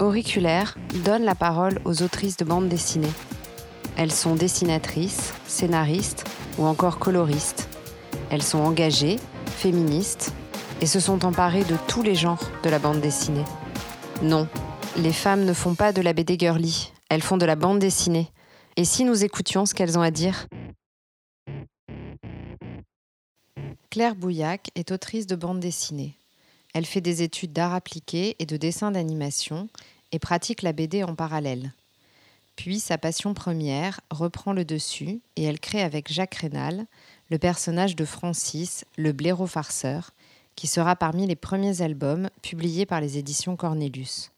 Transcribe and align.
Auriculaire 0.00 0.78
donne 1.04 1.24
la 1.24 1.34
parole 1.34 1.78
aux 1.84 2.02
autrices 2.02 2.38
de 2.38 2.46
bandes 2.46 2.70
dessinées. 2.70 3.12
Elles 3.98 4.12
sont 4.12 4.34
dessinatrices, 4.34 5.34
scénaristes 5.46 6.24
ou 6.56 6.64
encore 6.64 6.98
coloristes. 6.98 7.68
Elles 8.30 8.42
sont 8.42 8.60
engagées, 8.60 9.18
féministes 9.44 10.32
et 10.80 10.86
se 10.86 11.00
sont 11.00 11.26
emparées 11.26 11.64
de 11.64 11.76
tous 11.86 12.02
les 12.02 12.14
genres 12.14 12.50
de 12.62 12.70
la 12.70 12.78
bande 12.78 13.02
dessinée. 13.02 13.44
Non, 14.22 14.48
les 14.96 15.12
femmes 15.12 15.44
ne 15.44 15.52
font 15.52 15.74
pas 15.74 15.92
de 15.92 16.00
la 16.00 16.14
BD 16.14 16.38
girly, 16.38 16.92
elles 17.10 17.22
font 17.22 17.36
de 17.36 17.44
la 17.44 17.56
bande 17.56 17.78
dessinée. 17.78 18.30
Et 18.78 18.86
si 18.86 19.04
nous 19.04 19.22
écoutions 19.22 19.66
ce 19.66 19.74
qu'elles 19.74 19.98
ont 19.98 20.02
à 20.02 20.10
dire? 20.10 20.46
Claire 23.90 24.14
Bouillac 24.14 24.70
est 24.76 24.92
autrice 24.92 25.26
de 25.26 25.36
bande 25.36 25.60
dessinée. 25.60 26.14
Elle 26.72 26.86
fait 26.86 27.00
des 27.00 27.22
études 27.22 27.52
d'art 27.52 27.74
appliqué 27.74 28.36
et 28.38 28.46
de 28.46 28.56
dessin 28.56 28.90
d'animation 28.90 29.68
et 30.12 30.18
pratique 30.18 30.62
la 30.62 30.72
BD 30.72 31.02
en 31.02 31.14
parallèle. 31.14 31.72
Puis 32.56 32.78
sa 32.78 32.98
passion 32.98 33.34
première 33.34 34.00
reprend 34.10 34.52
le 34.52 34.64
dessus 34.64 35.20
et 35.36 35.44
elle 35.44 35.60
crée 35.60 35.82
avec 35.82 36.12
Jacques 36.12 36.34
Rénal 36.34 36.86
le 37.30 37.38
personnage 37.38 37.96
de 37.96 38.04
Francis, 38.04 38.84
le 38.96 39.12
blaireau 39.12 39.46
farceur, 39.46 40.10
qui 40.56 40.66
sera 40.66 40.96
parmi 40.96 41.26
les 41.26 41.36
premiers 41.36 41.80
albums 41.80 42.28
publiés 42.42 42.86
par 42.86 43.00
les 43.00 43.18
éditions 43.18 43.56
Cornelius. 43.56 44.30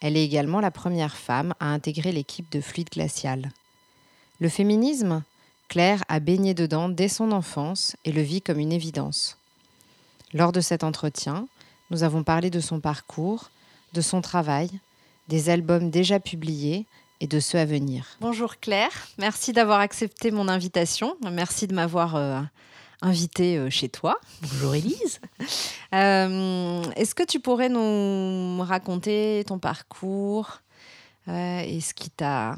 Elle 0.00 0.16
est 0.16 0.24
également 0.24 0.60
la 0.60 0.70
première 0.70 1.16
femme 1.16 1.54
à 1.60 1.66
intégrer 1.66 2.12
l'équipe 2.12 2.50
de 2.50 2.60
Fluide 2.60 2.90
Glacial. 2.90 3.52
Le 4.40 4.48
féminisme? 4.48 5.22
Claire 5.68 6.02
a 6.08 6.18
baigné 6.18 6.54
dedans 6.54 6.88
dès 6.88 7.08
son 7.08 7.30
enfance 7.30 7.94
et 8.04 8.12
le 8.12 8.22
vit 8.22 8.40
comme 8.40 8.58
une 8.58 8.72
évidence. 8.72 9.37
Lors 10.34 10.52
de 10.52 10.60
cet 10.60 10.84
entretien, 10.84 11.48
nous 11.90 12.02
avons 12.02 12.22
parlé 12.22 12.50
de 12.50 12.60
son 12.60 12.80
parcours, 12.80 13.50
de 13.94 14.02
son 14.02 14.20
travail, 14.20 14.68
des 15.28 15.48
albums 15.48 15.88
déjà 15.88 16.20
publiés 16.20 16.84
et 17.20 17.26
de 17.26 17.40
ceux 17.40 17.58
à 17.58 17.64
venir. 17.64 18.04
Bonjour 18.20 18.58
Claire, 18.58 19.08
merci 19.16 19.54
d'avoir 19.54 19.80
accepté 19.80 20.30
mon 20.30 20.48
invitation. 20.48 21.16
Merci 21.32 21.66
de 21.66 21.74
m'avoir 21.74 22.16
euh, 22.16 22.40
invitée 23.00 23.56
euh, 23.56 23.70
chez 23.70 23.88
toi. 23.88 24.18
Bonjour 24.42 24.74
Élise. 24.74 25.20
Euh, 25.94 26.82
est-ce 26.96 27.14
que 27.14 27.22
tu 27.22 27.40
pourrais 27.40 27.70
nous 27.70 28.62
raconter 28.62 29.42
ton 29.46 29.58
parcours 29.58 30.60
et 31.26 31.80
ce 31.80 31.94
qui 31.94 32.10
t'a 32.10 32.56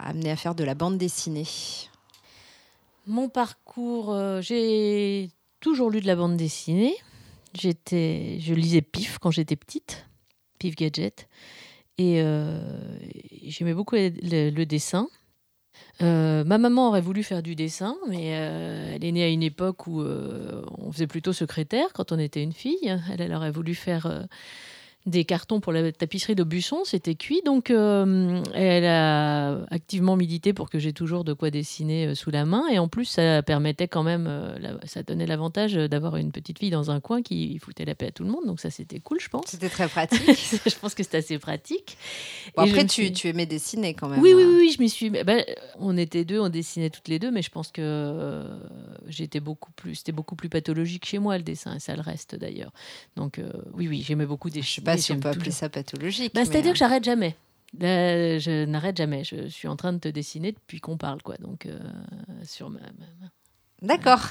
amené 0.00 0.32
à 0.32 0.34
faire 0.34 0.56
de 0.56 0.64
la 0.64 0.74
bande 0.74 0.98
dessinée? 0.98 1.46
Mon 3.06 3.28
parcours, 3.28 4.12
j'ai 4.40 5.30
toujours 5.60 5.90
lu 5.90 6.00
de 6.00 6.06
la 6.06 6.16
bande 6.16 6.36
dessinée. 6.36 6.94
J'étais, 7.54 8.38
je 8.40 8.54
lisais 8.54 8.82
Pif 8.82 9.18
quand 9.18 9.30
j'étais 9.30 9.56
petite, 9.56 10.06
Pif 10.58 10.76
Gadget. 10.76 11.28
Et 11.96 12.20
euh, 12.22 12.60
j'aimais 13.44 13.74
beaucoup 13.74 13.96
le, 13.96 14.64
dessin. 14.64 15.08
Euh, 16.00 16.44
ma 16.44 16.58
maman 16.58 16.88
aurait 16.88 17.00
voulu 17.00 17.22
faire 17.24 17.42
du 17.42 17.56
dessin, 17.56 17.96
mais 18.08 18.36
euh, 18.36 18.92
elle 18.94 19.04
est 19.04 19.12
née 19.12 19.24
à 19.24 19.28
une 19.28 19.42
époque 19.42 19.86
où 19.88 20.00
on 20.00 20.92
faisait 20.92 21.08
plutôt 21.08 21.32
secrétaire 21.32 21.92
quand 21.92 22.12
on 22.12 22.18
était 22.18 22.42
une 22.42 22.52
fille. 22.52 22.96
Elle, 23.10 23.20
elle 23.20 23.34
aurait 23.34 23.50
voulu 23.50 23.74
faire 23.74 24.26
des 25.06 25.24
cartons 25.24 25.60
pour 25.60 25.72
la 25.72 25.90
tapisserie 25.90 26.34
d'Aubusson, 26.34 26.84
c'était 26.84 27.14
cuit. 27.14 27.40
Donc, 27.44 27.70
euh, 27.70 28.42
elle 28.54 28.84
a 28.84 29.64
activement 29.70 30.16
milité 30.16 30.52
pour 30.52 30.68
que 30.68 30.78
j'ai 30.78 30.92
toujours 30.92 31.24
de 31.24 31.32
quoi 31.32 31.50
dessiner 31.50 32.08
euh, 32.08 32.14
sous 32.14 32.30
la 32.30 32.44
main. 32.44 32.64
Et 32.70 32.78
en 32.78 32.88
plus, 32.88 33.06
ça 33.06 33.42
permettait 33.42 33.88
quand 33.88 34.02
même, 34.02 34.26
euh, 34.28 34.76
ça 34.84 35.02
donnait 35.02 35.26
l'avantage 35.26 35.74
d'avoir 35.74 36.16
une 36.16 36.30
petite 36.30 36.58
fille 36.58 36.70
dans 36.70 36.90
un 36.90 37.00
coin 37.00 37.22
qui 37.22 37.58
foutait 37.58 37.84
la 37.84 37.94
paix 37.94 38.08
à 38.08 38.10
tout 38.10 38.24
le 38.24 38.30
monde. 38.30 38.44
Donc, 38.46 38.60
ça, 38.60 38.70
c'était 38.70 39.00
cool, 39.00 39.18
je 39.20 39.28
pense. 39.28 39.46
C'était 39.46 39.70
très 39.70 39.88
pratique. 39.88 40.20
je 40.66 40.78
pense 40.78 40.94
que 40.94 41.02
c'était 41.02 41.18
assez 41.18 41.38
pratique. 41.38 41.96
après, 42.56 42.84
tu, 42.84 43.12
tu, 43.12 43.28
aimais 43.28 43.46
dessiner 43.46 43.94
quand 43.94 44.08
même. 44.08 44.20
Oui, 44.20 44.34
oui, 44.34 44.44
oui, 44.44 44.72
je 44.76 44.82
m'y 44.82 44.90
suis. 44.90 45.10
Ben, 45.10 45.44
on 45.78 45.96
était 45.96 46.24
deux, 46.24 46.40
on 46.40 46.50
dessinait 46.50 46.90
toutes 46.90 47.08
les 47.08 47.18
deux, 47.18 47.30
mais 47.30 47.42
je 47.42 47.50
pense 47.50 47.70
que 47.70 48.44
j'étais 49.06 49.40
beaucoup 49.40 49.72
plus. 49.72 49.94
C'était 49.96 50.12
beaucoup 50.12 50.36
plus 50.36 50.48
pathologique 50.48 51.06
chez 51.06 51.18
moi, 51.18 51.38
le 51.38 51.44
dessin, 51.44 51.76
et 51.76 51.80
ça 51.80 51.94
le 51.96 52.02
reste 52.02 52.34
d'ailleurs. 52.34 52.72
Donc, 53.16 53.40
oui, 53.72 53.88
oui, 53.88 54.02
j'aimais 54.06 54.26
beaucoup 54.26 54.50
dessiner 54.94 55.16
si 55.16 55.18
on 55.18 55.20
peut 55.20 55.28
appeler 55.28 55.50
ça 55.50 55.68
pathologique. 55.68 56.34
Bah, 56.34 56.44
C'est-à-dire 56.44 56.72
que 56.72 56.78
j'arrête 56.78 57.04
jamais. 57.04 57.36
je 57.80 58.64
n'arrête 58.64 58.96
jamais. 58.96 59.24
Je 59.24 59.48
suis 59.48 59.68
en 59.68 59.76
train 59.76 59.92
de 59.92 59.98
te 59.98 60.08
dessiner 60.08 60.52
depuis 60.52 60.80
qu'on 60.80 60.96
parle, 60.96 61.22
quoi. 61.22 61.36
Donc, 61.36 61.66
euh, 61.66 61.78
sur 62.44 62.70
ma. 62.70 62.80
D'accord. 63.82 64.28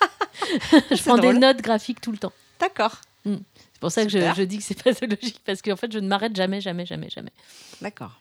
je 0.90 1.02
prends 1.02 1.18
des 1.18 1.32
notes 1.32 1.60
graphiques 1.60 2.00
tout 2.00 2.12
le 2.12 2.18
temps. 2.18 2.32
D'accord. 2.60 3.00
Mm. 3.24 3.36
C'est 3.72 3.80
pour 3.80 3.92
ça 3.92 4.04
que 4.04 4.10
je, 4.10 4.42
dis 4.42 4.58
que 4.58 4.64
c'est 4.64 4.82
pathologique, 4.82 5.40
parce 5.44 5.62
qu'en 5.62 5.76
fait, 5.76 5.92
je 5.92 5.98
ne 5.98 6.08
m'arrête 6.08 6.34
jamais, 6.34 6.60
jamais, 6.60 6.86
jamais, 6.86 7.10
jamais. 7.10 7.32
D'accord. 7.80 8.20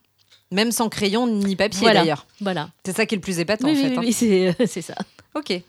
Même 0.51 0.71
sans 0.71 0.89
crayon 0.89 1.27
ni 1.27 1.55
papier, 1.55 1.91
d'ailleurs. 1.93 2.27
Voilà. 2.39 2.69
C'est 2.85 2.95
ça 2.95 3.05
qui 3.05 3.15
est 3.15 3.17
le 3.17 3.21
plus 3.21 3.39
épatant, 3.39 3.69
en 3.69 3.75
fait. 3.75 3.97
Oui, 3.97 4.47
hein. 4.47 4.65
c'est 4.67 4.81
ça. 4.81 4.95
Ok. 5.33 5.61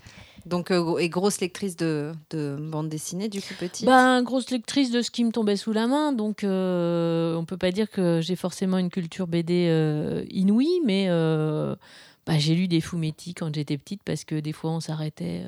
Donc, 0.46 0.70
euh, 0.70 0.98
et 0.98 1.08
grosse 1.08 1.40
lectrice 1.40 1.76
de, 1.76 2.12
de, 2.30 2.56
bande 2.60 2.88
dessinée, 2.88 3.28
du 3.28 3.40
coup, 3.40 3.54
petite 3.58 3.86
ben, 3.86 4.22
Grosse 4.22 4.50
lectrice 4.50 4.90
de 4.90 5.00
ce 5.00 5.10
qui 5.10 5.24
me 5.24 5.30
tombait 5.30 5.56
sous 5.56 5.72
la 5.72 5.86
main. 5.86 6.12
Donc, 6.12 6.44
euh, 6.44 7.34
on 7.36 7.44
peut 7.44 7.56
pas 7.56 7.70
dire 7.70 7.90
que 7.90 8.20
j'ai 8.20 8.36
forcément 8.36 8.78
une 8.78 8.90
culture 8.90 9.26
BD 9.26 9.68
euh, 9.68 10.24
inouïe, 10.30 10.80
mais 10.84 11.06
euh, 11.08 11.74
bah, 12.26 12.38
j'ai 12.38 12.54
lu 12.54 12.68
des 12.68 12.80
Fumetti 12.80 13.34
quand 13.34 13.54
j'étais 13.54 13.78
petite 13.78 14.02
parce 14.04 14.24
que 14.24 14.34
des 14.34 14.52
fois, 14.52 14.70
on 14.72 14.80
s'arrêtait 14.80 15.44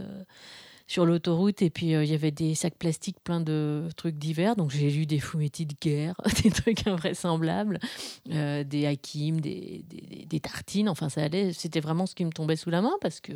sur 0.87 1.05
l'autoroute 1.05 1.63
et 1.63 1.69
puis 1.69 1.87
il 1.87 2.05
y 2.05 2.15
avait 2.15 2.31
des 2.31 2.55
sacs 2.55 2.77
plastiques 2.79 3.19
pleins 3.23 3.41
de 3.41 3.89
trucs 3.97 4.17
divers. 4.17 4.57
Donc, 4.57 4.71
j'ai 4.71 4.91
lu 4.91 5.05
des 5.05 5.19
Fumetti 5.19 5.67
de 5.67 5.75
guerre, 5.79 6.15
des 6.43 6.51
trucs 6.51 6.87
invraisemblables, 6.87 7.81
des 8.25 8.87
Hakim, 8.87 9.43
des, 9.43 9.85
des, 9.91 10.25
des, 10.25 10.41
tartines. 10.41 10.89
Enfin, 10.89 11.11
ça 11.11 11.23
allait. 11.23 11.53
C'était 11.53 11.81
vraiment 11.81 12.07
ce 12.07 12.15
qui 12.15 12.25
me 12.25 12.33
tombait 12.33 12.57
sous 12.57 12.71
la 12.71 12.81
main 12.81 12.95
parce 13.03 13.21
que 13.21 13.33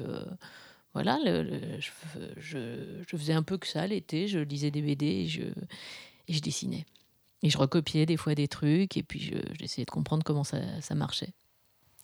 voilà, 0.93 1.19
je, 2.37 3.07
faisais 3.07 3.33
un 3.33 3.43
peu 3.43 3.59
que 3.59 3.67
ça 3.67 3.87
l'été, 3.87 4.27
je 4.27 4.41
lisais 4.41 4.71
des 4.71 4.83
BD 4.83 5.07
et 5.07 5.27
je, 5.29 6.41
dessinais. 6.41 6.85
Et 7.43 7.51
je 7.51 7.59
recopiais 7.59 8.07
des 8.07 8.17
fois 8.17 8.35
des 8.35 8.49
trucs 8.49 8.97
et 8.97 9.03
puis 9.03 9.33
j'essayais 9.59 9.85
de 9.85 9.91
comprendre 9.91 10.25
comment 10.25 10.45
ça, 10.45 10.59
ça, 10.81 10.95
marchait. 10.95 11.33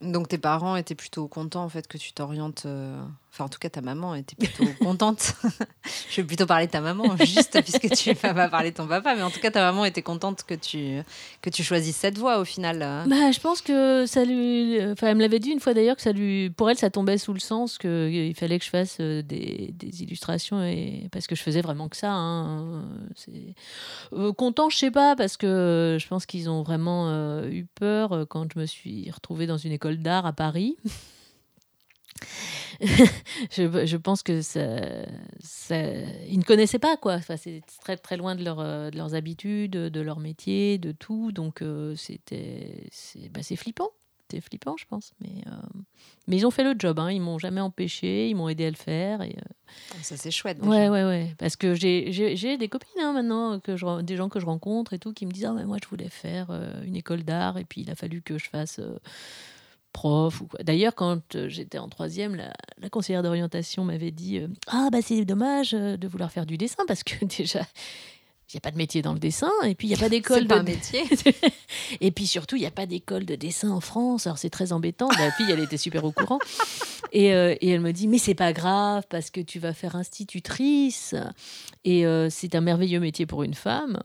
Donc 0.00 0.28
tes 0.28 0.38
parents 0.38 0.76
étaient 0.76 0.94
plutôt 0.94 1.26
contents 1.26 1.64
en 1.64 1.68
fait 1.68 1.88
que 1.88 1.98
tu 1.98 2.12
t'orientes 2.12 2.64
euh, 2.66 3.02
Enfin, 3.36 3.44
en 3.44 3.48
tout 3.50 3.58
cas, 3.58 3.68
ta 3.68 3.82
maman 3.82 4.14
était 4.14 4.34
plutôt 4.34 4.64
contente. 4.82 5.34
je 6.10 6.22
vais 6.22 6.26
plutôt 6.26 6.46
parler 6.46 6.68
de 6.68 6.70
ta 6.70 6.80
maman, 6.80 7.18
juste 7.18 7.60
puisque 7.64 7.94
tu 7.94 8.14
vas 8.14 8.32
pas 8.32 8.48
parler 8.48 8.70
de 8.70 8.76
ton 8.76 8.86
papa. 8.86 9.14
Mais 9.14 9.20
en 9.20 9.30
tout 9.30 9.40
cas, 9.40 9.50
ta 9.50 9.60
maman 9.60 9.84
était 9.84 10.00
contente 10.00 10.44
que 10.44 10.54
tu, 10.54 11.02
que 11.42 11.50
tu 11.50 11.62
choisisses 11.62 11.96
cette 11.96 12.16
voie 12.16 12.38
au 12.38 12.46
final. 12.46 12.78
Bah, 12.78 13.30
je 13.30 13.38
pense 13.38 13.60
que 13.60 14.06
ça 14.06 14.24
lui. 14.24 14.78
Enfin, 14.90 15.08
elle 15.08 15.16
me 15.16 15.20
l'avait 15.20 15.38
dit 15.38 15.50
une 15.50 15.60
fois 15.60 15.74
d'ailleurs 15.74 15.96
que 15.96 16.02
ça 16.02 16.12
lui. 16.12 16.48
Pour 16.48 16.70
elle, 16.70 16.78
ça 16.78 16.88
tombait 16.88 17.18
sous 17.18 17.34
le 17.34 17.38
sens 17.38 17.76
qu'il 17.76 18.34
fallait 18.34 18.58
que 18.58 18.64
je 18.64 18.70
fasse 18.70 18.96
euh, 19.00 19.20
des, 19.20 19.74
illustrations. 20.02 20.62
Et... 20.62 21.08
Parce 21.12 21.26
que 21.26 21.34
je 21.34 21.42
faisais 21.42 21.60
vraiment 21.60 21.90
que 21.90 21.96
ça. 21.98 22.12
Hein. 22.12 22.84
Euh, 24.14 24.32
content, 24.32 24.70
je 24.70 24.78
sais 24.78 24.90
pas, 24.90 25.14
parce 25.14 25.36
que 25.36 25.98
je 26.00 26.08
pense 26.08 26.24
qu'ils 26.24 26.48
ont 26.48 26.62
vraiment 26.62 27.10
euh, 27.10 27.50
eu 27.50 27.66
peur 27.66 28.24
quand 28.30 28.50
je 28.50 28.58
me 28.58 28.64
suis 28.64 29.10
retrouvée 29.10 29.46
dans 29.46 29.58
une 29.58 29.72
école 29.72 29.98
d'art 29.98 30.24
à 30.24 30.32
Paris. 30.32 30.78
je, 33.50 33.86
je, 33.86 33.96
pense 33.96 34.22
que 34.22 34.42
ça, 34.42 34.80
ça, 35.40 35.76
ils 36.28 36.38
ne 36.38 36.44
connaissaient 36.44 36.78
pas 36.78 36.96
quoi. 36.96 37.14
Enfin, 37.14 37.36
c'est 37.36 37.62
très 37.80 37.96
très 37.96 38.16
loin 38.16 38.34
de, 38.34 38.44
leur, 38.44 38.60
euh, 38.60 38.90
de 38.90 38.96
leurs 38.96 39.14
habitudes, 39.14 39.72
de 39.72 40.00
leur 40.00 40.20
métier, 40.20 40.78
de 40.78 40.92
tout. 40.92 41.32
Donc 41.32 41.62
euh, 41.62 41.94
c'était 41.96 42.86
c'est 42.90 43.30
bah, 43.30 43.40
flippant. 43.42 43.90
C'était 44.28 44.40
flippant, 44.40 44.76
je 44.76 44.86
pense. 44.86 45.12
Mais, 45.20 45.44
euh, 45.46 45.50
mais 46.26 46.36
ils 46.36 46.46
ont 46.46 46.50
fait 46.50 46.64
le 46.64 46.74
job. 46.76 46.98
Hein. 46.98 47.12
Ils 47.12 47.20
m'ont 47.20 47.38
jamais 47.38 47.60
empêché. 47.60 48.28
Ils 48.28 48.34
m'ont 48.34 48.48
aidé 48.48 48.66
à 48.66 48.70
le 48.70 48.76
faire. 48.76 49.22
Et, 49.22 49.36
ah, 49.92 50.02
Ça, 50.02 50.16
c'est 50.16 50.32
chouette. 50.32 50.58
Déjà. 50.58 50.68
Ouais, 50.68 50.88
ouais, 50.88 51.04
ouais. 51.04 51.34
Parce 51.38 51.54
que 51.54 51.74
j'ai 51.74 52.56
des 52.56 52.68
copines 52.68 53.00
hein, 53.00 53.12
maintenant, 53.12 53.60
que 53.60 53.76
je, 53.76 54.02
des 54.02 54.16
gens 54.16 54.28
que 54.28 54.40
je 54.40 54.46
rencontre 54.46 54.94
et 54.94 54.98
tout, 54.98 55.12
qui 55.12 55.26
me 55.26 55.30
disent 55.30 55.44
ah, 55.44 55.52
mais 55.52 55.64
Moi, 55.64 55.76
je 55.80 55.88
voulais 55.88 56.08
faire 56.08 56.50
une 56.84 56.96
école 56.96 57.22
d'art. 57.22 57.56
Et 57.56 57.64
puis, 57.64 57.82
il 57.82 57.90
a 57.90 57.94
fallu 57.94 58.20
que 58.20 58.36
je 58.36 58.48
fasse 58.48 58.80
prof. 59.96 60.42
Ou 60.42 60.48
D'ailleurs, 60.62 60.94
quand 60.94 61.34
euh, 61.34 61.48
j'étais 61.48 61.78
en 61.78 61.88
troisième, 61.88 62.36
la, 62.36 62.90
conseillère 62.90 63.22
d'orientation 63.22 63.84
m'avait 63.84 64.10
dit 64.10 64.38
euh, 64.38 64.48
Ah, 64.66 64.90
bah 64.92 64.98
c'est 65.02 65.24
dommage 65.24 65.72
euh, 65.74 65.96
de 65.96 66.06
vouloir 66.06 66.30
faire 66.30 66.46
du 66.46 66.58
dessin 66.58 66.84
parce 66.86 67.02
que 67.02 67.24
déjà. 67.38 67.62
Il 68.48 68.54
n'y 68.54 68.58
a 68.58 68.60
pas 68.60 68.70
de 68.70 68.76
métier 68.76 69.02
dans 69.02 69.12
le 69.12 69.18
dessin, 69.18 69.50
et 69.64 69.74
puis 69.74 69.88
il 69.88 69.90
n'y 69.90 69.96
a 69.96 69.98
pas 69.98 70.08
d'école 70.08 70.46
de 70.46 70.54
un 70.54 70.62
métier. 70.62 71.02
et 72.00 72.12
puis 72.12 72.28
surtout, 72.28 72.54
il 72.54 72.60
n'y 72.60 72.66
a 72.66 72.70
pas 72.70 72.86
d'école 72.86 73.24
de 73.24 73.34
dessin 73.34 73.70
en 73.70 73.80
France. 73.80 74.28
Alors 74.28 74.38
c'est 74.38 74.50
très 74.50 74.72
embêtant. 74.72 75.08
La 75.18 75.32
fille, 75.32 75.50
elle 75.50 75.58
était 75.58 75.76
super 75.76 76.04
au 76.04 76.12
courant. 76.12 76.38
Et, 77.10 77.30
et 77.30 77.68
elle 77.68 77.80
me 77.80 77.90
dit 77.90 78.06
Mais 78.06 78.18
c'est 78.18 78.36
pas 78.36 78.52
grave, 78.52 79.02
parce 79.08 79.30
que 79.30 79.40
tu 79.40 79.58
vas 79.58 79.72
faire 79.72 79.96
institutrice. 79.96 81.16
Et 81.84 82.04
c'est 82.30 82.54
un 82.54 82.60
merveilleux 82.60 83.00
métier 83.00 83.26
pour 83.26 83.42
une 83.42 83.54
femme. 83.54 84.00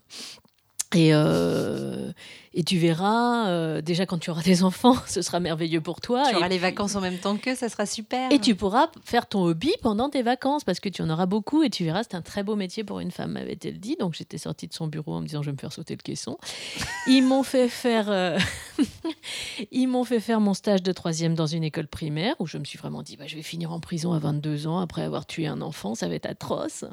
Et, 0.93 1.11
euh, 1.13 2.11
et 2.53 2.63
tu 2.63 2.77
verras, 2.77 3.47
euh, 3.47 3.81
déjà 3.81 4.05
quand 4.05 4.17
tu 4.17 4.29
auras 4.29 4.41
des 4.41 4.63
enfants, 4.63 4.95
ce 5.07 5.21
sera 5.21 5.39
merveilleux 5.39 5.79
pour 5.79 6.01
toi. 6.01 6.25
Tu 6.29 6.35
auras 6.35 6.47
et 6.47 6.49
les 6.49 6.55
puis- 6.57 6.63
vacances 6.63 6.95
en 6.95 7.01
même 7.01 7.17
temps 7.17 7.37
que 7.37 7.55
ça 7.55 7.69
sera 7.69 7.85
super. 7.85 8.29
Et 8.31 8.39
tu 8.39 8.55
pourras 8.55 8.87
faire 9.05 9.27
ton 9.27 9.43
hobby 9.43 9.71
pendant 9.81 10.09
tes 10.09 10.21
vacances 10.21 10.65
parce 10.65 10.81
que 10.81 10.89
tu 10.89 11.01
en 11.01 11.09
auras 11.09 11.27
beaucoup 11.27 11.63
et 11.63 11.69
tu 11.69 11.85
verras, 11.85 12.03
c'est 12.03 12.15
un 12.15 12.21
très 12.21 12.43
beau 12.43 12.57
métier 12.57 12.83
pour 12.83 12.99
une 12.99 13.11
femme, 13.11 13.31
m'avait-elle 13.31 13.79
dit. 13.79 13.95
Donc 13.99 14.15
j'étais 14.15 14.37
sortie 14.37 14.67
de 14.67 14.73
son 14.73 14.87
bureau 14.87 15.13
en 15.13 15.21
me 15.21 15.27
disant 15.27 15.41
je 15.41 15.47
vais 15.47 15.53
me 15.53 15.57
faire 15.57 15.71
sauter 15.71 15.95
le 15.95 16.01
caisson. 16.03 16.37
Ils 17.07 17.21
m'ont 17.21 17.43
fait 17.43 17.69
faire, 17.69 18.09
euh, 18.09 18.37
ils 19.71 19.87
m'ont 19.87 20.03
fait 20.03 20.19
faire 20.19 20.41
mon 20.41 20.53
stage 20.53 20.83
de 20.83 20.91
troisième 20.91 21.35
dans 21.35 21.47
une 21.47 21.63
école 21.63 21.87
primaire 21.87 22.35
où 22.39 22.47
je 22.47 22.57
me 22.57 22.65
suis 22.65 22.77
vraiment 22.77 23.01
dit 23.01 23.15
bah, 23.15 23.27
je 23.27 23.35
vais 23.37 23.41
finir 23.43 23.71
en 23.71 23.79
prison 23.79 24.11
à 24.11 24.19
22 24.19 24.67
ans 24.67 24.79
après 24.79 25.03
avoir 25.03 25.25
tué 25.25 25.47
un 25.47 25.61
enfant, 25.61 25.95
ça 25.95 26.09
va 26.09 26.15
être 26.15 26.25
atroce. 26.25 26.83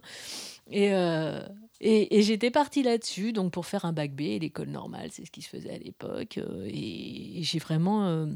Et, 0.70 0.90
et, 1.80 2.22
j'étais 2.22 2.50
partie 2.50 2.82
là-dessus, 2.82 3.32
donc 3.32 3.52
pour 3.52 3.66
faire 3.66 3.84
un 3.84 3.92
bac 3.92 4.12
B, 4.12 4.40
l'école 4.40 4.68
normale, 4.68 5.10
c'est 5.12 5.24
ce 5.24 5.30
qui 5.30 5.42
se 5.42 5.48
faisait 5.48 5.74
à 5.74 5.78
l'époque. 5.78 6.38
euh, 6.38 6.64
et 6.66 7.40
et 7.40 7.42
j'ai 7.42 7.58
vraiment. 7.58 8.06
euh, 8.06 8.26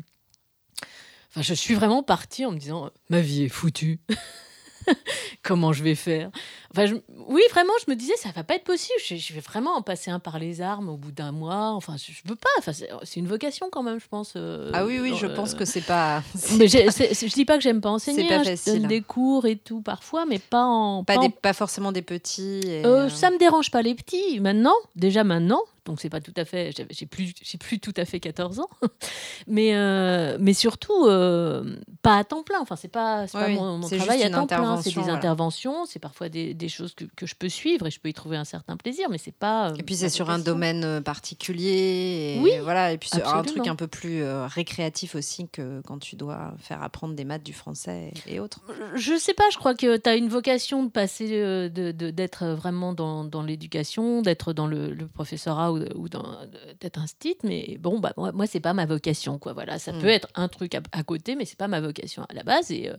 Enfin, 1.31 1.43
je 1.43 1.55
suis 1.55 1.75
vraiment 1.75 2.03
partie 2.03 2.45
en 2.45 2.53
me 2.53 2.59
disant 2.59 2.91
ma 3.09 3.21
vie 3.23 3.45
est 3.45 3.49
foutue. 3.49 4.01
Comment 5.43 5.73
je 5.73 5.83
vais 5.83 5.95
faire? 5.95 6.31
Enfin, 6.73 6.87
je- 6.87 6.95
oui, 7.29 7.43
vraiment, 7.51 7.73
je 7.87 7.91
me 7.91 7.97
disais 7.97 8.17
ça 8.17 8.31
va 8.35 8.43
pas 8.45 8.55
être 8.57 8.65
possible. 8.65 8.99
Je, 9.07 9.17
je 9.17 9.33
vais 9.35 9.41
vraiment 9.41 9.73
en 9.77 9.83
passer 9.83 10.11
un 10.11 10.19
par 10.19 10.39
les 10.39 10.61
armes 10.61 10.89
au 10.89 10.97
bout 10.97 11.13
d'un 11.13 11.31
mois. 11.33 11.71
Enfin, 11.73 11.97
je, 11.97 12.13
veux 12.29 12.35
pas. 12.35 12.49
Enfin, 12.59 12.73
c'est 12.73 13.21
une 13.21 13.29
vocation 13.29 13.69
quand 13.71 13.83
même, 13.83 14.01
je 14.01 14.09
pense. 14.09 14.33
euh, 14.37 14.71
Ah 14.75 14.85
oui, 14.87 14.99
oui, 15.01 15.15
je 15.17 15.27
euh, 15.27 15.35
pense 15.35 15.55
que 15.55 15.65
c'est 15.65 15.81
pas. 15.83 16.23
mais 16.59 16.69
je 16.69 17.35
dis 17.35 17.45
pas 17.45 17.57
que 17.57 17.63
j'aime 17.63 17.81
pas 17.81 17.91
enseigner. 17.91 18.27
pas 18.27 18.37
hein, 18.37 18.43
je 18.45 18.51
facile. 18.51 18.81
donne 18.81 18.89
des 18.89 19.03
cours 19.03 19.47
et 19.47 19.57
tout 19.57 19.83
parfois, 19.83 20.25
mais 20.27 20.39
pas 20.39 20.65
en. 20.65 21.05
Pas, 21.05 21.15
pas 21.15 21.21
en- 21.21 21.23
des, 21.25 21.29
pas 21.29 21.53
forcément 21.53 21.93
des 21.93 22.03
petits. 22.03 22.61
et, 22.67 22.85
euh, 22.85 23.05
euh, 23.05 23.09
ça 23.09 23.31
me 23.31 23.39
dérange 23.39 23.71
pas 23.71 23.83
les 23.83 23.95
petits. 23.95 24.41
Maintenant, 24.41 24.75
déjà 24.97 25.25
maintenant, 25.25 25.61
donc 25.85 26.01
c'est 26.01 26.09
pas 26.11 26.21
tout 26.21 26.35
à 26.37 26.45
fait. 26.45 26.73
j'ai- 26.91 27.07
plus, 27.07 27.35
j'ai 27.43 27.59
plus 27.59 27.79
tout 27.81 27.93
à 27.97 28.05
fait 28.05 28.21
14 28.21 28.61
ans, 28.61 28.69
mais 29.47 29.75
euh, 29.75 30.37
mais 30.41 30.55
surtout 30.55 31.07
euh, 31.07 31.77
pas 32.03 32.17
à 32.19 32.25
temps 32.25 32.43
plein. 32.43 32.61
Enfin, 32.61 32.77
c'est 32.77 32.89
pas, 32.89 33.27
pas 33.33 33.47
oui. 33.47 33.55
mon, 33.55 33.81
travail 33.81 34.23
à 34.23 34.31
temps 34.31 34.47
plein. 34.47 34.81
C'est 34.81 34.91
des 34.91 35.01
voilà. 35.01 35.15
interventions, 35.15 35.85
c'est 35.87 35.99
parfois 35.99 36.29
des, 36.29 36.55
des 36.63 36.69
choses 36.69 36.95
que, 36.95 37.05
que 37.17 37.27
je 37.27 37.35
peux 37.35 37.49
suivre 37.49 37.87
et 37.87 37.91
je 37.91 38.01
peux 38.01 38.09
y 38.09 38.15
trouver 38.15 38.37
un 38.37 38.45
certain 38.45 38.77
plaisir, 38.77 39.09
mais 39.11 39.19
c'est 39.19 39.35
pas. 39.35 39.71
euh, 39.71 39.75
Et 39.79 39.83
puis 39.83 39.95
c'est 39.97 40.09
sur 40.09 40.31
un 40.31 40.39
domaine 40.39 40.85
euh, 40.85 41.01
particulier. 41.01 42.37
Et 42.37 42.41
Oui, 42.41 42.53
voilà. 42.63 42.93
Et 42.93 42.99
puis 42.99 43.09
c'est 43.13 43.23
un 43.23 43.27
absolument. 43.27 43.43
truc 43.65 43.67
un 43.69 43.77
peu 43.77 43.87
plus 43.87 44.23
euh, 44.23 44.47
récréatif 44.47 45.15
aussi 45.15 45.49
que 45.49 45.81
quand 45.87 45.99
tu 45.99 46.17
dois 46.17 46.55
faire 46.59 46.83
apprendre 46.83 47.15
des 47.15 47.25
maths, 47.25 47.43
du 47.43 47.53
français 47.53 48.13
et, 48.27 48.35
et 48.37 48.41
autres. 48.41 48.61
Je 48.95 49.17
sais 49.19 49.35
pas, 49.35 49.45
je 49.53 49.59
crois 49.59 49.75
que 49.75 49.97
tu 49.97 50.09
as 50.09 50.15
une 50.17 50.29
vocation 50.29 50.85
de 50.85 50.91
passer, 50.91 51.29
euh, 51.33 51.69
de- 51.69 51.93
de- 51.93 52.11
d'être 52.11 52.47
vraiment 52.47 52.93
dans, 52.93 53.25
dans 53.25 53.43
l'éducation, 53.43 54.23
d'être 54.23 54.53
dans 54.53 54.67
le, 54.67 54.93
le 54.93 55.07
professorat 55.09 55.73
ou, 55.73 55.79
ou 55.97 56.09
dans- 56.09 56.37
d'être 56.81 56.99
un 56.99 57.07
stit, 57.07 57.37
mais 57.43 57.77
bon, 57.81 57.99
bah, 58.01 58.13
moi, 58.17 58.33
moi 58.33 58.47
c'est 58.47 58.61
pas 58.61 58.73
ma 58.75 58.87
vocation. 58.87 59.39
Quoi. 59.39 59.53
Voilà, 59.53 59.79
ça 59.79 59.93
peut 59.93 60.09
être 60.09 60.29
un 60.35 60.49
truc 60.49 60.75
à, 60.75 60.81
à 60.93 61.03
côté, 61.03 61.35
mais 61.35 61.45
c'est 61.45 61.59
pas 61.59 61.69
ma 61.69 61.81
vocation 61.81 62.23
à 62.29 62.35
la 62.35 62.43
base. 62.45 62.71
Et, 62.71 62.91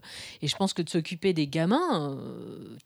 et 0.42 0.46
je 0.46 0.56
pense 0.56 0.72
que 0.72 0.82
de 0.82 0.90
s'occuper 0.90 1.32
des 1.32 1.46
gamins 1.46 2.18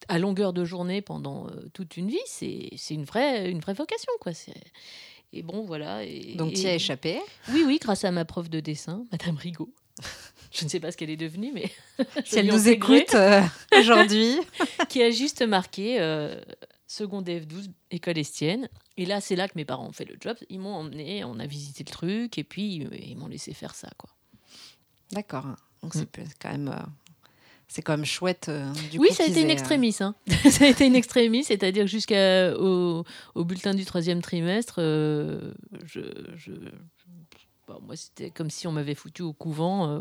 à 0.08 0.18
longueur 0.18 0.52
de 0.52 0.64
journée 0.68 1.02
pendant 1.02 1.48
euh, 1.48 1.68
toute 1.72 1.96
une 1.96 2.08
vie, 2.08 2.16
c'est 2.26 2.70
une 2.90 3.04
vraie, 3.04 3.50
une 3.50 3.60
vraie 3.60 3.74
vocation. 3.74 4.12
Quoi. 4.20 4.32
Et 5.32 5.42
bon, 5.42 5.64
voilà. 5.64 6.04
Et, 6.04 6.34
Donc 6.36 6.54
tu 6.54 6.66
as 6.66 6.74
échappé? 6.74 7.20
Oui, 7.50 7.64
oui, 7.66 7.78
grâce 7.80 8.04
à 8.04 8.10
ma 8.10 8.24
prof 8.24 8.48
de 8.48 8.60
dessin, 8.60 9.04
Madame 9.10 9.36
Rigaud. 9.36 9.72
Je 10.52 10.64
ne 10.64 10.70
sais 10.70 10.80
pas 10.80 10.92
ce 10.92 10.96
qu'elle 10.96 11.10
est 11.10 11.16
devenue, 11.16 11.50
mais. 11.52 11.70
Si 12.24 12.38
elle 12.38 12.46
nous 12.46 12.68
écoute 12.68 13.14
euh, 13.14 13.42
aujourd'hui. 13.78 14.36
qui 14.88 15.02
a 15.02 15.10
juste 15.10 15.42
marqué 15.42 16.00
euh, 16.00 16.40
seconde 16.86 17.28
F12, 17.28 17.70
école 17.90 18.18
estienne. 18.18 18.68
Et 18.96 19.04
là, 19.04 19.20
c'est 19.20 19.36
là 19.36 19.48
que 19.48 19.54
mes 19.56 19.64
parents 19.64 19.88
ont 19.88 19.92
fait 19.92 20.04
le 20.04 20.16
job. 20.20 20.36
Ils 20.48 20.60
m'ont 20.60 20.74
emmené, 20.74 21.24
on 21.24 21.38
a 21.38 21.46
visité 21.46 21.84
le 21.84 21.90
truc, 21.90 22.38
et 22.38 22.44
puis 22.44 22.86
ils, 22.90 23.16
m'ont 23.16 23.28
laissé 23.28 23.52
faire 23.52 23.74
ça. 23.74 23.90
Quoi. 23.98 24.10
D'accord. 25.12 25.46
Donc 25.82 25.94
Mm. 25.94 26.04
c'est 26.14 26.38
quand 26.40 26.50
même. 26.50 26.74
Euh, 27.68 27.74
C'est 27.74 27.82
quand 27.82 27.92
même 27.96 28.04
chouette. 28.06 28.46
euh, 28.48 28.70
du 28.90 28.98
oui, 28.98 29.08
coup, 29.08 29.14
ça 29.14 29.22
a 29.22 29.26
qu'ils 29.26 29.32
été 29.34 29.42
une 29.42 29.48
aient, 29.48 29.50
euh, 29.50 29.52
extrémiste. 29.54 30.02
Hein. 30.02 30.14
ça 30.50 30.64
a 30.64 30.68
été 30.68 30.86
une 30.86 30.94
extrémiste, 31.02 31.48
c'est-à-dire 31.48 31.86
jusqu'au 31.86 33.04
au 33.34 33.44
bulletin 33.44 33.74
du 33.74 33.84
troisième 33.84 34.22
trimestre, 34.22 34.76
euh, 34.78 35.52
je, 35.86 36.00
je- 36.36 36.52
bon, 37.68 37.78
moi, 37.86 37.94
c'était 37.96 38.30
comme 38.30 38.50
si 38.50 38.66
on 38.66 38.72
m'avait 38.72 38.94
foutu 38.96 39.22
au 39.22 39.32
couvent 39.32 39.88
euh, 39.88 40.00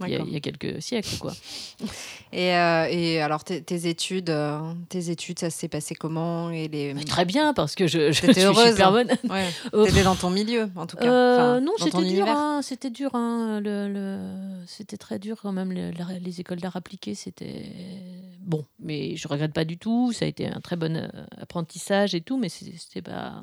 il, 0.00 0.08
y 0.08 0.14
a, 0.14 0.18
D'accord. 0.18 0.26
il 0.28 0.32
y 0.32 0.36
a 0.36 0.40
quelques 0.40 0.82
siècles. 0.82 1.16
Quoi. 1.20 1.32
Et, 2.32 2.54
euh, 2.54 2.86
et 2.88 3.20
alors 3.20 3.42
tes, 3.44 3.88
études, 3.88 4.30
euh, 4.30 4.72
tes 4.88 5.10
études, 5.10 5.38
ça 5.40 5.50
s'est 5.50 5.66
passé 5.68 5.94
comment 5.96 6.50
et 6.50 6.68
les. 6.68 6.94
Mais 6.94 7.02
Très 7.02 7.24
bien, 7.24 7.52
parce 7.54 7.74
que 7.74 7.88
je, 7.88 8.12
je 8.12 8.40
heureuse, 8.46 8.70
super 8.70 8.88
hein. 8.88 8.92
bonne. 8.92 9.30
Ouais. 9.30 9.48
Oh, 9.72 9.84
T'étais 9.84 10.04
dans 10.04 10.14
ton 10.14 10.30
milieu, 10.30 10.70
en 10.76 10.86
tout 10.86 10.96
cas. 10.96 11.34
Enfin, 11.34 11.60
non, 11.60 11.72
c'était 11.78 12.04
dur. 12.04 12.26
hein, 12.28 12.60
c'était 12.62 12.90
dur. 12.90 13.10
hein, 13.14 13.60
le, 13.60 13.88
le- 13.92 14.64
C'était 14.66 14.96
très 14.96 15.18
dur 15.18 15.38
quand 15.42 15.50
même. 15.52 15.72
le- 15.72 15.90
les 16.20 16.40
écoles 16.40 16.60
d'art 16.60 16.76
appliqué, 16.76 17.14
c'était 17.16 17.66
bon. 18.40 18.64
Mais 18.78 19.16
je 19.16 19.26
regrette 19.26 19.52
pas 19.52 19.64
du 19.64 19.76
tout. 19.76 20.12
Ça 20.12 20.24
a 20.24 20.28
été 20.28 20.46
un 20.46 20.60
très 20.60 20.76
bon 20.76 21.10
apprentissage 21.36 22.14
et 22.14 22.20
tout. 22.20 22.38
Mais 22.38 22.48
c'était 22.48 23.02
pas. 23.02 23.42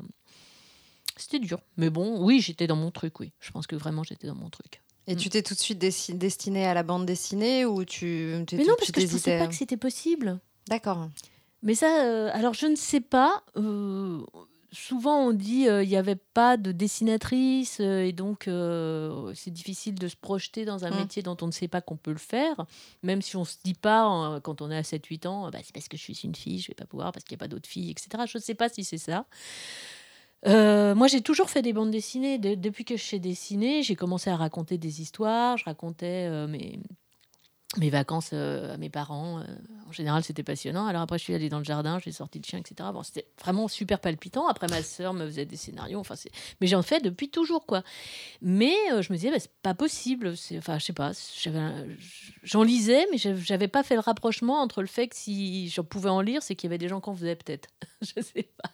C'était 1.18 1.38
dur. 1.38 1.58
Mais 1.76 1.90
bon, 1.90 2.24
oui, 2.24 2.40
j'étais 2.40 2.66
dans 2.66 2.76
mon 2.76 2.90
truc. 2.90 3.20
Oui, 3.20 3.32
je 3.40 3.50
pense 3.50 3.66
que 3.66 3.76
vraiment 3.76 4.02
j'étais 4.02 4.26
dans 4.26 4.34
mon 4.34 4.48
truc. 4.50 4.80
Et 5.06 5.16
tu 5.16 5.30
t'es 5.30 5.42
tout 5.42 5.54
de 5.54 5.58
suite 5.58 5.78
destinée 5.78 6.66
à 6.66 6.74
la 6.74 6.82
bande 6.82 7.06
dessinée 7.06 7.64
ou 7.64 7.84
tu. 7.84 8.44
Mais 8.52 8.64
non, 8.64 8.74
parce 8.78 8.90
que 8.92 9.00
je 9.00 9.06
pensais 9.06 9.12
t'hésitais 9.12 9.38
pas 9.38 9.46
que 9.46 9.54
c'était 9.54 9.76
possible. 9.78 10.38
D'accord. 10.68 11.08
Mais 11.62 11.74
ça, 11.74 12.04
euh, 12.04 12.30
alors 12.34 12.54
je 12.54 12.66
ne 12.66 12.76
sais 12.76 13.00
pas. 13.00 13.42
euh, 13.56 14.20
souvent 14.70 15.20
on 15.26 15.32
dit 15.32 15.66
euh, 15.66 15.82
il 15.82 15.88
n'y 15.88 15.96
avait 15.96 16.14
pas 16.34 16.58
de 16.58 16.72
dessinatrice 16.72 17.78
euh, 17.80 18.04
et 18.04 18.12
donc 18.12 18.48
euh, 18.48 19.32
c'est 19.34 19.50
difficile 19.50 19.94
de 19.94 20.08
se 20.08 20.14
projeter 20.14 20.66
dans 20.66 20.84
un 20.84 20.90
Mm. 20.90 20.96
métier 20.98 21.22
dont 21.22 21.38
on 21.40 21.46
ne 21.46 21.52
sait 21.52 21.68
pas 21.68 21.80
qu'on 21.80 21.96
peut 21.96 22.12
le 22.12 22.18
faire, 22.18 22.66
même 23.02 23.22
si 23.22 23.34
on 23.36 23.46
se 23.46 23.56
dit 23.64 23.72
pas 23.72 24.34
euh, 24.34 24.40
quand 24.40 24.60
on 24.60 24.70
est 24.70 24.76
à 24.76 24.82
7-8 24.82 25.26
ans, 25.26 25.50
bah, 25.50 25.60
c'est 25.64 25.72
parce 25.72 25.88
que 25.88 25.96
je 25.96 26.02
suis 26.02 26.20
une 26.22 26.34
fille, 26.34 26.58
je 26.60 26.68
vais 26.68 26.74
pas 26.74 26.84
pouvoir 26.84 27.12
parce 27.12 27.24
qu'il 27.24 27.34
n'y 27.34 27.38
a 27.40 27.44
pas 27.44 27.48
d'autres 27.48 27.68
filles, 27.68 27.90
etc. 27.90 28.08
Je 28.30 28.36
ne 28.36 28.42
sais 28.42 28.54
pas 28.54 28.68
si 28.68 28.84
c'est 28.84 28.98
ça. 28.98 29.24
Euh, 30.46 30.94
moi, 30.94 31.08
j'ai 31.08 31.20
toujours 31.20 31.50
fait 31.50 31.62
des 31.62 31.72
bandes 31.72 31.90
dessinées. 31.90 32.38
De- 32.38 32.54
depuis 32.54 32.84
que 32.84 32.96
je 32.96 33.02
sais 33.04 33.18
dessiner, 33.18 33.82
j'ai 33.82 33.96
commencé 33.96 34.30
à 34.30 34.36
raconter 34.36 34.78
des 34.78 35.00
histoires. 35.00 35.56
Je 35.56 35.64
racontais 35.64 36.26
euh, 36.30 36.46
mes, 36.46 36.78
mes 37.76 37.90
vacances 37.90 38.30
euh, 38.32 38.74
à 38.74 38.76
mes 38.78 38.88
parents. 38.88 39.40
euh, 39.40 39.44
en 39.86 39.92
général, 39.92 40.22
c'était 40.24 40.42
passionnant. 40.42 40.86
Alors 40.86 41.02
après, 41.02 41.18
je 41.18 41.24
suis 41.24 41.34
allée 41.34 41.50
dans 41.50 41.58
le 41.58 41.64
jardin, 41.64 41.98
j'ai 41.98 42.12
sorti 42.12 42.38
le 42.38 42.44
chien, 42.44 42.58
etc. 42.58 42.88
Bon, 42.92 43.02
c'était 43.02 43.26
vraiment 43.40 43.68
super 43.68 44.00
palpitant. 44.00 44.48
Après, 44.48 44.68
ma 44.68 44.82
sœur 44.82 45.12
me 45.12 45.26
faisait 45.26 45.44
des 45.44 45.56
scénarios. 45.56 45.98
Enfin. 45.98 46.14
Mais 46.60 46.66
j'en 46.66 46.80
fais 46.82 47.00
depuis 47.00 47.28
toujours, 47.28 47.66
quoi. 47.66 47.82
Mais 48.40 48.74
euh, 48.92 49.02
je 49.02 49.12
me 49.12 49.18
disais, 49.18 49.30
bah, 49.30 49.38
c'est 49.38 49.52
pas 49.62 49.74
possible. 49.74 50.34
Enfin, 50.56 50.78
je 50.78 50.84
sais 50.86 50.92
pas. 50.94 51.12
J'en 52.42 52.62
lisais, 52.62 53.06
mais 53.12 53.18
j'avais 53.18 53.68
pas 53.68 53.82
fait 53.82 53.94
le 53.94 54.00
rapprochement 54.00 54.60
entre 54.62 54.80
le 54.80 54.88
fait 54.88 55.08
que 55.08 55.16
si 55.16 55.68
j'en 55.68 55.84
pouvais 55.84 56.10
en 56.10 56.22
lire, 56.22 56.42
c'est 56.42 56.54
qu'il 56.54 56.68
y 56.68 56.70
avait 56.70 56.78
des 56.78 56.88
gens 56.88 57.02
qui 57.02 57.10
en 57.10 57.14
faisaient 57.14 57.36
peut-être. 57.36 57.68
je 58.00 58.22
sais 58.22 58.50
pas. 58.62 58.70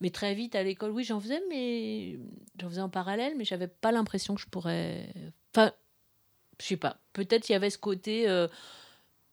Mais 0.00 0.08
très 0.08 0.34
vite 0.34 0.54
à 0.54 0.62
l'école, 0.62 0.92
oui, 0.92 1.04
j'en 1.04 1.20
faisais, 1.20 1.42
mais 1.50 2.18
j'en 2.58 2.70
faisais 2.70 2.80
en 2.80 2.88
parallèle, 2.88 3.34
mais 3.36 3.44
j'avais 3.44 3.68
pas 3.68 3.92
l'impression 3.92 4.34
que 4.34 4.40
je 4.40 4.46
pourrais. 4.46 5.12
Enfin, 5.54 5.72
je 6.60 6.66
sais 6.66 6.76
pas. 6.76 6.98
Peut-être 7.12 7.48
il 7.48 7.52
y 7.52 7.54
avait 7.54 7.70
ce 7.70 7.78
côté. 7.78 8.28
euh, 8.28 8.48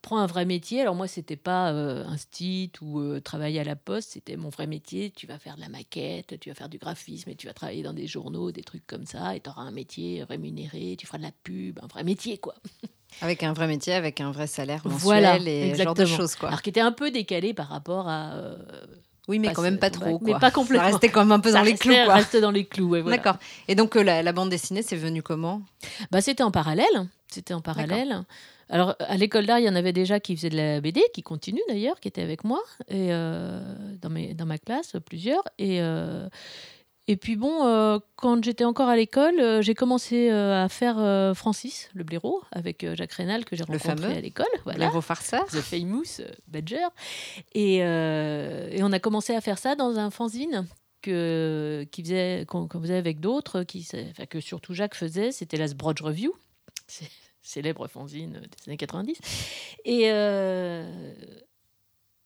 prends 0.01 0.19
un 0.19 0.27
vrai 0.27 0.45
métier. 0.45 0.81
Alors 0.81 0.95
moi, 0.95 1.07
c'était 1.07 1.35
pas 1.35 1.73
euh, 1.73 2.05
un 2.05 2.15
stit 2.17 2.71
ou 2.81 2.99
euh, 2.99 3.19
travailler 3.19 3.59
à 3.59 3.65
la 3.65 3.75
poste, 3.75 4.11
c'était 4.11 4.37
mon 4.37 4.47
vrai 4.49 4.65
métier. 4.65 5.11
Tu 5.11 5.27
vas 5.27 5.37
faire 5.37 5.55
de 5.57 5.61
la 5.61 5.67
maquette, 5.69 6.39
tu 6.39 6.49
vas 6.49 6.55
faire 6.55 6.69
du 6.69 6.77
graphisme, 6.77 7.29
et 7.29 7.35
tu 7.35 7.47
vas 7.47 7.53
travailler 7.53 7.83
dans 7.83 7.91
des 7.93 8.07
journaux, 8.07 8.51
des 8.53 8.63
trucs 8.63 8.87
comme 8.87 9.05
ça, 9.05 9.35
et 9.35 9.41
tu 9.41 9.49
auras 9.49 9.63
un 9.63 9.71
métier 9.71 10.23
rémunéré, 10.23 10.95
tu 10.97 11.05
feras 11.05 11.17
de 11.17 11.23
la 11.23 11.33
pub, 11.43 11.79
un 11.83 11.87
vrai 11.87 12.03
métier, 12.05 12.37
quoi. 12.37 12.55
Avec 13.21 13.43
un 13.43 13.51
vrai 13.53 13.67
métier, 13.67 13.93
avec 13.93 14.21
un 14.21 14.31
vrai 14.31 14.45
salaire 14.47 14.83
mensuel 14.85 14.99
Voilà, 15.01 15.35
et 15.37 15.41
ce 15.75 15.83
genre 15.83 15.95
de 15.95 16.01
exactement. 16.03 16.17
choses, 16.17 16.35
quoi. 16.35 16.47
Alors 16.49 16.61
qui 16.61 16.69
était 16.69 16.79
un 16.79 16.91
peu 16.93 17.09
décalé 17.11 17.53
par 17.53 17.67
rapport 17.67 18.07
à. 18.07 18.39
Oui, 19.29 19.39
mais 19.39 19.53
quand 19.53 19.61
même 19.61 19.77
pas 19.79 19.89
trop, 19.89 20.19
mais 20.21 20.33
pas 20.37 20.51
complètement. 20.51 20.85
Ça 20.87 20.91
restait 20.91 21.07
quand 21.09 21.21
même 21.21 21.31
un 21.31 21.39
peu 21.39 21.51
ça 21.51 21.59
dans 21.59 21.63
les 21.63 21.71
restait- 21.71 21.87
clous, 21.89 22.05
quoi. 22.05 22.13
reste 22.15 22.35
dans 22.35 22.51
les 22.51 22.65
clous, 22.65 22.89
ouais, 22.89 23.01
voilà. 23.01 23.15
D'accord. 23.17 23.37
Et 23.69 23.75
donc 23.75 23.95
euh, 23.95 24.03
la, 24.03 24.21
la 24.23 24.31
bande 24.33 24.49
dessinée, 24.49 24.81
c'est 24.81 24.97
venu 24.97 25.23
comment? 25.23 25.61
Bah, 26.11 26.19
c'était 26.19 26.43
en 26.43 26.51
parallèle. 26.51 27.07
C'était 27.31 27.53
en 27.53 27.61
parallèle. 27.61 28.23
Alors, 28.71 28.95
à 28.99 29.17
l'école 29.17 29.45
d'art, 29.47 29.59
il 29.59 29.65
y 29.65 29.69
en 29.69 29.75
avait 29.75 29.93
déjà 29.93 30.19
qui 30.19 30.35
faisaient 30.35 30.49
de 30.49 30.57
la 30.57 30.81
BD, 30.81 31.01
qui 31.13 31.23
continuent 31.23 31.57
d'ailleurs, 31.69 31.99
qui 31.99 32.07
étaient 32.07 32.21
avec 32.21 32.43
moi, 32.43 32.61
et 32.87 33.07
euh, 33.11 33.61
dans, 34.01 34.09
mes, 34.11 34.33
dans 34.35 34.45
ma 34.45 34.57
classe, 34.59 34.93
plusieurs. 35.05 35.43
Et, 35.57 35.81
euh, 35.81 36.27
et 37.11 37.17
puis, 37.17 37.35
bon, 37.35 37.65
euh, 37.65 37.97
quand 38.17 38.43
j'étais 38.43 38.65
encore 38.65 38.87
à 38.87 38.95
l'école, 38.95 39.39
euh, 39.39 39.61
j'ai 39.63 39.73
commencé 39.73 40.29
euh, 40.29 40.63
à 40.63 40.69
faire 40.69 40.97
Francis, 41.35 41.89
le 41.95 42.03
blaireau, 42.03 42.43
avec 42.51 42.85
Jacques 42.95 43.13
Rénal, 43.13 43.45
que 43.45 43.55
j'ai 43.55 43.63
rencontré 43.63 43.89
fameux. 43.95 44.15
à 44.15 44.21
l'école. 44.21 44.45
Voilà. 44.63 44.79
L'héros 44.85 45.01
farceur 45.01 45.45
The 45.47 45.59
Famous 45.61 46.21
Badger. 46.47 46.85
Et, 47.55 47.77
et 47.77 48.83
on 48.83 48.91
a 48.91 48.99
commencé 48.99 49.33
à 49.33 49.41
faire 49.41 49.57
ça 49.57 49.73
dans 49.75 49.97
un 49.97 50.11
fanzine 50.11 50.67
que, 51.01 51.87
qui 51.91 52.03
faisait, 52.03 52.45
qu'on, 52.47 52.67
faisait 52.69 52.97
avec 52.97 53.19
d'autres, 53.19 53.63
qui, 53.63 53.81
s'est- 53.81 54.07
enfin, 54.11 54.25
que 54.27 54.39
surtout 54.39 54.73
Jacques 54.75 54.95
faisait. 54.95 55.31
C'était 55.31 55.57
la 55.57 55.67
Sbrodge 55.67 56.01
Review, 56.03 56.33
c'est- 56.87 57.09
célèbre 57.41 57.87
fanzine 57.87 58.33
des 58.33 58.67
années 58.69 58.77
90. 58.77 59.17
Et, 59.85 60.03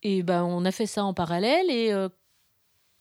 et 0.04 0.24
ben, 0.24 0.44
on 0.44 0.66
a 0.66 0.72
fait 0.72 0.88
ça 0.88 1.06
en 1.06 1.14
parallèle. 1.14 1.70
Et 1.70 1.94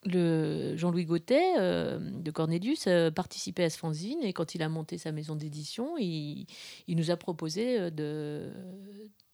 Jean-Louis 0.04 1.04
Gauttet 1.04 1.54
euh, 1.58 1.98
de 2.00 2.30
Cornelius 2.32 2.86
euh, 2.88 3.10
participait 3.10 3.64
à 3.64 3.70
ce 3.70 3.78
et 4.24 4.32
quand 4.32 4.54
il 4.54 4.62
a 4.62 4.68
monté 4.68 4.98
sa 4.98 5.12
maison 5.12 5.36
d'édition, 5.36 5.96
il, 5.98 6.46
nous 6.88 7.10
a 7.10 7.16
proposé 7.16 7.78
euh, 7.78 8.50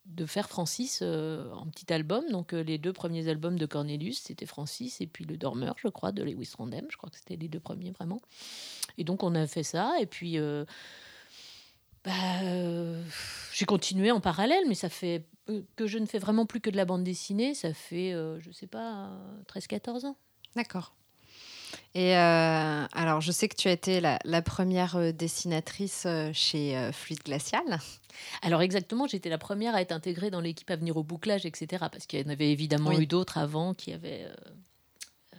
de, 0.05 0.27
faire 0.27 0.49
Francis 0.49 1.01
euh, 1.03 1.51
en 1.53 1.67
petit 1.67 1.91
album. 1.93 2.25
Donc 2.31 2.53
les 2.53 2.77
deux 2.77 2.93
premiers 2.93 3.29
albums 3.29 3.59
de 3.59 3.67
Cornelius, 3.67 4.21
c'était 4.21 4.47
Francis 4.47 5.01
et 5.01 5.07
puis 5.07 5.25
Le 5.25 5.37
Dormeur, 5.37 5.75
je 5.79 5.89
crois, 5.89 6.13
de 6.13 6.23
Lewis 6.23 6.53
Rondem. 6.57 6.87
Je 6.91 6.97
crois 6.99 7.09
que 7.09 7.17
c'était 7.17 7.37
les 7.37 7.49
deux 7.49 7.61
premiers 7.61 7.93
vraiment. 7.93 8.21
Et 8.99 9.05
donc 9.05 9.23
on 9.23 9.35
a 9.35 9.47
fait 9.47 9.63
ça 9.63 9.95
et 10.01 10.07
puis 10.07 10.39
bah, 12.05 12.13
j'ai 13.53 13.65
continué 13.65 14.11
en 14.11 14.21
parallèle, 14.21 14.65
mais 14.69 14.75
ça 14.75 14.89
fait 14.89 15.25
que 15.77 15.87
je 15.87 15.99
ne 15.99 16.05
fais 16.05 16.19
vraiment 16.19 16.45
plus 16.45 16.61
que 16.61 16.69
de 16.69 16.77
la 16.77 16.85
bande 16.85 17.05
dessinée. 17.05 17.55
Ça 17.55 17.73
fait, 17.73 18.13
je 18.41 18.51
sais 18.51 18.67
pas, 18.67 19.11
13-14 19.49 20.07
ans. 20.07 20.17
D'accord. 20.57 20.95
Et 21.95 22.17
euh, 22.17 22.85
alors, 22.93 23.21
je 23.21 23.33
sais 23.33 23.49
que 23.49 23.57
tu 23.57 23.69
as 23.69 23.73
été 23.73 24.01
la, 24.01 24.19
la 24.25 24.43
première 24.43 24.97
euh, 24.97 25.13
dessinatrice 25.13 26.05
euh, 26.07 26.31
chez 26.33 26.91
Fluide 26.93 27.23
Glacial. 27.25 27.63
Alors 28.43 28.63
exactement, 28.63 29.07
j'étais 29.07 29.29
la 29.29 29.39
première 29.39 29.75
à 29.75 29.81
être 29.81 29.93
intégrée 29.93 30.31
dans 30.31 30.41
l'équipe 30.41 30.71
à 30.71 30.77
venir 30.77 30.97
au 30.97 31.03
bouclage, 31.03 31.47
etc. 31.47 31.87
Parce 31.93 32.07
qu'il 32.07 32.21
y 32.21 32.25
en 32.25 32.31
avait 32.31 32.51
évidemment 32.51 32.91
Oui. 32.91 33.03
eu 33.03 33.07
d'autres 33.07 33.39
avant 33.39 33.75
qui 33.75 33.93
avaient 33.93 34.27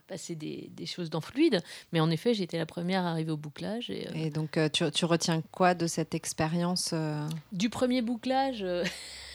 passé 0.07 0.35
des, 0.35 0.69
des 0.71 0.85
choses 0.85 1.09
dans 1.09 1.21
Fluide. 1.21 1.61
Mais 1.91 1.99
en 1.99 2.09
effet, 2.09 2.33
j'étais 2.33 2.57
la 2.57 2.65
première 2.65 3.05
à 3.05 3.11
arriver 3.11 3.31
au 3.31 3.37
bouclage. 3.37 3.89
Et, 3.89 4.07
euh, 4.07 4.11
Et 4.15 4.29
donc, 4.29 4.57
tu, 4.73 4.89
tu 4.91 5.05
retiens 5.05 5.41
quoi 5.51 5.75
de 5.75 5.87
cette 5.87 6.15
expérience 6.15 6.91
euh? 6.93 7.27
Du 7.51 7.69
premier 7.69 8.01
bouclage, 8.01 8.65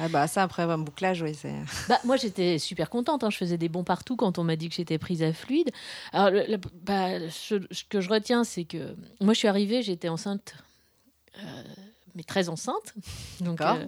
Ah 0.00 0.08
bah 0.08 0.26
ça, 0.28 0.44
après, 0.44 0.62
un 0.62 0.78
bouclage, 0.78 1.22
oui, 1.22 1.32
bah, 1.88 1.98
moi 2.04 2.16
j'étais 2.16 2.58
super 2.58 2.88
contente. 2.88 3.24
hein. 3.24 3.30
Je 3.30 3.36
faisais 3.36 3.58
des 3.58 3.68
bons 3.68 3.82
partout 3.84 4.14
quand 4.16 4.38
on 4.38 4.44
m'a 4.44 4.54
dit 4.56 4.68
que 4.68 4.74
j'étais 4.76 4.96
prise 4.98 5.22
à 5.22 5.32
Fluide. 5.32 5.70
Alors, 6.12 6.30
le- 6.30 6.46
le- 6.46 6.58
bah, 6.82 7.28
ce, 7.30 7.56
ce 7.72 7.82
que 7.84 8.00
je 8.00 8.08
retiens, 8.08 8.44
c'est 8.44 8.64
que 8.64 8.94
moi 9.20 9.34
je 9.34 9.38
suis 9.38 9.48
arrivée, 9.48 9.82
j'étais 9.82 10.08
enceinte, 10.08 10.54
euh, 11.38 11.62
mais 12.14 12.22
très 12.22 12.48
enceinte. 12.48 12.94
Donc 13.40 13.58
euh, 13.76 13.86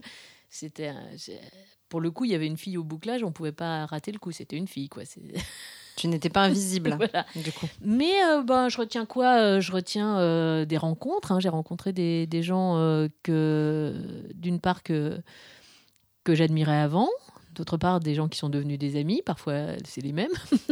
c'était... 0.49 0.93
c'est- 1.17 1.40
pour 1.88 2.00
le 2.00 2.12
coup, 2.12 2.25
il 2.25 2.31
y 2.31 2.37
avait 2.37 2.47
une 2.47 2.57
fille 2.57 2.76
au 2.79 2.85
bouclage, 2.85 3.25
on 3.25 3.33
pouvait 3.33 3.50
pas 3.50 3.85
rater 3.87 4.12
le 4.12 4.19
coup. 4.21 4.31
C'était 4.31 4.57
une 4.57 4.69
fille, 4.69 4.88
quoi. 4.88 5.05
C'est- 5.05 5.21
Tu 5.97 6.07
n'étais 6.09 6.29
pas 6.31 6.45
invisible, 6.45 6.90
voilà. 6.97 7.26
du 7.35 7.50
coup. 7.52 7.67
Mais 7.83 8.12
euh, 8.29 8.43
ben, 8.43 8.69
je 8.69 8.79
retiens 8.79 9.05
quoi 9.07 9.38
Euh, 9.40 9.61
Je 9.61 9.71
retiens 9.73 10.19
euh, 10.21 10.64
des 10.64 10.76
rencontres. 10.76 11.33
hein. 11.33 11.40
J'ai 11.40 11.49
rencontré 11.49 11.93
des, 11.93 12.26
des 12.29 12.43
gens 12.45 12.76
euh, 12.79 13.09
que, 13.25 13.93
d'une 14.35 14.61
part, 14.61 14.83
que, 14.85 15.21
que 16.30 16.37
j'admirais 16.37 16.78
avant. 16.78 17.08
D'autre 17.54 17.76
part, 17.76 18.00
des 18.00 18.14
gens 18.14 18.28
qui 18.28 18.38
sont 18.38 18.49
devenus 18.49 18.78
des 18.78 18.99
amis. 18.99 19.22
Parfois, 19.25 19.66
c'est 19.84 20.00
les 20.00 20.12
mêmes. 20.12 20.30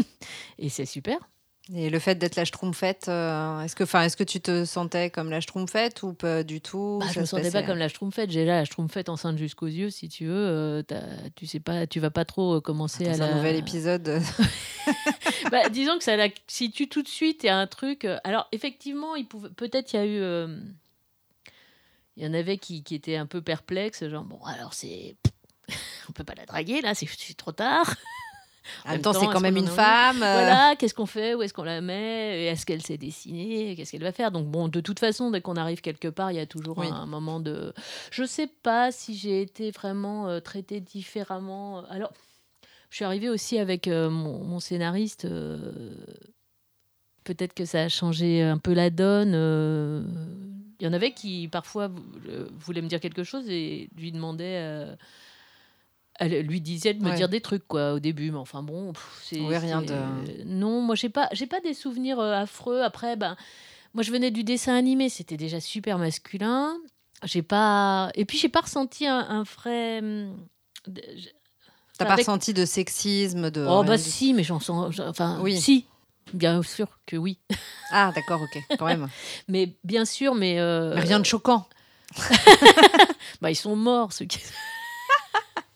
Et 0.58 0.68
c'est 0.68 0.86
super. 0.86 1.18
Et 1.74 1.90
le 1.90 1.98
fait 1.98 2.14
d'être 2.14 2.36
la 2.36 2.46
schtroumpfette, 2.46 3.08
euh, 3.08 3.60
est-ce 3.60 3.76
que, 3.76 3.82
enfin, 3.84 4.02
est-ce 4.02 4.16
que 4.16 4.24
tu 4.24 4.40
te 4.40 4.64
sentais 4.64 5.10
comme 5.10 5.28
la 5.28 5.40
schtroumpfette 5.42 6.02
ou 6.02 6.14
pas 6.14 6.42
du 6.42 6.62
tout? 6.62 6.98
Bah, 7.00 7.06
je 7.08 7.14
Ça 7.14 7.20
me 7.20 7.26
se 7.26 7.30
sentais 7.36 7.50
pas 7.50 7.62
comme 7.62 7.76
la 7.76 7.88
schtroumpfette. 7.90 8.30
J'ai 8.30 8.46
là 8.46 8.60
la 8.60 8.64
schtroumpfette 8.64 9.10
enceinte 9.10 9.36
jusqu'aux 9.36 9.66
yeux, 9.66 9.90
si 9.90 10.08
tu 10.08 10.24
veux. 10.26 10.32
Euh, 10.34 10.82
tu 11.36 11.46
sais 11.46 11.60
pas, 11.60 11.86
tu 11.86 12.00
vas 12.00 12.10
pas 12.10 12.24
trop 12.24 12.54
euh, 12.54 12.60
commencer 12.62 13.04
Attends, 13.04 13.12
à 13.12 13.16
c'est 13.16 13.22
un 13.22 13.28
la... 13.28 13.34
nouvel 13.34 13.56
épisode. 13.56 14.20
Bah, 15.52 15.68
disons 15.68 15.98
que 15.98 16.04
ça 16.04 16.16
la 16.16 16.28
situe 16.46 16.88
tout 16.88 17.02
de 17.02 17.08
suite. 17.08 17.44
A 17.44 17.54
un 17.58 17.66
truc. 17.66 18.06
euh, 18.06 18.18
Alors, 18.24 18.48
effectivement, 18.52 19.14
il 19.16 19.26
pouvait... 19.26 19.50
peut-être 19.50 19.92
il 19.92 19.96
y 19.96 19.98
a 19.98 20.06
eu. 20.06 20.18
euh, 20.20 20.58
Il 22.16 22.24
y 22.24 22.26
en 22.26 22.32
avait 22.32 22.56
qui, 22.56 22.82
qui 22.82 22.94
étaient 22.94 23.16
un 23.16 23.26
peu 23.26 23.42
perplexes. 23.42 24.08
Genre, 24.08 24.24
bon, 24.24 24.42
alors 24.44 24.72
c'est. 24.72 25.16
On 26.08 26.12
peut 26.12 26.24
pas 26.24 26.34
la 26.34 26.46
draguer 26.46 26.80
là, 26.80 26.94
c'est 26.94 27.06
trop 27.36 27.52
tard. 27.52 27.94
En 28.84 28.90
même 28.90 29.00
temps, 29.02 29.12
c'est 29.14 29.26
quand 29.28 29.40
même 29.40 29.56
une 29.56 29.66
femme. 29.66 30.22
euh, 30.22 30.32
Voilà, 30.32 30.74
qu'est-ce 30.78 30.92
qu'on 30.92 31.06
fait 31.06 31.34
Où 31.34 31.42
est-ce 31.42 31.54
qu'on 31.54 31.62
la 31.64 31.80
met 31.80 32.42
Et 32.42 32.44
Est-ce 32.46 32.66
qu'elle 32.66 32.82
sait 32.82 32.98
dessiner 32.98 33.74
Qu'est-ce 33.74 33.92
qu'elle 33.92 34.02
va 34.02 34.12
faire? 34.12 34.30
Donc, 34.30 34.46
bon, 34.46 34.68
de 34.68 34.80
toute 34.80 34.98
façon, 34.98 35.30
dès 35.30 35.40
qu'on 35.40 35.56
arrive 35.56 35.80
quelque 35.80 36.08
part, 36.08 36.32
il 36.32 36.36
y 36.36 36.40
a 36.40 36.44
toujours 36.46 36.76
Oui. 36.78 36.86
un, 36.88 36.92
un 36.94 37.06
moment 37.06 37.40
de. 37.40 37.72
Je 38.10 38.24
sais 38.24 38.46
pas 38.46 38.92
si 38.92 39.16
j'ai 39.16 39.40
été 39.40 39.70
vraiment 39.70 40.28
euh, 40.28 40.40
traitée 40.40 40.80
différemment. 40.80 41.84
Alors, 41.86 42.12
je 42.90 42.96
suis 42.96 43.04
arrivée 43.06 43.30
aussi 43.30 43.58
avec 43.58 43.88
euh, 43.88 44.10
mon, 44.10 44.44
mon 44.44 44.60
scénariste. 44.60 45.26
Peut-être 47.24 47.54
que 47.54 47.64
ça 47.64 47.82
a 47.82 47.88
changé 47.88 48.42
un 48.42 48.58
peu 48.58 48.72
la 48.72 48.90
donne. 48.90 49.34
Il 50.80 50.84
y 50.84 50.88
en 50.88 50.92
avait 50.92 51.12
qui, 51.12 51.48
parfois, 51.48 51.88
vou- 51.88 52.02
voulaient 52.58 52.82
me 52.82 52.88
dire 52.88 53.00
quelque 53.00 53.24
chose 53.24 53.48
et 53.48 53.88
lui 53.96 54.12
demandaient. 54.12 54.86
Euh, 56.20 56.28
elle 56.30 56.46
lui 56.46 56.60
disait 56.60 56.94
de 56.94 57.02
me 57.02 57.10
Ouais. 57.10 57.16
dire 57.16 57.28
des 57.28 57.40
trucs 57.40 57.66
quoi 57.68 57.92
au 57.94 57.98
début 58.00 58.30
mais 58.30 58.38
enfin 58.38 58.62
bon 58.62 58.92
c'est 59.22 59.40
Oui, 59.40 59.56
rien 59.56 59.82
de- 59.82 60.44
non 60.44 60.80
moi 60.80 60.94
j'ai 60.94 61.08
pas 61.08 61.28
j'ai 61.32 61.46
pas 61.46 61.60
des 61.60 61.74
souvenirs 61.74 62.18
euh, 62.20 62.32
affreux 62.34 62.82
après 62.82 63.16
ben 63.16 63.36
moi 63.94 64.02
je 64.02 64.10
venais 64.10 64.30
du 64.30 64.44
dessin 64.44 64.74
animé 64.74 65.08
c'était 65.08 65.36
déjà 65.36 65.60
super 65.60 65.98
masculin 65.98 66.76
j'ai 67.24 67.42
pas 67.42 68.10
et 68.14 68.24
puis 68.24 68.38
j'ai 68.38 68.48
pas 68.48 68.60
ressenti 68.60 69.06
un, 69.06 69.18
un 69.18 69.42
vrai 69.42 69.98
hum, 70.00 70.36
T'as 71.98 72.04
pas 72.04 72.12
avec- 72.12 72.26
ressenti 72.26 72.54
de 72.54 72.64
sexisme 72.64 73.50
de 73.50 73.66
oh 73.68 73.82
bah 73.82 73.96
du- 73.96 74.02
si 74.02 74.32
mais 74.34 74.44
j'en 74.44 74.60
sens 74.60 75.00
enfin 75.00 75.40
Oui. 75.42 75.60
si 75.60 75.86
bien 76.32 76.62
sûr 76.62 76.86
que 77.06 77.16
oui 77.16 77.38
Ah, 77.90 78.12
d'accord, 78.14 78.42
ok, 78.42 78.62
quand 78.78 78.84
même. 78.86 79.08
mais 79.48 79.74
bien 79.82 80.04
sûr 80.04 80.34
mais 80.34 80.58
euh, 80.60 80.94
Mais 80.94 81.00
Rien 81.00 81.18
de 81.20 81.24
choquant. 81.24 81.66
bah 83.40 83.50
ils 83.50 83.56
sont 83.56 83.76
morts 83.76 84.12
ceux 84.12 84.24
qui 84.26 84.38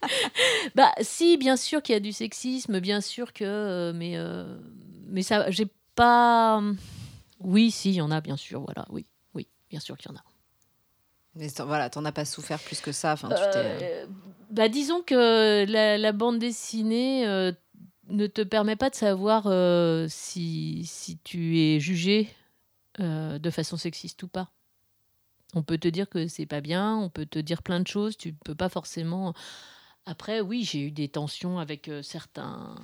bah 0.74 0.92
si 1.00 1.36
bien 1.36 1.56
sûr 1.56 1.82
qu'il 1.82 1.92
y 1.94 1.96
a 1.96 2.00
du 2.00 2.12
sexisme 2.12 2.80
bien 2.80 3.00
sûr 3.00 3.32
que 3.32 3.44
euh, 3.44 3.92
mais 3.94 4.16
euh, 4.16 4.58
mais 5.06 5.22
ça 5.22 5.50
j'ai 5.50 5.66
pas 5.94 6.62
oui 7.40 7.70
si 7.70 7.90
il 7.90 7.94
y 7.96 8.00
en 8.00 8.10
a 8.10 8.20
bien 8.20 8.36
sûr 8.36 8.62
voilà 8.62 8.86
oui 8.90 9.06
oui 9.34 9.46
bien 9.70 9.80
sûr 9.80 9.96
qu'il 9.96 10.10
y 10.10 10.14
en 10.14 10.16
a 10.16 10.24
Mais 11.34 11.48
voilà, 11.64 11.88
t'en 11.90 12.04
as 12.04 12.12
pas 12.12 12.24
souffert 12.24 12.58
plus 12.58 12.80
que 12.80 12.92
ça. 12.92 13.12
Enfin, 13.12 13.28
Euh, 13.82 14.06
bah 14.50 14.68
disons 14.68 15.02
que 15.02 15.64
la, 15.68 15.96
la 15.98 16.12
bande 16.12 16.38
dessinée 16.38 17.26
euh, 17.26 17.52
ne 18.08 18.26
te 18.26 18.42
permet 18.42 18.76
pas 18.76 18.90
de 18.90 18.94
savoir 18.94 19.44
si, 20.10 20.84
si 20.84 21.18
tu 21.18 21.58
es 21.58 21.80
jugé 21.80 22.28
de 22.98 23.50
façon 23.50 23.76
sexiste 23.78 24.22
ou 24.22 24.28
pas. 24.28 24.50
On 25.54 25.62
peut 25.62 25.78
te 25.78 25.88
dire 25.88 26.08
que 26.08 26.28
c'est 26.28 26.46
pas 26.46 26.60
bien, 26.60 26.96
on 26.96 27.10
peut 27.10 27.26
te 27.26 27.38
dire 27.38 27.62
plein 27.62 27.80
de 27.80 27.86
choses, 27.86 28.16
tu 28.16 28.32
peux 28.32 28.54
pas 28.54 28.68
forcément. 28.68 29.34
Après, 30.06 30.40
oui, 30.40 30.64
j'ai 30.64 30.80
eu 30.80 30.90
des 30.90 31.08
tensions 31.08 31.58
avec 31.58 31.88
euh, 31.88 32.02
certains. 32.02 32.74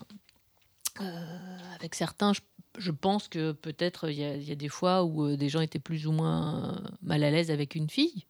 euh, 1.00 1.58
avec 1.74 1.94
certains, 1.94 2.32
je, 2.32 2.40
je 2.78 2.90
pense 2.90 3.28
que 3.28 3.52
peut-être 3.52 4.08
il 4.10 4.18
y, 4.18 4.24
a- 4.24 4.36
il 4.36 4.44
y 4.48 4.52
a 4.52 4.56
des 4.56 4.68
fois 4.68 5.04
où 5.04 5.24
euh, 5.24 5.36
des 5.36 5.48
gens 5.48 5.60
étaient 5.60 5.78
plus 5.78 6.06
ou 6.06 6.12
moins 6.12 6.80
mal 7.02 7.22
à 7.24 7.30
l'aise 7.30 7.50
avec 7.50 7.74
une 7.74 7.88
fille. 7.90 8.24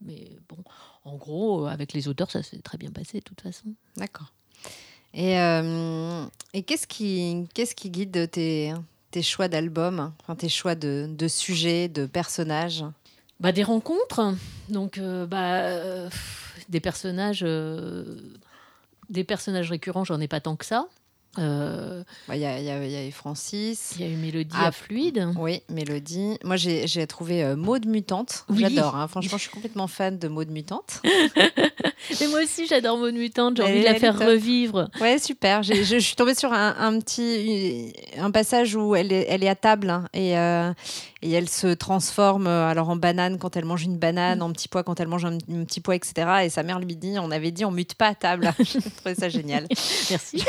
Mais 0.00 0.36
bon, 0.48 0.58
en 1.04 1.16
gros, 1.16 1.66
avec 1.66 1.92
les 1.94 2.08
auteurs, 2.08 2.30
ça 2.30 2.42
s'est 2.42 2.58
très 2.60 2.76
bien 2.78 2.90
passé 2.90 3.18
de 3.18 3.24
toute 3.24 3.40
façon. 3.40 3.74
D'accord. 3.96 4.32
Et, 5.14 5.38
euh, 5.38 6.26
et 6.52 6.62
qu'est-ce 6.64 6.86
qui, 6.86 7.46
qu'est-ce 7.54 7.74
qui 7.74 7.88
guide 7.90 8.30
tes, 8.30 8.74
tes 9.10 9.22
choix 9.22 9.48
d'albums, 9.48 10.12
enfin, 10.20 10.34
tes 10.34 10.48
choix 10.48 10.74
de, 10.74 11.06
de 11.08 11.28
sujets, 11.28 11.88
de 11.88 12.04
personnages? 12.06 12.84
Bah, 13.40 13.52
des 13.52 13.62
rencontres, 13.62 14.34
donc 14.68 14.98
euh, 14.98 15.24
bah, 15.26 15.60
euh, 15.66 16.10
des 16.68 16.80
personnages, 16.80 17.42
euh, 17.42 18.18
des 19.10 19.24
personnages 19.24 19.70
récurrents, 19.70 20.04
j'en 20.04 20.20
ai 20.20 20.28
pas 20.28 20.40
tant 20.40 20.56
que 20.56 20.64
ça. 20.64 20.88
Euh, 21.38 22.02
Bah, 22.28 22.36
Il 22.36 22.42
y, 22.42 22.46
a, 22.46 22.58
y 22.60 22.90
y 23.04 23.08
eu 23.08 23.12
Francis. 23.12 23.94
Il 23.98 24.04
y 24.06 24.08
a 24.08 24.12
eu 24.12 24.16
Mélodie 24.16 24.54
Ah, 24.58 24.66
à 24.68 24.72
Fluide. 24.72 25.28
Oui, 25.38 25.62
Mélodie. 25.68 26.38
Moi, 26.44 26.56
j'ai 26.56 27.06
trouvé 27.06 27.42
euh, 27.44 27.56
Maud 27.56 27.86
Mutante. 27.86 28.44
Oui. 28.48 28.60
J'adore. 28.60 28.96
hein. 28.96 29.08
Franchement, 29.08 29.36
je 29.38 29.42
suis 29.42 29.50
complètement 29.50 29.86
fan 29.86 30.18
de 30.18 30.28
Maud 30.28 30.50
Mutante. 30.50 31.02
Et 32.20 32.26
moi 32.28 32.42
aussi, 32.42 32.66
j'adore 32.66 32.98
Maud 32.98 33.14
Mutante, 33.14 33.56
j'ai 33.56 33.62
envie 33.62 33.80
de 33.80 33.84
la 33.84 33.94
faire 33.94 34.18
revivre. 34.18 34.90
Ouais, 35.00 35.18
super. 35.18 35.62
Je, 35.62 35.72
je 35.82 35.96
suis 35.98 36.16
tombée 36.16 36.34
sur 36.34 36.52
un, 36.52 36.74
un 36.78 36.98
petit 37.00 37.92
un 38.18 38.30
passage 38.30 38.74
où 38.76 38.94
elle 38.94 39.12
est, 39.12 39.26
elle 39.28 39.42
est 39.42 39.48
à 39.48 39.54
table 39.54 39.88
hein, 39.90 40.04
et, 40.12 40.38
euh, 40.38 40.72
et 41.22 41.30
elle 41.32 41.48
se 41.48 41.68
transforme 41.68 42.46
euh, 42.46 42.66
alors 42.68 42.90
en 42.90 42.96
banane 42.96 43.38
quand 43.38 43.56
elle 43.56 43.64
mange 43.64 43.84
une 43.84 43.96
banane, 43.96 44.42
en 44.42 44.52
petit 44.52 44.68
pois 44.68 44.82
quand 44.82 45.00
elle 45.00 45.08
mange 45.08 45.24
un, 45.24 45.34
un 45.34 45.64
petit 45.64 45.80
pois, 45.80 45.96
etc. 45.96 46.12
Et 46.44 46.50
sa 46.50 46.62
mère 46.62 46.78
lui 46.78 46.94
dit, 46.96 47.14
on 47.18 47.30
avait 47.30 47.50
dit, 47.50 47.64
on 47.64 47.70
mute 47.70 47.94
pas 47.94 48.08
à 48.08 48.14
table. 48.14 48.52
J'ai 48.60 48.80
trouvé 48.80 49.14
ça 49.14 49.28
génial. 49.30 49.66
Merci. 50.10 50.44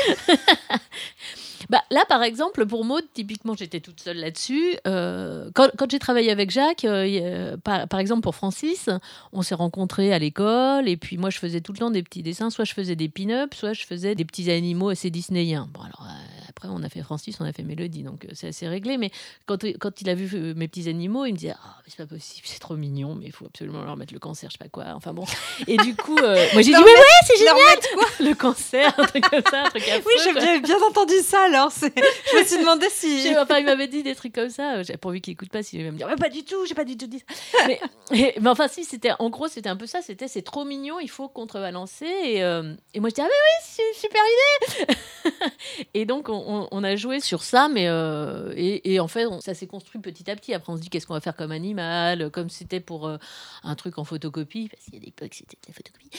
bah, 1.70 1.82
là, 1.90 2.04
par 2.08 2.22
exemple, 2.22 2.66
pour 2.66 2.84
Maud, 2.84 3.04
typiquement, 3.14 3.54
j'étais 3.54 3.80
toute 3.80 4.00
seule 4.00 4.18
là-dessus. 4.18 4.76
Euh, 4.86 5.50
quand 5.54 5.90
j'ai 5.90 5.98
travaillé 5.98 6.30
avec 6.30 6.50
Jacques, 6.50 6.84
euh, 6.84 7.56
par, 7.58 8.00
exemple, 8.00 8.22
pour 8.22 8.34
Francis, 8.34 8.88
on 9.32 9.42
s'est 9.42 9.54
rencontrés 9.54 10.12
à 10.12 10.18
l'école. 10.18 10.88
Et 10.88 10.96
puis, 10.96 11.18
moi, 11.18 11.30
je 11.30 11.38
faisais 11.38 11.60
tout 11.60 11.72
le 11.72 11.78
temps 11.78 11.90
des 11.90 12.02
petits 12.02 12.22
dessins. 12.22 12.50
Soit 12.50 12.64
je 12.64 12.74
faisais 12.74 12.96
des 12.96 13.08
pin-ups, 13.08 13.56
soit 13.56 13.72
je 13.72 13.84
faisais 13.84 14.14
des 14.14 14.24
petits 14.24 14.50
animaux 14.50 14.90
assez 14.90 15.10
disneyiens. 15.10 15.68
Bon, 15.72 15.80
alors, 15.80 16.06
euh, 16.08 16.45
après, 16.56 16.70
on 16.72 16.82
a 16.82 16.88
fait 16.88 17.02
Francis, 17.02 17.36
on 17.38 17.44
a 17.44 17.52
fait 17.52 17.62
Mélodie, 17.62 18.02
donc 18.02 18.24
euh, 18.24 18.28
c'est 18.32 18.48
assez 18.48 18.66
réglé. 18.66 18.96
Mais 18.96 19.10
quand, 19.44 19.62
quand 19.78 20.00
il 20.00 20.08
a 20.08 20.14
vu 20.14 20.26
euh, 20.32 20.54
mes 20.56 20.68
petits 20.68 20.88
animaux, 20.88 21.26
il 21.26 21.32
me 21.32 21.36
disait 21.36 21.52
Ah, 21.62 21.76
c'est 21.86 21.98
pas 21.98 22.06
possible, 22.06 22.46
c'est 22.46 22.58
trop 22.60 22.76
mignon, 22.76 23.14
mais 23.14 23.26
il 23.26 23.32
faut 23.32 23.44
absolument 23.44 23.84
leur 23.84 23.94
mettre 23.98 24.14
le 24.14 24.18
cancer, 24.18 24.48
je 24.48 24.54
sais 24.54 24.58
pas 24.58 24.70
quoi. 24.70 24.84
Enfin 24.94 25.12
bon. 25.12 25.24
Et 25.66 25.76
du 25.76 25.94
coup, 25.94 26.16
euh, 26.16 26.34
moi 26.54 26.62
j'ai 26.62 26.70
dit 26.72 26.72
Mais 26.72 26.78
ouais, 26.78 27.26
c'est 27.26 27.36
génial 27.36 27.56
quoi 27.94 28.04
Le 28.20 28.32
cancer, 28.34 28.94
un 28.98 29.04
truc 29.04 29.28
comme 29.28 29.42
ça, 29.50 29.64
un 29.66 29.68
truc 29.68 29.82
affreux. 29.86 30.02
Oui, 30.06 30.22
j'ai 30.24 30.32
quoi. 30.32 30.58
bien, 30.60 30.76
entendu 30.88 31.14
ça 31.22 31.42
alors. 31.44 31.70
Je 31.70 32.38
me 32.38 32.44
suis 32.44 32.58
demandé 32.58 32.86
si. 32.90 33.34
Enfin, 33.38 33.58
il 33.58 33.66
m'avait 33.66 33.88
dit 33.88 34.02
des 34.02 34.14
trucs 34.14 34.34
comme 34.34 34.48
ça. 34.50 34.82
J'ai 34.82 34.96
pourvu 34.96 35.20
qu'il 35.20 35.34
écoute 35.34 35.50
pas, 35.50 35.62
s'il 35.62 35.84
va 35.84 35.90
me 35.90 35.98
dire, 35.98 36.08
mais 36.08 36.16
pas 36.16 36.30
du 36.30 36.42
tout, 36.42 36.64
j'ai 36.66 36.74
pas 36.74 36.84
du 36.84 36.96
tout 36.96 37.06
dit 37.06 37.18
ça. 37.18 37.66
Mais, 37.66 37.80
et- 38.12 38.34
mais 38.40 38.48
enfin, 38.48 38.68
si, 38.68 38.84
c'était, 38.84 39.10
en 39.18 39.28
gros, 39.28 39.48
c'était 39.48 39.68
un 39.68 39.76
peu 39.76 39.86
ça. 39.86 40.00
C'était, 40.00 40.26
c'est 40.26 40.40
trop 40.42 40.64
mignon, 40.64 41.00
il 41.00 41.10
faut 41.10 41.28
contrebalancer. 41.28 42.06
Et, 42.06 42.42
euh, 42.42 42.72
et 42.94 43.00
moi, 43.00 43.10
je 43.10 43.14
dis, 43.16 43.20
ah, 43.20 43.26
mais 43.26 43.84
oui, 43.84 43.84
super 43.94 44.20
idée. 44.86 44.94
et 45.94 46.06
donc, 46.06 46.30
on, 46.30 46.45
on- 46.46 46.68
on 46.70 46.84
a 46.84 46.96
joué 46.96 47.20
sur 47.20 47.42
ça, 47.42 47.68
mais 47.68 47.88
euh, 47.88 48.52
et, 48.56 48.92
et 48.94 49.00
en 49.00 49.08
fait, 49.08 49.26
on- 49.26 49.40
ça 49.40 49.54
s'est 49.54 49.66
construit 49.66 50.00
petit 50.00 50.30
à 50.30 50.36
petit. 50.36 50.54
Après, 50.54 50.72
on 50.72 50.76
se 50.76 50.80
dit, 50.82 50.88
qu'est-ce 50.88 51.06
qu'on 51.06 51.14
va 51.14 51.20
faire 51.20 51.36
comme 51.36 51.52
animal 51.52 52.30
Comme 52.30 52.48
c'était 52.50 52.80
pour 52.80 53.06
euh, 53.06 53.18
un 53.62 53.74
truc 53.74 53.98
en 53.98 54.04
photocopie, 54.04 54.68
parce 54.68 54.84
qu'il 54.84 54.94
y 54.94 54.96
a 54.96 55.00
des 55.00 55.06
l'époque, 55.06 55.34
c'était 55.34 55.56
de 55.56 55.68
la 55.68 55.74
photocopie. 55.74 56.10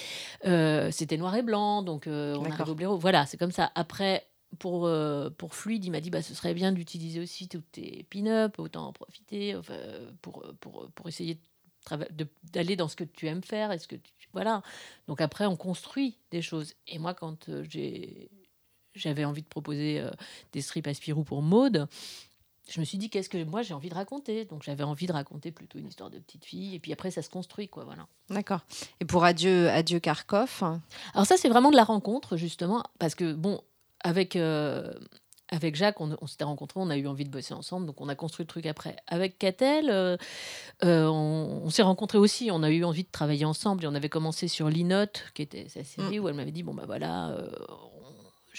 Euh, 0.46 0.91
c'était 0.91 1.17
noir 1.17 1.36
et 1.36 1.41
blanc, 1.43 1.81
donc 1.84 2.07
on 2.07 2.43
arrive 2.46 2.69
au 2.69 2.75
blaireau. 2.75 2.98
Voilà, 2.98 3.25
c'est 3.25 3.38
comme 3.38 3.51
ça. 3.51 3.72
Après, 3.75 4.27
pour, 4.60 4.89
pour 5.38 5.55
Fluide, 5.55 5.84
il 5.86 5.91
m'a 5.91 6.00
dit 6.01 6.10
bah, 6.10 6.22
ce 6.22 6.34
serait 6.34 6.53
bien 6.53 6.72
d'utiliser 6.72 7.19
aussi 7.19 7.48
toutes 7.48 7.69
tes 7.72 8.05
pin-up, 8.10 8.60
autant 8.60 8.88
en 8.88 8.93
profiter 8.93 9.55
enfin, 9.55 9.75
pour, 10.22 10.43
pour, 10.60 10.89
pour 10.96 11.07
essayer 11.07 11.38
de 12.12 12.27
d'aller 12.51 12.75
dans 12.75 12.89
ce 12.89 12.96
que 12.98 13.05
tu 13.05 13.27
aimes 13.27 13.43
faire. 13.43 13.72
Est-ce 13.72 13.88
que 13.88 13.96
tu- 13.96 14.12
voilà. 14.34 14.62
Donc 15.07 15.22
après, 15.22 15.46
on 15.46 15.55
construit 15.55 16.17
des 16.31 16.41
choses. 16.41 16.74
Et 16.88 17.00
moi, 17.00 17.13
quand 17.13 17.50
j'ai 17.69 18.29
j'avais 18.97 19.25
envie 19.25 19.41
de 19.41 19.47
proposer 19.47 19.99
euh, 19.99 20.11
des 20.53 20.61
strips 20.61 20.87
à 20.87 20.93
Spirou 20.93 21.23
pour 21.23 21.41
Maude, 21.41 21.87
je 22.69 22.79
me 22.79 22.85
suis 22.85 22.97
dit 22.97 23.09
qu'est-ce 23.09 23.29
que 23.29 23.41
moi 23.43 23.61
j'ai 23.61 23.73
envie 23.73 23.89
de 23.89 23.95
raconter? 23.95 24.45
Donc 24.45 24.63
j'avais 24.63 24.83
envie 24.83 25.07
de 25.07 25.13
raconter 25.13 25.51
plutôt 25.51 25.79
une 25.79 25.87
histoire 25.87 26.09
de 26.09 26.19
petite 26.19 26.43
fille. 26.43 26.75
Et 26.75 26.79
puis 26.79 26.91
après, 26.91 27.11
ça 27.11 27.21
se 27.21 27.29
construit, 27.29 27.69
quoi. 27.69 27.85
Voilà. 27.85 28.07
D'accord. 28.29 28.59
Et 28.99 29.05
pour 29.05 29.23
Adieu, 29.23 29.69
Adieu 29.69 29.99
Kharkov, 29.99 30.63
Alors 31.13 31.25
ça, 31.25 31.37
c'est 31.37 31.49
vraiment 31.49 31.71
de 31.71 31.77
la 31.77 31.85
rencontre, 31.85 32.35
justement, 32.35 32.83
parce 32.99 33.15
que, 33.15 33.31
bon, 33.33 33.61
avec, 34.01 34.35
euh, 34.35 34.93
avec 35.47 35.77
Jacques, 35.77 36.01
on, 36.01 36.17
on 36.19 36.27
s'était 36.27 36.43
rencontrés, 36.43 36.81
on 36.81 36.89
a 36.89 36.97
eu 36.97 37.07
envie 37.07 37.23
de 37.23 37.29
bosser 37.29 37.53
ensemble, 37.53 37.85
donc 37.85 38.01
on 38.01 38.09
a 38.09 38.15
construit 38.15 38.43
le 38.43 38.49
truc 38.49 38.65
après. 38.65 38.97
Avec 39.07 39.39
Catel, 39.39 39.89
euh, 39.89 40.17
euh, 40.83 41.07
on, 41.07 41.61
on 41.63 41.69
s'est 41.69 41.83
rencontrés 41.83 42.17
aussi, 42.17 42.49
on 42.51 42.63
a 42.63 42.69
eu 42.69 42.83
envie 42.83 43.03
de 43.03 43.11
travailler 43.11 43.45
ensemble, 43.45 43.85
et 43.85 43.87
on 43.87 43.95
avait 43.95 44.09
commencé 44.09 44.49
sur 44.49 44.67
l'Inote, 44.67 45.31
qui 45.35 45.41
était 45.41 45.69
sa 45.69 45.85
série, 45.85 46.19
où 46.19 46.27
elle 46.27 46.35
m'avait 46.35 46.51
dit, 46.51 46.63
bon, 46.63 46.73
bah 46.73 46.83
voilà, 46.85 47.29
euh, 47.29 47.49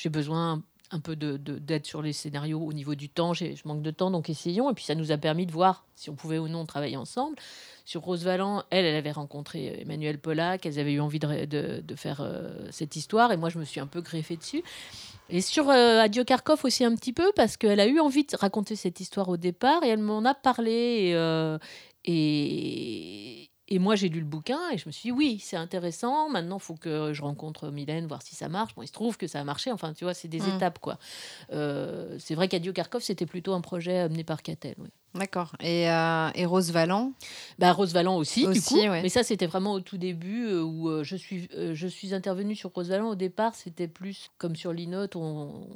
j'ai 0.00 0.11
besoin 0.11 0.62
un 0.90 1.00
peu 1.00 1.17
de- 1.17 1.37
de- 1.37 1.59
d'aide 1.59 1.85
sur 1.85 2.00
les 2.00 2.12
scénarios 2.12 2.61
au 2.61 2.73
niveau 2.73 2.95
du 2.95 3.09
temps, 3.09 3.35
je 3.35 3.45
manque 3.67 3.83
de 3.83 3.90
temps, 3.90 4.11
donc 4.11 4.31
essayons. 4.31 4.71
Et 4.71 4.75
puis 4.75 4.85
ça 4.85 4.95
nous 4.95 5.12
a 5.12 5.19
permis 5.19 5.45
de 5.45 5.52
voir 5.52 5.85
si 5.97 6.09
on 6.09 6.14
pouvait 6.14 6.38
ou 6.38 6.49
non 6.49 6.64
travailler 6.64 6.97
ensemble. 6.97 7.37
Sur 7.85 8.02
Rose 8.02 8.25
Valland, 8.25 8.62
elle, 8.71 8.85
elle 8.85 8.97
avait 8.97 9.12
rencontré 9.12 9.81
Emmanuel 9.81 10.19
Pollack, 10.19 10.64
elles 10.64 10.78
avaient 10.78 10.93
eu 10.93 11.00
envie 11.00 11.19
de, 11.19 11.83
faire 11.97 12.21
euh, 12.21 12.69
cette 12.71 12.97
histoire, 12.97 13.33
et 13.33 13.37
moi 13.37 13.49
je 13.49 13.59
me 13.59 13.64
suis 13.64 13.81
un 13.81 13.87
peu 13.87 14.00
greffée 14.00 14.37
dessus. 14.37 14.62
Et 15.31 15.40
sur 15.43 15.69
euh, 15.69 16.00
Adieu 16.00 16.25
aussi 16.62 16.85
un 16.85 16.95
petit 16.95 17.12
peu, 17.12 17.33
parce 17.35 17.57
qu'elle 17.57 17.81
a 17.81 17.87
eu 17.87 18.00
envie 18.00 18.25
de 18.25 18.37
raconter 18.37 18.76
cette 18.76 19.00
histoire 19.00 19.28
au 19.28 19.37
départ, 19.37 19.83
et 19.83 19.88
elle 19.88 19.99
m'en 20.00 20.25
a 20.25 20.35
parlé. 20.35 20.71
Et, 21.09 21.14
euh, 21.14 21.59
et, 22.05 23.50
et 23.69 23.79
moi 23.79 23.95
j'ai 23.97 24.09
lu 24.09 24.21
le 24.21 24.27
bouquin, 24.27 24.59
et 24.73 24.79
je 24.79 24.87
me 24.89 24.93
suis 24.93 25.09
dit, 25.09 25.13
oui, 25.13 25.39
c'est 25.43 25.57
intéressant, 25.57 26.29
maintenant 26.31 26.57
il 26.57 26.63
faut 26.63 26.75
que 26.75 27.13
je 27.13 27.23
rencontre 27.23 27.71
Mylène, 27.71 28.07
voir 28.07 28.23
si 28.23 28.35
ça 28.35 28.49
marche. 28.49 28.75
Bon, 28.75 28.83
il 28.83 28.87
se 28.89 28.93
trouve 28.93 29.17
que 29.17 29.27
ça 29.27 29.41
a 29.41 29.45
marché, 29.45 29.71
enfin 29.73 29.93
tu 29.95 30.05
vois, 30.05 30.15
c'est 30.15 30.29
des 30.29 30.41
Mm. 30.41 30.57
étapes 30.57 30.79
quoi. 30.79 30.99
Euh, 31.53 32.17
c'est 32.19 32.35
vrai 32.35 32.49
qu'Adieu 32.49 32.73
Kharkov, 32.73 33.03
c'était 33.03 33.27
plutôt 33.27 33.53
un 33.55 33.61
projet 33.61 33.99
amené 33.99 34.25
par 34.25 34.43
Catel. 34.43 34.75
Oui. 34.79 34.89
d'accord. 35.15 35.53
Et, 35.61 35.91
euh, 35.91 36.29
et 36.35 36.47
Rose 36.47 36.71
Valland, 36.71 37.13
Bah, 37.59 37.73
Rose 37.73 37.93
Valland 37.93 38.17
aussi, 38.17 38.43
du 38.43 38.49
Aussi, 38.49 38.75
coup. 38.75 38.81
ouais. 38.81 39.03
Mais 39.03 39.09
ça, 39.09 39.23
c'était 39.23 39.47
vraiment 39.47 39.73
au 39.73 39.81
tout 39.81 39.99
début 39.99 40.47
euh, 40.47 40.63
où 40.63 41.03
je 41.05 41.17
suis, 41.17 41.49
je 41.73 41.87
suis 41.87 42.15
intervenue 42.15 42.55
sur 42.55 42.71
Rose 42.73 42.89
Valland. 42.89 43.09
Au 43.11 43.15
départ, 43.15 43.55
c'était 43.55 43.89
plus 43.89 44.31
comme 44.39 44.55
sur 44.57 44.73
l'Inote, 44.73 45.17
on, 45.17 45.67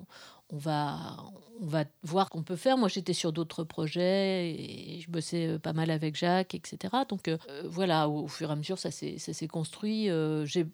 on, 0.53 0.59
va, 0.59 1.17
on 1.61 1.67
va 1.67 1.85
voir 2.03 2.29
qu'on 2.31 2.43
peut 2.43 2.57
faire. 2.57 2.77
Moi, 2.79 2.89
j'étais 2.89 3.15
sur 3.15 3.33
d'autres 3.33 3.65
projets 3.65 4.51
et 4.53 5.01
je 5.01 5.11
bossais 5.11 5.47
euh, 5.49 5.59
pas 5.59 5.73
mal 5.73 5.91
avec 5.91 6.15
Jacques, 6.15 6.55
etc. 6.55 6.79
Donc 7.09 7.27
euh, 7.29 7.39
euh, 7.49 7.63
voilà, 7.67 8.09
au, 8.09 8.25
au 8.25 8.29
fur 8.29 8.51
et 8.51 8.53
à 8.53 8.57
mesure, 8.57 8.79
ça 8.79 8.91
s'est 8.91 9.49
construit. 9.49 10.11
Euh, 10.11 10.45
j'ai- 10.47 10.67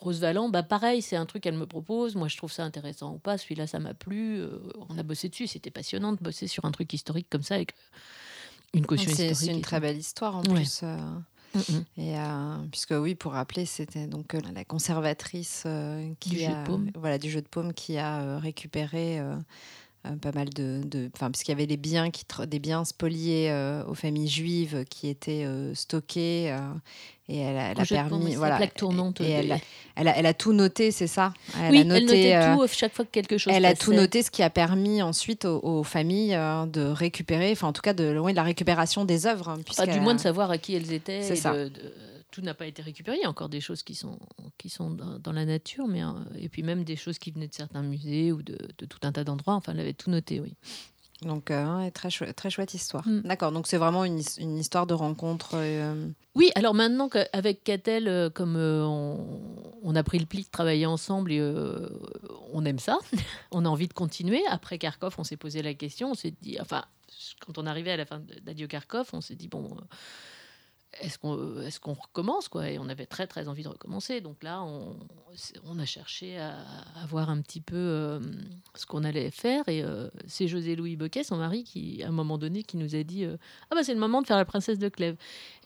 Rose 0.00 0.20
Valland, 0.20 0.48
bah, 0.48 0.62
pareil, 0.62 1.02
c'est 1.02 1.16
un 1.16 1.26
truc 1.26 1.42
qu'elle 1.42 1.56
me 1.58 1.66
propose. 1.66 2.14
Moi, 2.16 2.28
je 2.28 2.36
trouve 2.36 2.50
ça 2.52 2.64
intéressant 2.64 3.14
ou 3.14 3.18
pas. 3.18 3.36
Celui-là, 3.38 3.66
ça 3.66 3.78
m'a 3.78 3.94
plu. 3.94 4.40
Euh, 4.40 4.58
on 4.88 4.96
a 4.98 5.02
bossé 5.02 5.28
dessus. 5.28 5.46
C'était 5.46 5.70
passionnant 5.70 6.12
de 6.12 6.18
bosser 6.18 6.46
sur 6.46 6.64
un 6.64 6.70
truc 6.70 6.92
historique 6.92 7.28
comme 7.30 7.42
ça 7.42 7.56
avec 7.56 7.74
une 8.74 8.86
caution 8.86 9.06
c'est 9.14 9.26
historique. 9.30 9.36
c'est 9.50 9.52
une 9.56 9.62
très 9.62 9.80
belle 9.80 9.96
histoire 9.98 10.36
en 10.36 10.42
Ouais. 10.42 10.54
plus. 10.54 10.80
Euh, 11.56 11.58
Mm, 11.68 11.78
mm. 11.78 11.84
Et 11.96 12.18
euh, 12.18 12.56
puisque 12.70 12.92
oui, 12.92 13.14
pour 13.14 13.32
rappeler, 13.32 13.64
c'était 13.66 14.06
donc 14.06 14.34
euh, 14.34 14.40
la 14.54 14.64
conservatrice 14.64 15.64
euh, 15.66 16.12
qui 16.20 16.30
Du 16.30 16.38
jeu 16.38 16.54
de 16.54 16.60
a, 16.60 16.64
paume. 16.64 16.90
voilà, 16.94 17.18
du 17.18 17.30
jeu 17.30 17.40
de 17.42 17.48
paume 17.48 17.72
qui 17.72 17.98
a 17.98 18.38
récupéré 18.38 19.20
pas 20.16 20.32
mal 20.32 20.48
de, 20.50 20.80
de- 20.84 21.10
enfin 21.14 21.30
puisqu'il 21.30 21.50
y 21.50 21.54
avait 21.54 21.66
les 21.66 21.76
biens 21.76 22.10
qui 22.10 22.24
des 22.46 22.58
biens 22.58 22.84
spoliés 22.84 23.48
euh, 23.50 23.84
aux 23.86 23.94
familles 23.94 24.28
juives 24.28 24.84
qui 24.88 25.08
étaient 25.08 25.44
euh, 25.44 25.74
stockés 25.74 26.50
euh, 26.50 26.58
et 27.28 27.38
elle, 27.38 27.56
a- 27.56 27.70
elle 27.72 27.80
a 27.80 27.84
permis 27.84 28.34
voilà 28.36 28.56
plaque 28.56 28.74
tournante 28.74 29.20
et, 29.20 29.30
elle, 29.30 29.48
des- 29.48 29.54
elle, 29.96 30.08
a, 30.08 30.16
elle 30.16 30.26
a 30.26 30.34
tout 30.34 30.52
noté, 30.52 30.90
c'est 30.90 31.06
ça? 31.06 31.34
Elle 31.60 31.72
oui, 31.72 31.80
a 31.80 31.84
noté. 31.84 31.98
elle 31.98 32.06
notait 32.06 32.36
euh, 32.36 32.56
tout 32.66 32.72
chaque 32.74 32.94
fois 32.94 33.04
que 33.04 33.10
quelque 33.10 33.36
chose 33.38 33.52
elle 33.54 33.64
a 33.66 33.74
tout 33.74 33.92
noté, 33.92 34.22
ce 34.22 34.30
qui 34.30 34.42
a 34.42 34.50
permis 34.50 35.02
ensuite 35.02 35.44
aux, 35.44 35.60
aux 35.62 35.82
familles 35.82 36.34
euh, 36.34 36.64
de 36.66 36.82
récupérer, 36.82 37.52
enfin 37.52 37.68
en 37.68 37.72
tout 37.72 37.82
cas 37.82 37.92
de, 37.94 38.18
oui, 38.18 38.32
de 38.32 38.36
la 38.36 38.42
récupération 38.44 39.04
des 39.04 39.26
œuvres. 39.26 39.48
hein, 39.50 39.58
Enfin, 39.68 39.86
du 39.86 40.00
moins 40.00 40.14
de 40.14 40.20
savoir 40.20 40.50
à 40.50 40.58
qui 40.58 40.74
elles 40.74 40.92
étaient. 40.92 41.22
C'est 41.22 41.36
ça. 41.36 41.52
de- 41.52 41.68
de- 41.68 41.92
tout 42.38 42.44
n'a 42.44 42.54
pas 42.54 42.66
été 42.66 42.82
récupéré. 42.82 43.16
Il 43.18 43.22
y 43.22 43.26
a 43.26 43.30
encore 43.30 43.48
des 43.48 43.60
choses 43.60 43.82
qui 43.82 43.96
sont, 43.96 44.16
qui 44.58 44.68
sont 44.68 44.90
dans, 44.90 45.18
dans 45.18 45.32
la 45.32 45.44
nature, 45.44 45.88
mais, 45.88 46.04
euh, 46.04 46.08
et 46.36 46.48
puis 46.48 46.62
même 46.62 46.84
des 46.84 46.94
choses 46.94 47.18
qui 47.18 47.32
venaient 47.32 47.48
de 47.48 47.54
certains 47.54 47.82
musées 47.82 48.30
ou 48.30 48.42
de, 48.42 48.56
de 48.78 48.86
tout 48.86 49.00
un 49.02 49.10
tas 49.10 49.24
d'endroits. 49.24 49.54
Enfin, 49.54 49.72
elle 49.72 49.80
avait 49.80 49.92
tout 49.92 50.10
noté, 50.10 50.38
oui. 50.40 50.54
Donc, 51.22 51.50
euh, 51.50 51.90
très, 51.90 52.10
chouette, 52.10 52.36
très 52.36 52.48
chouette 52.48 52.74
histoire. 52.74 53.04
Mm. 53.08 53.22
D'accord, 53.22 53.50
donc 53.50 53.66
c'est 53.66 53.76
vraiment 53.76 54.04
une, 54.04 54.20
une 54.38 54.56
histoire 54.56 54.86
de 54.86 54.94
rencontre. 54.94 55.50
euh, 55.54 56.08
Oui, 56.36 56.52
alors 56.54 56.74
maintenant 56.74 57.08
qu'avec 57.08 57.64
Catel, 57.64 58.06
euh, 58.06 58.30
comme 58.30 58.54
on, 58.54 59.40
on 59.82 59.96
a 59.96 60.02
pris 60.04 60.20
le 60.20 60.26
pli 60.26 60.44
de 60.44 60.48
travailler 60.48 60.86
ensemble 60.86 61.32
et 61.32 61.42
on 62.52 62.64
aime 62.64 62.78
ça, 62.78 62.98
on 63.50 63.64
a 63.64 63.68
envie 63.68 63.88
de 63.88 63.94
continuer. 63.94 64.42
Après 64.48 64.78
Kharkov, 64.78 65.16
on 65.18 65.24
s'est 65.24 65.36
posé 65.36 65.60
la 65.60 65.74
question, 65.74 66.12
on 66.12 66.14
s'est 66.14 66.34
dit, 66.40 66.56
enfin, 66.60 66.84
quand 67.44 67.58
on 67.58 67.66
arrivait 67.66 67.90
à 67.90 67.96
la 67.96 68.06
fin 68.06 68.22
d'Adieu 68.44 68.68
Kharkov, 68.68 69.08
on 69.12 69.20
s'est 69.20 69.34
dit, 69.34 69.48
bon, 69.48 69.76
est-ce 71.00 71.80
qu'on 71.80 71.92
recommence 71.92 72.48
quoi? 72.48 72.70
Et 72.70 72.78
on 72.78 72.88
avait 72.88 73.06
très 73.06 73.26
très 73.26 73.48
envie 73.48 73.62
de 73.62 73.68
recommencer. 73.68 74.20
Donc 74.20 74.42
là, 74.42 74.62
on, 74.62 75.78
a 75.78 75.84
cherché 75.84 76.38
à, 76.38 76.56
voir 77.08 77.30
un 77.30 77.40
petit 77.40 77.60
peu 77.60 77.76
euh, 77.76 78.20
ce 78.74 78.86
qu'on 78.86 79.04
allait 79.04 79.30
faire. 79.30 79.68
Et 79.68 79.82
euh, 79.82 80.08
c'est 80.26 80.48
José-Louis 80.48 80.96
Boquet, 80.96 81.24
son 81.24 81.36
mari, 81.36 81.64
qui, 81.64 82.02
à 82.02 82.08
un 82.08 82.12
moment 82.12 82.38
donné, 82.38 82.62
qui 82.62 82.76
nous 82.76 82.94
a 82.94 83.02
dit 83.02 83.24
euh, 83.24 83.36
Ah 83.70 83.74
bah 83.74 83.82
c'est 83.84 83.94
le 83.94 84.00
moment 84.00 84.22
de 84.22 84.26
faire 84.26 84.36
la 84.36 84.44
princesse 84.44 84.78
de 84.78 84.88
Clèves. 84.88 85.16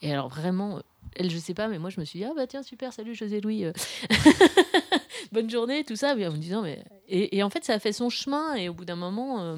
Et 0.03 0.13
alors 0.13 0.29
vraiment, 0.29 0.83
elle, 1.17 1.31
je 1.31 1.39
sais 1.39 1.55
pas, 1.55 1.69
mais 1.69 1.79
moi 1.79 1.91
je 1.91 2.01
me 2.01 2.05
suis 2.05 2.19
dit 2.19 2.25
Ah 2.25 2.33
bah 2.37 2.47
tiens, 2.47 2.63
super, 2.63 2.93
salut 2.93 3.15
José-Louis. 3.15 3.65
euh. 3.65 3.73
Bonne 5.33 5.49
journée, 5.49 5.85
tout 5.85 5.97
ça. 5.97 6.15
En 6.15 6.37
disant, 6.37 6.63
mais. 6.63 6.85
Et 7.09 7.43
en 7.43 7.51
fait, 7.51 7.65
ça 7.65 7.75
a 7.75 7.79
fait 7.79 7.93
son 7.93 8.11
chemin. 8.11 8.55
Et 8.55 8.69
au 8.69 8.75
bout 8.75 8.85
d'un 8.85 8.97
moment. 8.97 9.57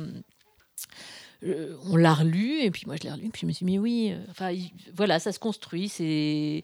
Euh, 1.44 1.76
on 1.90 1.96
l'a 1.96 2.14
relu 2.14 2.60
et 2.60 2.70
puis 2.70 2.82
moi 2.86 2.96
je 2.96 3.02
l'ai 3.02 3.10
relu 3.12 3.26
et 3.26 3.30
puis 3.30 3.42
je 3.42 3.46
me 3.46 3.52
suis 3.52 3.64
dit 3.66 3.72
mais 3.72 3.78
oui 3.78 4.10
euh, 4.12 4.18
enfin 4.30 4.50
il- 4.50 4.70
voilà 4.94 5.18
ça 5.18 5.30
se 5.32 5.38
construit 5.38 5.88
c'est 5.88 6.62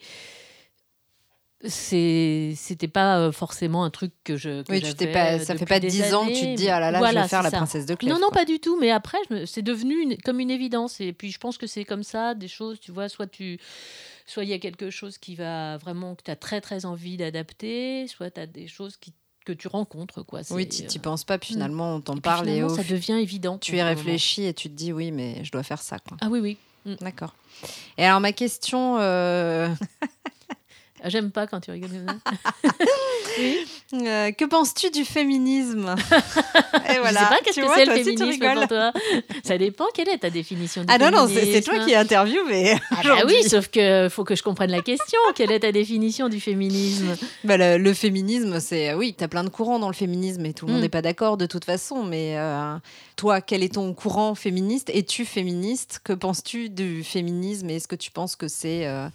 c'était 1.69 2.89
pas 2.89 3.19
euh, 3.19 3.33
forcément 3.33 3.85
un 3.85 3.91
truc 3.91 4.13
que 4.25 4.39
je 4.39 4.63
que 4.63 4.73
Oui, 4.73 4.81
tu 4.81 4.95
t'es 4.95 5.13
j'avais, 5.13 5.39
pas, 5.39 5.45
ça 5.45 5.55
fait 5.57 5.67
pas 5.67 5.79
dix 5.79 6.15
ans 6.15 6.27
que 6.27 6.33
tu 6.33 6.41
te 6.47 6.57
dis 6.57 6.71
ah 6.71 6.81
là 6.81 6.91
là, 6.91 6.99
je 7.13 7.19
vais 7.19 7.29
faire 7.29 7.43
la 7.43 7.51
ça. 7.51 7.59
princesse 7.59 7.85
de 7.85 7.95
Clèves. 7.95 8.11
non 8.15 8.19
non 8.19 8.29
quoi. 8.29 8.39
pas 8.39 8.45
du 8.47 8.61
tout 8.61 8.79
mais 8.81 8.91
après 8.91 9.19
c'est 9.45 9.61
devenu 9.61 10.01
une- 10.01 10.17
comme 10.23 10.41
une 10.41 10.51
évidence 10.51 11.03
et 11.03 11.13
puis 11.13 11.31
je 11.31 11.39
pense 11.39 11.59
que 11.59 11.67
c'est 11.67 11.85
comme 11.85 12.03
ça 12.03 12.35
des 12.35 12.49
choses 12.49 12.81
tu 12.81 12.93
vois 12.93 13.11
soit 13.11 13.27
tu 13.27 13.59
soit 14.25 14.45
il 14.45 14.49
y 14.51 14.55
a 14.55 14.59
quelque 14.59 14.89
chose 14.89 15.19
qui 15.19 15.35
va 15.35 15.77
vraiment 15.77 16.15
que 16.15 16.23
tu 16.23 16.31
as 16.31 16.37
très 16.37 16.63
très 16.63 16.87
envie 16.87 17.19
d'adapter 17.19 18.07
soit 18.09 18.31
tu 18.31 18.41
as 18.41 18.47
des 18.47 18.67
choses 18.67 18.97
qui 18.97 19.13
que 19.55 19.61
tu 19.61 19.69
rencontres 19.69 20.23
quoi 20.23 20.41
Oui, 20.51 20.69
tu 20.69 20.83
n'y 20.83 20.89
euh, 20.89 21.01
penses 21.01 21.25
pas, 21.25 21.39
puis 21.39 21.55
finalement 21.55 21.97
on 21.97 22.01
t'en 22.01 22.17
parle 22.17 22.49
et 22.49 22.69
ça 22.69 22.83
devient 22.83 23.19
évident 23.21 23.59
tu 23.59 23.77
y 23.77 23.83
réfléchis 23.83 24.45
et 24.45 24.55
tu 24.55 24.69
te 24.69 24.75
dis 24.75 24.93
oui, 24.93 25.11
mais 25.11 25.45
je 25.45 25.51
dois 25.51 25.63
faire 25.63 25.83
ça. 25.83 25.99
Quoi. 25.99 26.17
ah 26.21 26.29
oui 26.31 26.41
oui 26.41 26.57
D'accord. 27.01 27.35
Et 27.99 28.05
alors 28.07 28.21
ma 28.21 28.33
question, 28.33 28.97
euh, 28.99 29.69
J'aime 31.07 31.31
pas 31.31 31.47
quand 31.47 31.61
tu 31.61 31.71
rigoles 31.71 31.91
ça. 32.07 32.71
Euh, 33.93 34.31
que 34.33 34.45
penses-tu 34.45 34.91
du 34.91 35.05
féminisme 35.05 35.95
Et 36.89 36.95
Je 36.95 37.09
sais 37.09 37.15
pas 37.15 37.39
qu'est-ce 37.45 37.61
que 37.61 37.67
c'est 37.75 37.87
le 37.87 37.95
féminisme 37.95 38.55
pour 38.55 38.69
toi? 38.69 38.93
Ça 39.43 39.59
dépend. 39.59 39.87
Quelle 39.95 40.09
est 40.11 40.19
ta 40.19 40.31
définition 40.31 40.83
du 40.83 40.87
Ah 40.91 40.99
non, 40.99 41.11
non, 41.11 41.27
c'est 41.27 41.41
féminisme 41.41 41.73
toi 41.73 41.85
qui 41.85 41.95
interviewé. 41.95 42.75
Ah 42.91 43.01
bah 43.03 43.23
oui, 43.27 43.43
sauf 43.49 43.69
que 43.69 44.09
faut 44.09 44.25
que 44.25 44.37
je 44.37 44.43
comprenne 44.43 44.71
la 44.71 44.83
question. 44.83 45.19
Quelle 45.35 45.51
est 45.51 45.61
ta 45.61 45.73
définition 45.73 46.29
du 46.29 46.39
féminisme? 46.39 47.17
Bah, 47.45 47.57
le, 47.57 47.79
le 47.79 47.95
féminisme, 47.95 48.61
c'est 48.61 48.95
oui, 48.95 49.15
tu 49.17 49.25
as 49.25 49.29
plein 49.29 49.45
de 49.45 49.49
courants 49.49 49.79
dans 49.79 49.89
le 49.89 49.95
féminisme 49.95 50.45
et 50.47 50.53
tout 50.53 50.67
le 50.67 50.73
monde 50.73 50.83
n'est 50.83 50.89
pas 50.89 51.03
d'accord 51.03 51.37
de 51.37 51.47
toute 51.47 51.65
façon. 51.65 52.05
Mais 52.05 52.37
euh, 52.37 52.77
toi, 53.17 53.41
quel 53.41 53.63
est 53.63 53.75
ton 53.75 53.93
courant 53.95 54.35
féministe? 54.35 54.91
Es-tu 54.93 55.25
féministe? 55.25 56.01
Que 56.05 56.13
penses-tu 56.13 56.69
du 56.71 57.03
féminisme? 57.03 57.71
Et 57.71 57.77
Est-ce 57.77 57.89
que 57.89 57.97
tu 57.97 58.11
penses 58.11 58.37
que 58.37 58.49
c'est 58.49 58.87
euh, 58.87 59.09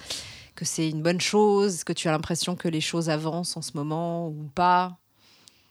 que 0.56 0.65
c'est 0.65 0.89
une 0.89 1.02
bonne 1.04 1.22
chose 1.22 1.76
Est-ce 1.76 1.86
que 1.86 1.94
tu 1.94 2.08
as 2.08 2.12
l'impression 2.12 2.56
que 2.56 2.68
les 2.68 2.82
choses 2.82 3.10
avancent 3.10 3.58
en 3.58 3.62
ce 3.62 3.72
moment 3.76 4.30
ou 4.30 4.50
pas? 4.56 5.00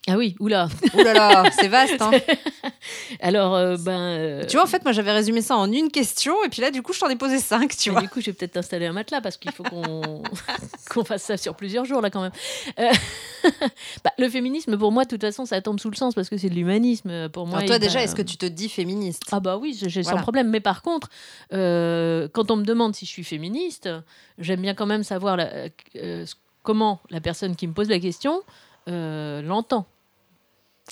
Ah 0.06 0.18
oui, 0.18 0.36
oula. 0.38 0.68
Là 0.92 1.14
là, 1.14 1.50
c'est 1.50 1.68
vaste. 1.68 2.00
Hein 2.02 2.10
Alors, 3.20 3.54
euh, 3.54 3.76
ben. 3.78 3.92
euh, 3.92 4.44
tu 4.46 4.56
vois, 4.56 4.64
en 4.64 4.68
fait, 4.68 4.84
moi, 4.84 4.92
j'avais 4.92 5.12
résumé 5.12 5.40
ça 5.40 5.56
en 5.56 5.72
une 5.72 5.90
question 5.90 6.34
et 6.44 6.50
puis 6.50 6.60
là, 6.60 6.70
du 6.70 6.82
coup, 6.82 6.92
je 6.92 7.00
t'en 7.00 7.08
ai 7.08 7.16
posé 7.16 7.38
cinq. 7.38 7.74
Tu 7.74 7.88
vois 7.88 8.02
Du 8.02 8.08
coup, 8.10 8.20
je 8.20 8.26
vais 8.26 8.32
peut-être 8.34 8.58
installer 8.58 8.84
un 8.84 8.92
matelas 8.92 9.22
parce 9.22 9.38
qu'il 9.38 9.50
faut 9.52 9.64
qu'on 10.90 11.04
fasse 11.04 11.22
ça 11.22 11.38
sur 11.38 11.54
plusieurs 11.54 11.86
jours 11.86 12.02
là 12.02 12.10
quand 12.10 12.20
même. 12.20 12.32
Euh, 12.80 12.90
bah, 14.04 14.10
le 14.18 14.28
féminisme, 14.28 14.76
pour 14.76 14.92
moi, 14.92 15.04
de 15.04 15.08
toute 15.08 15.22
façon, 15.22 15.46
ça 15.46 15.62
tombe 15.62 15.80
sous 15.80 15.90
le 15.90 15.96
sens 15.96 16.14
parce 16.14 16.28
que 16.28 16.36
c'est 16.36 16.50
de 16.50 16.54
l'humanisme. 16.54 17.30
Pour 17.30 17.46
moi, 17.46 17.58
Alors, 17.60 17.68
toi, 17.68 17.78
déjà, 17.78 18.02
est-ce 18.02 18.14
que 18.14 18.22
tu 18.22 18.36
te 18.36 18.44
dis 18.46 18.68
féministe? 18.68 19.22
Ah 19.32 19.40
bah 19.40 19.56
oui, 19.56 19.74
j'ai 19.80 20.02
Voilà. 20.02 20.18
sans 20.18 20.22
problème. 20.22 20.50
Mais 20.50 20.60
par 20.60 20.82
contre, 20.82 21.08
quand 21.50 22.50
on 22.50 22.56
me 22.56 22.64
demande 22.64 22.94
si 22.94 23.06
je 23.06 23.10
suis 23.10 23.24
féministe, 23.24 23.88
j'aime 24.38 24.60
bien 24.60 24.74
quand 24.74 24.86
même 24.86 25.02
savoir 25.02 25.38
la- 25.38 25.68
comment 26.62 27.00
la 27.08 27.22
personne 27.22 27.56
qui 27.56 27.66
me 27.66 27.72
pose 27.72 27.88
la 27.88 28.00
question 28.00 28.42
l'entend. 28.86 29.86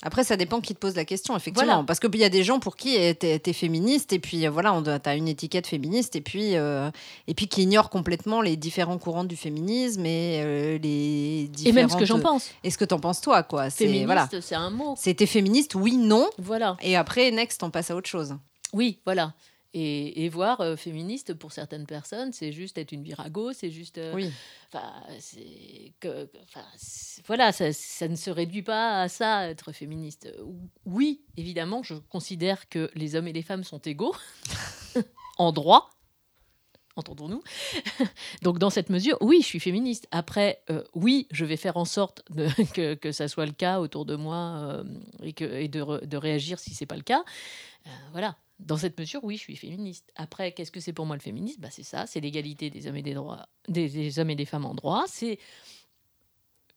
Après, 0.01 0.23
ça 0.23 0.35
dépend 0.37 0.59
qui 0.59 0.73
te 0.73 0.79
pose 0.79 0.95
la 0.95 1.05
question, 1.05 1.35
effectivement. 1.37 1.71
Voilà. 1.71 1.83
Parce 1.85 1.99
qu'il 1.99 2.15
y 2.17 2.23
a 2.23 2.29
des 2.29 2.43
gens 2.43 2.59
pour 2.59 2.75
qui 2.75 2.95
tu 3.19 3.25
es, 3.27 3.53
féministe, 3.53 4.11
et 4.11 4.19
puis 4.19 4.45
euh, 4.45 4.49
voilà, 4.49 4.81
tu 4.83 5.09
as 5.09 5.15
une 5.15 5.27
étiquette 5.27 5.67
féministe, 5.67 6.15
et 6.15 6.21
puis, 6.21 6.55
euh, 6.55 6.89
et 7.27 7.33
puis 7.35 7.47
qui 7.47 7.61
ignorent 7.63 7.91
complètement 7.91 8.41
les 8.41 8.57
différents 8.57 8.97
courants 8.97 9.23
du 9.23 9.35
féminisme 9.35 10.05
et 10.05 10.41
euh, 10.43 10.77
les 10.79 11.49
Et 11.63 11.71
même 11.71 11.89
ce 11.89 11.95
que 11.95 12.05
j'en 12.05 12.15
différentes- 12.15 12.21
pense. 12.41 12.49
Et 12.63 12.71
ce 12.71 12.77
que 12.77 12.85
t'en 12.85 12.99
penses, 12.99 13.21
toi, 13.21 13.43
quoi. 13.43 13.69
C'est 13.69 13.85
Féministe, 13.85 14.05
voilà. 14.07 14.29
c'est 14.41 14.55
un 14.55 14.71
mot. 14.71 14.95
C'était 14.97 15.27
féministe, 15.27 15.75
oui, 15.75 15.95
non. 15.95 16.27
Voilà. 16.39 16.75
Et 16.81 16.95
après, 16.95 17.29
next, 17.29 17.61
on 17.61 17.69
passe 17.69 17.91
à 17.91 17.95
autre 17.95 18.09
chose. 18.09 18.35
Oui, 18.73 18.99
voilà. 19.05 19.33
Et, 19.75 20.23
et 20.23 20.29
voir 20.29 20.61
euh, 20.61 20.75
féministe 20.75 21.33
pour 21.33 21.51
certaines 21.51 21.87
personnes, 21.87 22.31
c'est 22.31 22.51
juste 22.51 22.77
être 22.77 22.91
une 22.91 23.01
virago, 23.01 23.53
c'est 23.53 23.71
juste. 23.71 23.97
euh, 23.97 24.13
Oui. 24.13 24.29
Enfin, 24.71 24.93
c'est 25.19 25.93
que, 25.99 26.29
voilà, 27.25 27.51
ça, 27.51 27.73
ça 27.73 28.07
ne 28.07 28.15
se 28.15 28.29
réduit 28.29 28.61
pas 28.61 29.01
à 29.01 29.07
ça, 29.09 29.49
être 29.49 29.71
féministe. 29.71 30.31
Oui, 30.85 31.21
évidemment, 31.37 31.81
je 31.81 31.95
considère 31.95 32.69
que 32.69 32.91
les 32.93 33.15
hommes 33.15 33.27
et 33.27 33.33
les 33.33 33.41
femmes 33.41 33.63
sont 33.63 33.79
égaux 33.79 34.15
en 35.39 35.51
droit. 35.51 35.89
Entendons-nous. 36.95 37.41
Donc, 38.43 38.59
dans 38.59 38.69
cette 38.69 38.91
mesure, 38.91 39.17
oui, 39.21 39.39
je 39.41 39.47
suis 39.47 39.59
féministe. 39.59 40.07
Après, 40.11 40.61
euh, 40.69 40.83
oui, 40.93 41.27
je 41.31 41.43
vais 41.45 41.57
faire 41.57 41.77
en 41.77 41.85
sorte 41.85 42.21
de- 42.31 42.47
que, 42.75 42.93
que 42.93 43.11
ça 43.11 43.27
soit 43.27 43.47
le 43.47 43.51
cas 43.53 43.79
autour 43.79 44.05
de 44.05 44.15
moi 44.15 44.59
euh, 44.61 44.83
et, 45.23 45.33
que, 45.33 45.43
et 45.45 45.67
de, 45.67 46.05
de 46.05 46.17
réagir 46.17 46.59
si 46.59 46.75
c'est 46.75 46.85
pas 46.85 46.95
le 46.95 47.01
cas. 47.01 47.23
Voilà. 48.11 48.37
Dans 48.65 48.77
cette 48.77 48.97
mesure, 48.99 49.23
oui, 49.23 49.35
je 49.37 49.41
suis 49.41 49.55
féministe. 49.57 50.11
Après, 50.15 50.53
qu'est-ce 50.53 50.71
que 50.71 50.79
c'est 50.79 50.93
pour 50.93 51.05
moi 51.05 51.15
le 51.15 51.21
féminisme? 51.21 51.61
Bah, 51.61 51.69
C'est 51.71 51.83
ça, 51.83 52.07
c'est 52.07 52.19
l'égalité 52.21 52.69
des 52.69 52.87
hommes 52.87 52.95
et 52.95 53.01
des 53.01 53.13
droits, 53.13 53.47
des, 53.67 53.89
des 53.89 54.19
hommes 54.19 54.29
et 54.29 54.35
des 54.35 54.45
femmes 54.45 54.65
en 54.65 54.73
droit. 54.73 55.03
C'est 55.07 55.37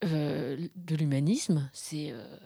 euh, 0.05 0.69
de 0.75 0.97
l'humanisme. 0.97 1.71
C'est 1.73 2.11
euh, 2.11 2.37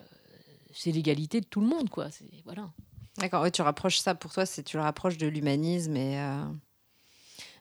c'est 0.72 0.92
l'égalité 0.92 1.40
de 1.40 1.46
tout 1.46 1.60
le 1.60 1.66
monde, 1.66 1.90
quoi. 1.90 2.10
C'est 2.10 2.30
voilà. 2.44 2.70
D'accord, 3.18 3.42
ouais, 3.42 3.50
tu 3.50 3.62
rapproches 3.62 3.98
ça 3.98 4.14
pour 4.14 4.32
toi, 4.32 4.46
c'est 4.46 4.62
tu 4.62 4.76
le 4.76 4.82
rapproches 4.82 5.16
de 5.18 5.26
l'humanisme 5.26 5.96
et. 5.96 6.18
euh, 6.20 6.44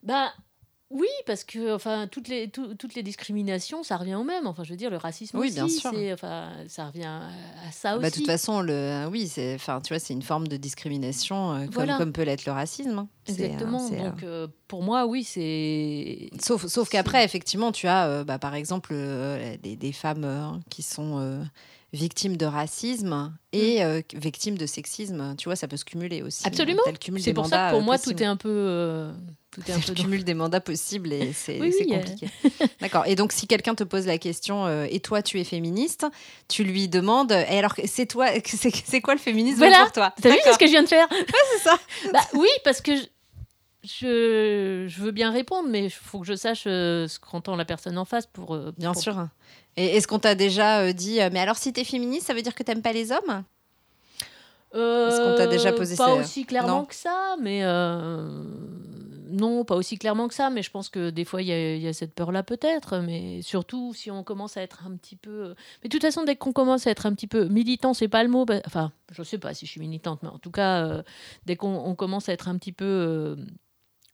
Bah 0.04 0.32
oui, 0.92 1.08
parce 1.28 1.44
que 1.44 1.74
enfin 1.76 2.08
toutes 2.08 2.28
les 2.28 2.50
tout- 2.50 2.74
toutes 2.74 2.96
les 2.96 3.04
discriminations, 3.04 3.84
ça 3.84 3.96
revient 3.98 4.16
au 4.16 4.24
même. 4.24 4.48
Enfin, 4.48 4.64
je 4.64 4.72
veux 4.72 4.76
dire, 4.76 4.90
le 4.90 4.98
racisme 4.98 5.38
Oui, 5.38 5.48
aussi, 5.48 5.56
bien 5.56 5.68
sûr. 5.68 5.92
enfin 6.14 6.50
ça 6.68 6.88
revient 6.88 7.04
à, 7.06 7.30
ça 7.72 7.94
aussi. 7.96 8.02
Bah, 8.02 8.10
de 8.10 8.16
toute 8.16 8.26
façon, 8.26 8.62
le, 8.62 9.06
oui, 9.12 9.28
c'est, 9.28 9.54
enfin, 9.56 9.82
tu 9.82 9.94
vois, 9.94 10.00
c'est 10.00 10.14
une 10.14 10.22
forme 10.24 10.48
de 10.48 10.58
discrimination, 10.58 11.54
euh, 11.54 11.60
comme, 11.66 11.74
Voilà. 11.74 11.98
comme 11.98 12.12
peut 12.12 12.24
l'être 12.24 12.46
le 12.46 12.52
racisme. 12.52 12.98
hein. 12.98 13.08
Euh, 13.28 13.32
Exactement. 13.32 13.88
euh, 13.92 14.10
Donc 14.10 14.24
euh, 14.24 14.48
pour 14.68 14.82
moi, 14.82 15.06
oui, 15.06 15.24
c'est 15.24 16.30
Sauf, 16.42 16.66
sauf 16.66 16.90
qu'après, 16.90 17.24
effectivement, 17.24 17.72
tu 17.72 17.88
as, 17.88 18.24
bah, 18.24 18.40
par 18.40 18.56
exemple, 18.56 18.96
des, 19.62 19.76
des 19.76 19.92
femmes 19.92 20.62
qui 20.70 20.82
sont 20.82 21.44
victimes 21.94 22.38
de 22.38 22.46
racisme 22.46 23.34
et 23.52 23.84
euh, 23.84 24.02
victimes 24.14 24.58
de 24.60 24.66
sexisme. 24.68 25.36
Tu 25.38 25.46
vois, 25.46 25.56
ça 25.56 25.68
peut 25.68 25.78
se 25.78 25.86
cumuler 25.86 26.22
aussi. 26.22 26.44
Mm. 26.44 26.48
Absolument. 26.48 26.82
C'est 27.20 27.34
pour 27.34 27.48
ça 27.48 27.70
que 27.70 27.76
pour 27.76 27.82
moi 27.84 27.96
possible. 27.98 28.16
tout 28.16 28.24
est 28.24 28.28
un 28.28 28.36
peu 28.38 28.50
euh, 28.50 29.12
tout 29.52 29.62
est 29.68 29.72
un 29.74 29.80
peu 29.80 29.90
le 29.90 29.94
cumul 29.96 30.24
des 30.24 30.34
mandats 30.36 30.62
possibles 30.62 31.12
et 31.12 31.34
c'est, 31.34 31.60
Oui, 31.60 31.74
euh. 31.82 31.96
compliqué. 31.96 32.28
D'accord. 32.82 33.04
Et 33.08 33.16
donc, 33.16 33.32
si 33.32 33.48
quelqu'un 33.48 33.74
te 33.76 33.84
pose 33.84 34.06
la 34.06 34.18
question, 34.20 34.66
euh, 34.68 34.86
et 34.90 35.00
toi, 35.00 35.22
tu 35.24 35.40
es 35.40 35.44
féministe, 35.44 36.06
tu 36.48 36.64
lui 36.64 36.88
demandes, 36.88 37.32
et 37.32 37.58
alors, 37.58 37.74
c'est 37.86 38.06
toi, 38.06 38.28
c'est, 38.46 39.02
quoi 39.02 39.16
le 39.16 39.20
féminisme 39.20 39.58
Voilà. 39.58 39.84
pour 39.84 39.92
toi? 39.94 40.14
T'as 40.22 40.30
vu 40.30 40.38
ce 40.52 40.58
que 40.58 40.66
je 40.68 40.72
viens 40.72 40.84
de 40.84 40.88
faire 40.88 41.08
c'est 41.54 41.64
ça. 41.64 41.80
Bah 42.14 42.20
oui, 42.36 42.48
parce 42.64 42.80
que 42.82 42.96
je, 42.96 43.02
je, 43.84 44.86
je 44.88 45.02
veux 45.02 45.12
bien 45.12 45.32
répondre, 45.32 45.68
mais 45.68 45.86
il 45.86 45.90
faut 45.90 46.20
que 46.20 46.28
je 46.28 46.36
sache 46.36 46.64
euh, 46.68 47.08
ce 47.08 47.18
qu'entend 47.20 47.56
la 47.56 47.66
personne 47.66 47.98
en 47.98 48.06
face 48.06 48.28
pour. 48.28 48.54
euh, 48.54 48.72
Bien 48.78 48.94
pour- 48.94 49.02
sûr. 49.02 49.28
Et 49.78 49.96
est-ce 49.98 50.08
qu'on 50.08 50.20
t'a 50.20 50.36
déjà 50.36 50.92
dit, 50.94 51.20
mais 51.32 51.40
alors 51.40 51.56
si 51.58 51.72
t'es 51.74 51.84
féministe, 51.86 52.28
ça 52.28 52.34
veut 52.34 52.42
dire 52.42 52.54
que 52.54 52.64
t'aimes 52.64 52.82
pas 52.82 52.92
les 52.94 53.12
hommes? 53.12 53.44
Est-ce 54.74 55.22
qu'on 55.24 55.36
t'a 55.36 55.48
déjà 55.48 55.72
posé 55.72 55.96
Pas 55.96 56.06
ça 56.06 56.14
aussi 56.14 56.46
clairement 56.46 56.80
Non. 56.82 56.86
que 56.86 56.94
ça, 56.94 57.36
mais. 57.42 57.64
Euh, 59.30 59.32
non, 59.32 59.66
pas 59.66 59.76
aussi 59.76 59.98
clairement 59.98 60.28
que 60.28 60.34
ça, 60.34 60.50
mais 60.50 60.62
je 60.64 60.72
pense 60.72 60.90
que 60.90 61.10
des 61.10 61.26
fois, 61.26 61.42
il 61.42 61.48
y, 61.48 61.88
a- 61.88 61.94
cette 61.94 62.14
peur-là 62.14 62.44
peut-être, 62.44 63.00
mais 63.00 63.42
surtout 63.42 63.94
si 63.94 64.12
on 64.12 64.24
commence 64.24 64.58
à 64.58 64.62
être 64.62 64.86
un 64.86 64.96
petit 64.96 65.16
peu... 65.16 65.56
Mais 65.84 65.90
de 65.90 65.92
toute 65.92 66.02
façon, 66.02 66.24
dès 66.24 66.36
qu'on 66.36 66.54
commence 66.54 66.88
à 66.88 66.92
être 66.92 67.06
un 67.06 67.14
petit 67.14 67.28
peu 67.28 67.46
militant, 67.46 67.94
c'est 67.94 68.08
pas 68.08 68.24
le 68.24 68.30
mot, 68.30 68.46
bah- 68.46 68.62
enfin, 68.66 68.92
je 69.12 69.24
sais 69.24 69.38
pas 69.38 69.54
si 69.54 69.66
je 69.66 69.72
suis 69.72 69.82
militante, 69.82 70.22
mais 70.24 70.30
en 70.30 70.40
tout 70.40 70.52
cas, 70.52 70.86
euh, 70.86 71.04
dès 71.46 71.56
qu'on 71.56 71.76
on 71.76 71.96
commence 71.96 72.30
à 72.30 72.34
être 72.34 72.48
un 72.48 72.58
petit 72.58 72.72
peu 72.72 72.86
euh, 72.86 73.36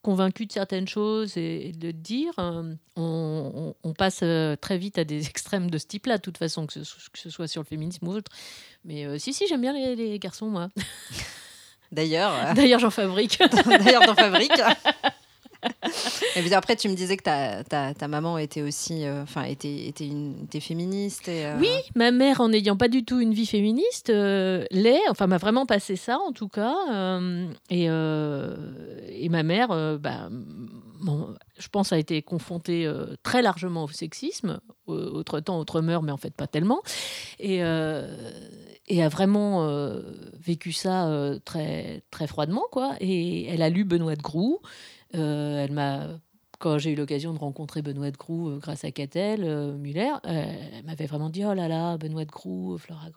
convaincu 0.01 0.45
de 0.45 0.51
certaines 0.51 0.87
choses 0.87 1.35
et, 1.37 1.69
et 1.69 1.71
de 1.71 1.91
dire, 1.91 2.33
euh, 2.39 2.73
on, 2.95 3.93
passe 3.97 4.19
euh, 4.23 4.55
très 4.55 4.77
vite 4.77 4.97
à 4.97 5.03
des 5.03 5.25
extrêmes 5.29 5.69
de 5.69 5.77
ce 5.77 5.87
type-là, 5.87 6.17
de 6.17 6.21
toute 6.21 6.37
façon, 6.37 6.67
que 6.67 6.73
ce, 6.83 7.29
soit 7.29 7.47
sur 7.47 7.61
le 7.61 7.67
féminisme 7.67 8.07
ou 8.07 8.11
autre. 8.11 8.31
Mais 8.83 9.05
euh, 9.05 9.17
si, 9.17 9.33
si, 9.33 9.47
j'aime 9.47 9.61
bien 9.61 9.73
les 9.73 10.19
garçons, 10.19 10.49
moi. 10.49 10.69
D'ailleurs, 11.91 12.31
euh, 12.33 12.53
D'ailleurs, 12.55 12.79
j'en 12.79 12.89
fabrique. 12.89 13.39
d'ailleurs 13.65 14.05
t'en 14.05 14.15
fabriques. 14.15 14.51
Et 16.35 16.41
puis 16.41 16.53
après, 16.53 16.75
tu 16.75 16.89
me 16.89 16.95
disais 16.95 17.17
que 17.17 17.23
ta, 17.23 17.63
ta, 17.63 17.93
ta 17.95 18.07
maman 18.07 18.37
était 18.37 18.61
aussi, 18.61 19.03
euh, 19.05 19.23
enfin, 19.23 19.43
était, 19.45 19.87
était, 19.87 20.05
une, 20.05 20.43
était 20.43 20.59
féministe. 20.59 21.27
Et, 21.27 21.45
euh, 21.45 21.57
Oui, 21.59 21.69
ma 21.95 22.11
mère, 22.11 22.39
en 22.41 22.49
n'ayant 22.49 22.77
pas 22.77 22.87
du 22.87 23.03
tout 23.03 23.19
une 23.19 23.33
vie 23.33 23.47
féministe, 23.47 24.11
euh, 24.11 24.63
l'est, 24.69 24.99
enfin 25.09 25.25
m'a 25.25 25.37
vraiment 25.37 25.65
passé 25.65 25.95
ça 25.95 26.19
en 26.19 26.31
tout 26.33 26.49
cas. 26.49 26.75
et, 27.71 27.85
et 27.85 29.29
ma 29.29 29.41
mère, 29.43 29.69
bah, 29.99 30.29
bon, 31.01 31.33
je 31.57 31.67
pense, 31.69 31.91
a 31.93 31.97
été 31.97 32.21
confrontée 32.21 32.87
très 33.23 33.41
largement 33.41 33.85
au 33.85 33.87
sexisme, 33.89 34.59
au- 34.85 34.93
autre 34.93 35.39
temps, 35.39 35.57
autre 35.57 35.81
mœurs, 35.81 36.03
mais 36.03 36.11
en 36.11 36.17
fait 36.17 36.35
pas 36.35 36.47
tellement. 36.47 36.81
Et, 37.39 37.61
et 38.87 39.03
a 39.03 39.09
vraiment 39.09 39.67
euh, 39.67 40.01
vécu 40.39 40.71
ça 40.71 41.07
euh, 41.07 41.39
très, 41.43 42.03
très 42.11 42.27
froidement, 42.27 42.65
quoi. 42.71 42.95
Et 42.99 43.45
elle 43.47 43.61
a 43.61 43.69
lu 43.69 43.83
Benoît 43.83 44.15
de 44.15 44.21
Groux. 44.21 44.61
Euh, 45.15 45.63
elle 45.63 45.71
m'a 45.71 46.07
quand 46.59 46.77
j'ai 46.77 46.91
eu 46.91 46.95
l'occasion 46.95 47.33
de 47.33 47.39
rencontrer 47.39 47.81
Benoît 47.81 48.11
de 48.11 48.17
Groux 48.17 48.49
euh, 48.49 48.57
grâce 48.57 48.83
à 48.83 48.91
Catel 48.91 49.43
euh, 49.43 49.77
Muller, 49.77 50.13
euh, 50.25 50.45
elle 50.73 50.85
m'avait 50.85 51.05
vraiment 51.05 51.29
dit 51.29 51.45
Oh 51.45 51.53
là 51.53 51.67
là, 51.67 51.97
Benoît 51.97 52.25
de 52.25 52.31
Groux, 52.31 52.77
Flora 52.77 53.07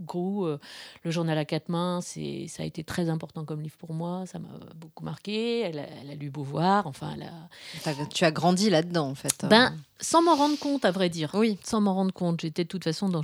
Groux, 0.00 0.46
le 0.46 1.10
journal 1.10 1.38
à 1.38 1.44
quatre 1.44 1.68
mains, 1.68 2.00
ça 2.00 2.62
a 2.62 2.66
été 2.66 2.84
très 2.84 3.08
important 3.08 3.44
comme 3.44 3.60
livre 3.60 3.76
pour 3.78 3.94
moi, 3.94 4.24
ça 4.26 4.38
m'a 4.38 4.48
beaucoup 4.76 5.04
marqué. 5.04 5.60
Elle 5.60 5.78
a, 5.78 5.86
elle 6.02 6.10
a 6.10 6.14
lu 6.14 6.30
Beauvoir, 6.30 6.86
enfin, 6.86 7.14
elle 7.14 7.22
a... 7.22 8.06
tu 8.12 8.24
as 8.24 8.30
grandi 8.30 8.70
là-dedans, 8.70 9.08
en 9.08 9.14
fait. 9.14 9.46
Ben, 9.48 9.74
sans 10.00 10.22
m'en 10.22 10.36
rendre 10.36 10.58
compte, 10.58 10.84
à 10.84 10.90
vrai 10.90 11.08
dire. 11.08 11.32
oui. 11.34 11.58
Sans 11.64 11.80
m'en 11.80 11.94
rendre 11.94 12.12
compte, 12.12 12.40
j'étais 12.40 12.64
de 12.64 12.68
toute 12.68 12.84
façon 12.84 13.08
dans, 13.08 13.22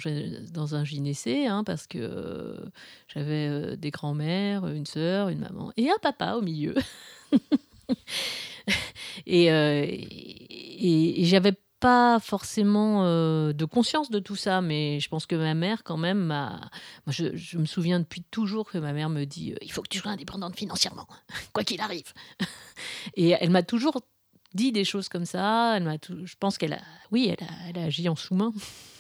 dans 0.53 0.75
un 0.75 0.85
gynécée, 0.85 1.47
hein, 1.47 1.63
parce 1.65 1.87
que 1.87 1.99
euh, 2.01 2.59
j'avais 3.09 3.49
euh, 3.49 3.77
des 3.77 3.91
grands-mères, 3.91 4.67
une 4.67 4.87
sœur, 4.87 5.29
une 5.29 5.41
maman, 5.41 5.73
et 5.77 5.91
un 5.91 5.99
papa 6.03 6.35
au 6.35 6.43
milieu. 6.43 6.75
et 9.27 9.51
euh, 9.51 9.87
et, 9.89 11.25
j'avais 11.25 11.55
pas 11.81 12.19
forcément 12.21 13.05
euh, 13.05 13.53
de 13.53 13.65
conscience 13.65 14.11
de 14.11 14.19
tout 14.19 14.37
ça, 14.37 14.61
mais 14.61 15.01
je 15.01 15.09
pense 15.09 15.27
que 15.27 15.35
ma 15.35 15.55
mère, 15.55 15.83
quand 15.85 15.97
même, 15.97 16.19
m'a. 16.19 16.71
Je, 17.07 17.37
je 17.37 17.59
me 17.59 17.67
souviens 17.67 18.01
depuis 18.01 18.23
toujours 18.23 18.71
que 18.71 18.79
ma 18.79 18.93
mère 18.93 19.11
me 19.11 19.25
dit 19.25 19.53
euh, 19.53 19.57
il 19.63 19.73
faut 19.73 19.83
que 19.83 19.89
tu 19.89 19.99
sois 19.99 20.11
indépendante 20.11 20.57
financièrement, 20.57 21.07
quoi 21.53 21.65
qu'il 21.65 21.81
arrive. 21.81 22.13
Et 23.15 23.31
elle 23.31 23.51
m'a 23.51 23.63
toujours 23.63 24.01
dit 24.55 24.73
des 24.73 24.85
choses 24.85 25.09
comme 25.09 25.27
ça. 25.27 25.77
Elle 25.77 25.85
m'a 25.85 25.97
je 26.09 26.35
pense 26.39 26.59
qu'elle 26.59 26.75
a, 26.75 26.81
oui, 27.11 27.29
elle 27.37 27.45
a, 27.47 27.69
elle 27.69 27.79
a 27.79 27.85
agi 27.85 28.09
en 28.09 28.17
sous-main. 28.17 28.53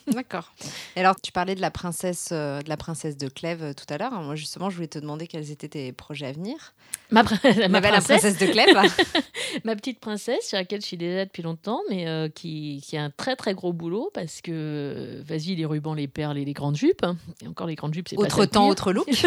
D'accord. 0.07 0.53
Et 0.97 1.01
alors, 1.01 1.19
tu 1.21 1.33
parlais 1.33 1.55
de 1.55 1.61
la 1.61 1.71
princesse, 1.71 2.29
euh, 2.33 2.61
de 2.61 2.69
la 2.69 2.77
princesse 2.77 3.17
de 3.17 3.29
Clèves 3.29 3.63
euh, 3.63 3.73
tout 3.73 3.87
à 3.89 3.97
l'heure. 3.97 4.13
Moi, 4.13 4.35
justement, 4.35 4.69
je 4.69 4.77
voulais 4.77 4.89
te 4.89 4.99
demander 4.99 5.27
quels 5.27 5.51
étaient 5.51 5.69
tes 5.69 5.93
projets 5.93 6.27
à 6.27 6.33
venir. 6.33 6.75
Ma, 7.11 7.23
ma 7.23 7.81
princesse. 7.81 7.83
la 7.83 8.01
princesse 8.01 8.39
de 8.39 8.47
Clèves. 8.47 8.77
ma 9.65 9.75
petite 9.77 10.01
princesse, 10.01 10.49
sur 10.49 10.59
laquelle 10.59 10.83
je 10.83 10.87
suis 10.87 10.99
déjà 10.99 11.25
depuis 11.25 11.43
longtemps, 11.43 11.81
mais 11.89 12.07
euh, 12.07 12.29
qui, 12.29 12.83
qui, 12.85 12.99
a 12.99 13.05
un 13.05 13.11
très 13.11 13.35
très 13.37 13.55
gros 13.55 13.73
boulot 13.73 14.11
parce 14.13 14.43
que, 14.43 15.23
vas-y, 15.27 15.55
les 15.55 15.65
rubans, 15.65 15.95
les 15.95 16.09
perles 16.09 16.37
et 16.37 16.45
les 16.45 16.53
grandes 16.53 16.77
jupes. 16.77 17.07
Et 17.43 17.49
encore 17.49 17.67
les 17.67 17.75
grandes 17.75 17.95
jupes, 17.95 18.09
c'est 18.09 18.17
pas 18.17 18.23
Autre 18.23 18.45
temps, 18.45 18.69
autre 18.69 18.93
look. 18.93 19.09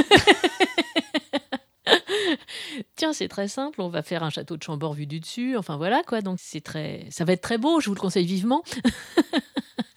Tiens, 2.95 3.13
c'est 3.13 3.27
très 3.27 3.47
simple, 3.47 3.81
on 3.81 3.89
va 3.89 4.03
faire 4.03 4.23
un 4.23 4.29
château 4.29 4.57
de 4.57 4.63
Chambord 4.63 4.93
vu 4.93 5.07
du 5.07 5.19
dessus. 5.19 5.57
Enfin 5.57 5.77
voilà 5.77 6.03
quoi, 6.03 6.21
donc 6.21 6.37
c'est 6.39 6.61
très, 6.61 7.07
ça 7.09 7.25
va 7.25 7.33
être 7.33 7.41
très 7.41 7.57
beau. 7.57 7.79
Je 7.79 7.87
vous 7.87 7.95
le 7.95 7.99
conseille 7.99 8.25
vivement. 8.25 8.63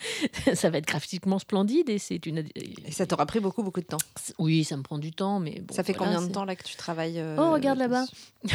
ça 0.54 0.70
va 0.70 0.78
être 0.78 0.86
graphiquement 0.86 1.38
splendide 1.38 1.90
et 1.90 1.98
c'est 1.98 2.24
une. 2.26 2.44
Et 2.54 2.90
ça 2.90 3.06
t'aura 3.06 3.26
pris 3.26 3.40
beaucoup 3.40 3.62
beaucoup 3.62 3.80
de 3.80 3.86
temps. 3.86 3.98
Oui, 4.38 4.64
ça 4.64 4.76
me 4.76 4.82
prend 4.82 4.98
du 4.98 5.12
temps, 5.12 5.40
mais 5.40 5.62
ça 5.70 5.84
fait 5.84 5.94
combien 5.94 6.22
de 6.22 6.32
temps 6.32 6.44
là 6.44 6.56
que 6.56 6.64
tu 6.64 6.76
travailles 6.76 7.18
euh, 7.18 7.36
Oh, 7.38 7.52
regarde 7.52 7.78
là-bas. 7.78 8.04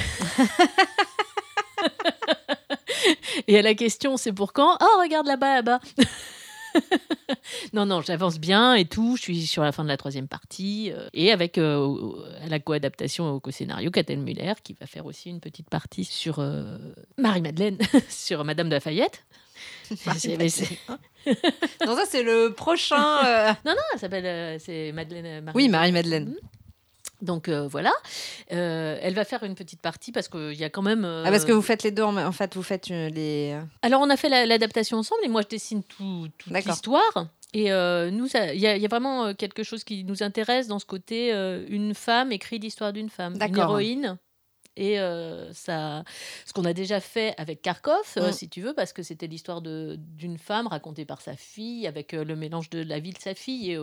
et 3.47 3.57
à 3.57 3.61
la 3.61 3.73
question, 3.75 4.17
c'est 4.17 4.33
pour 4.33 4.53
quand? 4.53 4.77
Oh, 4.81 5.01
regarde 5.01 5.27
là-bas, 5.27 5.55
là-bas. 5.55 5.79
non, 7.73 7.85
non, 7.85 8.01
j'avance 8.01 8.39
bien 8.39 8.73
et 8.75 8.85
tout. 8.85 9.15
Je 9.17 9.21
suis 9.21 9.47
sur 9.47 9.63
la 9.63 9.71
fin 9.71 9.83
de 9.83 9.87
la 9.89 9.97
troisième 9.97 10.27
partie. 10.27 10.91
Euh, 10.91 11.07
et 11.13 11.31
avec 11.31 11.57
euh, 11.57 12.11
la 12.47 12.59
co-adaptation 12.59 13.31
au 13.31 13.39
co-scénario, 13.39 13.91
Catel 13.91 14.19
Muller, 14.19 14.53
qui 14.63 14.73
va 14.73 14.87
faire 14.87 15.05
aussi 15.05 15.29
une 15.29 15.39
petite 15.39 15.69
partie 15.69 16.03
sur 16.03 16.43
Marie-Madeleine, 17.17 17.77
sur 18.09 18.43
Madame 18.43 18.67
de 18.67 18.73
Lafayette. 18.73 19.23
non, 21.85 21.95
ça 21.95 22.03
c'est 22.07 22.23
le 22.23 22.53
prochain. 22.53 23.25
Euh. 23.25 23.53
Non, 23.65 23.71
non, 23.71 23.81
elle 23.93 23.99
s'appelle 23.99 24.25
euh, 24.25 24.57
c'est 24.59 24.91
Madeleine. 24.91 25.25
Euh, 25.25 25.51
oui, 25.53 25.69
Marie-Madeleine. 25.69 26.25
Mhm. 26.25 26.35
Donc 27.21 27.49
voilà, 27.49 27.93
elle 28.49 29.13
va 29.15 29.23
faire 29.23 29.43
une 29.43 29.55
petite 29.55 29.81
partie 29.81 30.11
parce 30.11 30.27
qu'il 30.27 30.53
y 30.53 30.63
a 30.63 30.69
quand 30.69 30.81
même. 30.81 31.05
Ah, 31.05 31.31
parce 31.31 31.45
que 31.45 31.53
vous 31.53 31.61
faites 31.61 31.81
les 31.81 31.89
deux, 31.89 32.03
en, 32.03 32.31
fait, 32.33 32.53
vous 32.55 32.61
faites 32.61 32.89
les. 32.89 33.57
Alors 33.81 34.01
on 34.01 34.09
a 34.09 34.17
fait 34.17 34.29
l'adaptation 34.29 34.97
ensemble 34.97 35.21
et 35.23 35.29
moi 35.29 35.41
je 35.41 35.47
dessine 35.47 35.81
tout, 35.81 36.27
toute 36.37 36.53
l'histoire. 36.53 37.27
Et 37.53 37.69
nous, 38.11 38.27
il 38.27 38.59
y, 38.59 38.67
a 38.67 38.87
vraiment 38.89 39.33
quelque 39.33 39.63
chose 39.63 39.85
qui 39.85 40.03
nous 40.03 40.23
intéresse 40.23 40.67
dans 40.67 40.77
ce 40.77 40.85
côté 40.85 41.31
une 41.69 41.95
femme 41.95 42.31
écrit 42.33 42.59
l'histoire 42.59 42.91
d'une 42.91 43.09
femme, 43.09 43.35
une 43.41 43.57
héroïne 43.57 44.17
et 44.77 44.99
euh, 44.99 45.53
ça, 45.53 46.03
ce 46.45 46.53
qu'on 46.53 46.65
a 46.65 46.73
déjà 46.73 46.99
fait 46.99 47.33
avec 47.37 47.61
Kharkov, 47.61 48.05
euh, 48.17 48.29
mm. 48.29 48.33
si 48.33 48.49
tu 48.49 48.61
veux, 48.61 48.73
parce 48.73 48.91
que 48.91 49.03
c'était 49.03 49.27
l'histoire 49.27 49.61
d'une 49.61 50.37
femme 50.37 50.67
racontée 50.67 51.05
par 51.05 51.21
sa 51.21 51.35
fille, 51.35 51.87
avec 51.87 52.13
euh, 52.13 52.25
le 52.25 52.35
mélange 52.35 52.69
de 52.69 52.81
la 52.81 52.99
vie 52.99 53.11
de 53.11 53.17
sa 53.17 53.33
fille. 53.33 53.71
Et 53.71 53.77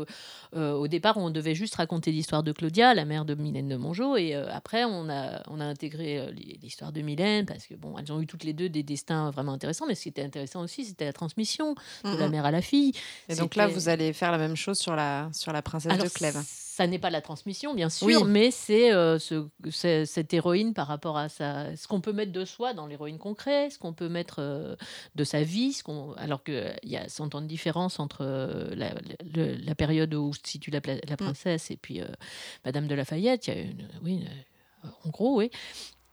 au 0.55 0.89
départ, 0.89 1.17
on 1.17 1.31
devait 1.31 1.55
juste 1.55 1.77
raconter 1.77 2.13
l'histoire 2.13 2.43
de 2.43 2.53
Claudia, 2.53 2.95
la 2.95 3.05
mère 3.05 3.25
de 3.25 3.35
Mylène 3.35 3.69
de 3.69 3.77
Mongeau. 3.77 4.17
Et 4.17 4.35
après, 4.35 4.85
on 4.85 5.09
a, 5.09 5.43
on 5.49 5.61
a 5.61 5.65
intégré 5.65 6.31
l'histoire 6.63 6.93
de 6.93 7.01
Mylène, 7.01 7.47
parce 7.47 7.67
que 7.67 7.75
bon, 7.75 7.97
elles 7.99 8.13
ont 8.13 8.21
eu 8.21 8.27
toutes 8.27 8.45
les 8.45 8.53
deux 8.53 8.69
des 8.69 8.83
destins 8.83 9.31
vraiment 9.31 9.53
intéressants. 9.53 9.87
Mais 9.87 9.95
ce 9.95 10.03
qui 10.03 10.09
était 10.11 10.23
intéressant 10.23 10.63
aussi, 10.63 10.85
c'était 10.85 11.07
la 11.07 11.13
transmission 11.13 11.75
de 12.05 12.17
la 12.17 12.29
mère 12.29 12.45
à 12.45 12.51
la 12.51 12.63
fille. 12.63 12.93
Et 13.29 13.35
donc 13.35 13.57
là, 13.57 13.67
vous 13.67 13.89
allez 13.89 14.13
faire 14.13 14.31
la 14.31 14.39
même 14.39 14.57
chose 14.57 14.79
sur 14.79 14.95
la, 14.95 15.31
sur 15.33 15.53
la 15.53 15.63
princesse 15.63 15.99
de 15.99 16.09
Clèves 16.09 16.43
ça 16.73 16.87
n'est 16.87 16.99
pas 16.99 17.11
la 17.11 17.21
transmission, 17.21 17.75
bien 17.75 17.91
sûr, 17.91 18.25
mais 18.25 18.51
c'est 18.51 18.95
euh, 18.95 19.19
ce, 19.19 19.47
cette 20.07 20.33
héroïne 20.33 20.73
par 20.73 20.87
rapport 20.87 21.19
à 21.19 21.29
ce 21.29 21.87
qu'on 21.87 22.01
peut 22.01 22.15
mettre 22.15 22.33
de 22.33 22.47
soi 22.47 22.73
dans 22.73 22.87
l'héroïne 22.87 23.19
concrète, 23.19 23.73
ce 23.73 23.79
qu'on 23.79 23.93
peut 23.93 24.09
mettre 24.09 24.37
euh, 24.39 24.75
de 25.15 25.23
sa 25.23 25.43
vie, 25.43 25.75
ce 25.75 25.83
qu'on, 25.83 26.13
alors 26.15 26.43
qu'il 26.43 26.75
y 26.85 26.97
a 26.97 27.11
100 27.11 27.35
ans 27.35 27.43
de 27.43 27.47
différence 27.47 28.01
entre 28.01 28.23
euh, 28.23 28.75
la, 28.75 28.95
la, 29.35 29.75
période 29.75 30.15
où 30.15 30.33
se 30.33 30.41
situe 30.47 30.71
la, 30.71 30.81
la 30.87 31.13
mm. 31.13 31.17
princesse 31.19 31.71
et 31.71 31.77
puis 31.77 32.01
Madame 32.65 32.87
de 32.87 32.95
Lafayette. 32.95 33.49
Il 33.49 33.55
y 33.55 33.59
a 33.59 33.61
une, 33.61 33.89
oui, 34.03 34.25
en 35.05 35.11
gros, 35.11 35.37
oui. 35.37 35.51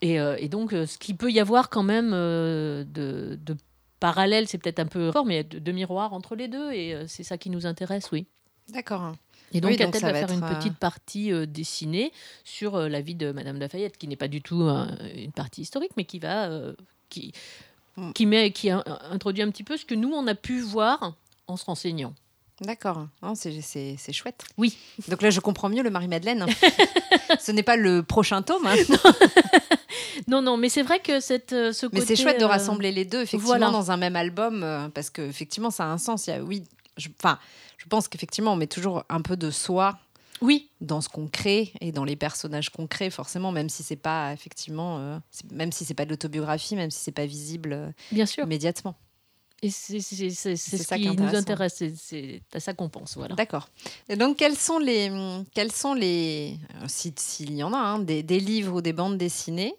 Et, 0.01 0.15
et, 0.15 0.49
donc, 0.49 0.71
ce 0.71 0.97
qu'il 0.97 1.15
peut 1.15 1.31
y 1.31 1.39
avoir 1.39 1.69
quand 1.69 1.83
même 1.83 2.11
de, 2.11 2.85
de 2.85 3.55
parallèle, 4.01 4.49
c'est 4.49 4.57
peut-être 4.57 4.79
un 4.79 4.87
peu 4.87 5.09
fort, 5.13 5.25
mais 5.25 5.35
il 5.35 5.37
y 5.37 5.39
a 5.39 5.43
de, 5.43 5.59
de 5.59 5.71
miroirs 5.71 6.11
entre 6.11 6.35
les 6.35 6.49
deux, 6.49 6.73
et 6.73 7.07
c'est 7.07 7.23
ça 7.23 7.37
qui 7.37 7.49
nous 7.49 7.65
intéresse, 7.65 8.11
oui. 8.11 8.27
D'accord. 8.73 9.15
Et 9.53 9.61
donc, 9.61 9.71
oui, 9.71 9.77
va, 9.77 9.91
faire 9.91 10.31
une 10.31 10.43
euh, 10.43 10.55
petite 10.55 10.77
partie 10.77 11.31
euh, 11.31 11.45
dessinée 11.45 12.11
sur 12.43 12.75
euh, 12.75 12.87
la 12.87 13.01
vie 13.01 13.15
de 13.15 13.31
Madame 13.31 13.57
Lafayette, 13.57 13.97
qui 13.97 14.07
n'est 14.07 14.15
pas 14.15 14.27
du 14.27 14.41
tout 14.41 14.61
une 15.15 15.31
partie 15.31 15.61
historique, 15.61 15.91
mais 15.97 16.05
qui 16.05 16.19
va 16.19 16.49
qui 17.09 17.33
mm. 17.97 18.11
qui 18.13 18.25
met 18.25 18.51
qui 18.51 18.69
introduit 18.69 19.43
un 19.43 19.49
petit 19.49 19.63
peu 19.63 19.77
ce 19.77 19.85
que 19.85 19.95
nous 19.95 20.11
on 20.11 20.27
a 20.27 20.35
pu 20.35 20.61
voir 20.61 21.15
en 21.47 21.57
se 21.57 21.65
renseignant. 21.65 22.13
D'accord, 22.61 23.07
c'est 23.35 24.11
chouette. 24.11 24.43
Oui. 24.57 24.77
Donc 25.07 25.21
là, 25.21 25.29
je 25.29 25.39
comprends 25.39 25.69
mieux 25.69 25.81
le 25.81 25.89
Marie-Madeleine. 25.89 26.45
ce 27.39 27.53
n'est 27.53 27.63
pas 27.63 27.77
le 27.77 28.03
prochain 28.03 28.41
tome. 28.41 28.67
Hein. 28.67 28.75
non, 30.27 30.41
non, 30.41 30.57
mais 30.57 30.67
c'est 30.67 30.81
vrai 30.81 30.99
que 30.99 31.21
cette, 31.21 31.51
ce 31.51 31.85
côté... 31.85 31.99
Mais 31.99 32.05
c'est 32.05 32.17
chouette 32.17 32.37
de 32.37 32.43
rassembler 32.43 32.91
les 32.91 33.05
deux, 33.05 33.21
effectivement, 33.21 33.71
dans 33.71 33.91
un 33.91 33.97
même 33.97 34.17
album, 34.17 34.91
parce 34.93 35.09
qu'effectivement, 35.09 35.71
ça 35.71 35.85
a 35.85 35.87
un 35.87 35.97
sens. 35.97 36.27
Il 36.27 36.31
y 36.31 36.33
a, 36.33 36.43
oui, 36.43 36.65
enfin, 37.19 37.39
je 37.77 37.85
pense 37.85 38.07
qu'effectivement, 38.07 38.53
on 38.53 38.55
met 38.55 38.67
toujours 38.67 39.03
un 39.09 39.21
peu 39.21 39.37
de 39.37 39.51
soi 39.51 39.99
oui. 40.41 40.69
dans 40.81 41.01
ce 41.01 41.09
qu'on 41.09 41.27
crée 41.27 41.73
et 41.81 41.91
dans 41.91 42.03
les 42.03 42.15
personnages 42.15 42.69
qu'on 42.69 42.87
crée, 42.87 43.09
forcément, 43.09 43.51
même 43.51 43.69
si 43.69 43.83
c'est 43.83 43.95
pas 43.95 44.33
effectivement, 44.33 44.99
euh, 44.99 45.17
même 45.51 45.71
si 45.71 45.85
c'est 45.85 45.93
pas 45.93 46.05
de 46.05 46.11
l'autobiographie, 46.11 46.75
même 46.75 46.91
si 46.91 46.99
c'est 46.99 47.11
pas 47.11 47.25
visible 47.25 47.73
euh, 47.73 47.91
Bien 48.11 48.25
sûr. 48.25 48.45
immédiatement. 48.45 48.95
Et 49.61 49.71
c'est 49.71 49.99
ce 49.99 50.95
qui, 50.95 51.09
nous 51.09 51.35
intéresse, 51.35 51.83
c'est 51.95 52.41
à 52.53 52.61
ça 52.61 52.73
qu'on 52.73 52.87
pense. 52.87 53.17
Voilà. 53.17 53.35
D'accord. 53.35 53.67
Et 54.07 54.15
donc, 54.15 54.37
quels 54.37 54.55
sont 54.55 54.79
les, 54.79 55.11
quels 55.53 55.73
sont 55.73 55.93
les 55.93 56.55
euh, 56.75 56.85
s'il 56.87 57.53
y 57.53 57.61
en 57.61 57.73
a, 57.73 57.77
hein, 57.77 57.99
des, 57.99 58.23
des, 58.23 58.39
livres 58.39 58.77
ou 58.77 58.81
des 58.81 58.93
bandes 58.93 59.17
dessinées 59.17 59.75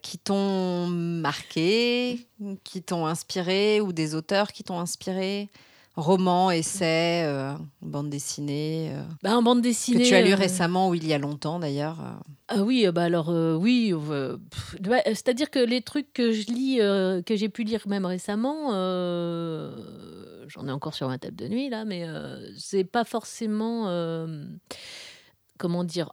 qui 0.00 0.16
t'ont 0.16 0.86
marqué, 0.86 2.26
qui 2.64 2.82
t'ont 2.82 3.04
inspiré, 3.04 3.82
ou 3.82 3.92
des 3.92 4.14
auteurs 4.14 4.50
qui 4.50 4.64
t'ont 4.64 4.80
inspiré? 4.80 5.50
Roman, 5.98 6.50
essai, 6.50 7.24
euh, 7.24 7.54
bande 7.82 8.08
dessinée 8.08 8.92
euh, 8.92 9.02
bah, 9.22 9.36
En 9.36 9.42
bande 9.42 9.60
dessinée. 9.60 10.04
Que 10.04 10.08
tu 10.08 10.14
as 10.14 10.22
lu 10.22 10.32
euh, 10.32 10.36
récemment 10.36 10.88
ou 10.88 10.94
il 10.94 11.06
y 11.06 11.12
a 11.12 11.18
longtemps 11.18 11.58
d'ailleurs 11.58 12.20
Ah 12.46 12.62
oui, 12.62 12.86
bah 12.92 13.02
alors 13.02 13.28
oui. 13.28 13.92
Bah, 14.80 15.00
c'est-à-dire 15.06 15.50
que 15.50 15.58
les 15.58 15.82
trucs 15.82 16.12
que 16.12 16.32
je 16.32 16.46
lis, 16.46 16.78
que 17.24 17.36
j'ai 17.36 17.48
pu 17.48 17.64
lire 17.64 17.82
même 17.86 18.06
récemment, 18.06 18.70
j'en 20.48 20.66
ai 20.66 20.70
encore 20.70 20.94
sur 20.94 21.08
ma 21.08 21.18
table 21.18 21.36
de 21.36 21.48
nuit 21.48 21.68
là, 21.68 21.84
mais 21.84 22.06
c'est 22.56 22.84
pas 22.84 23.04
forcément. 23.04 23.86
comment 25.58 25.84
dire 25.84 26.12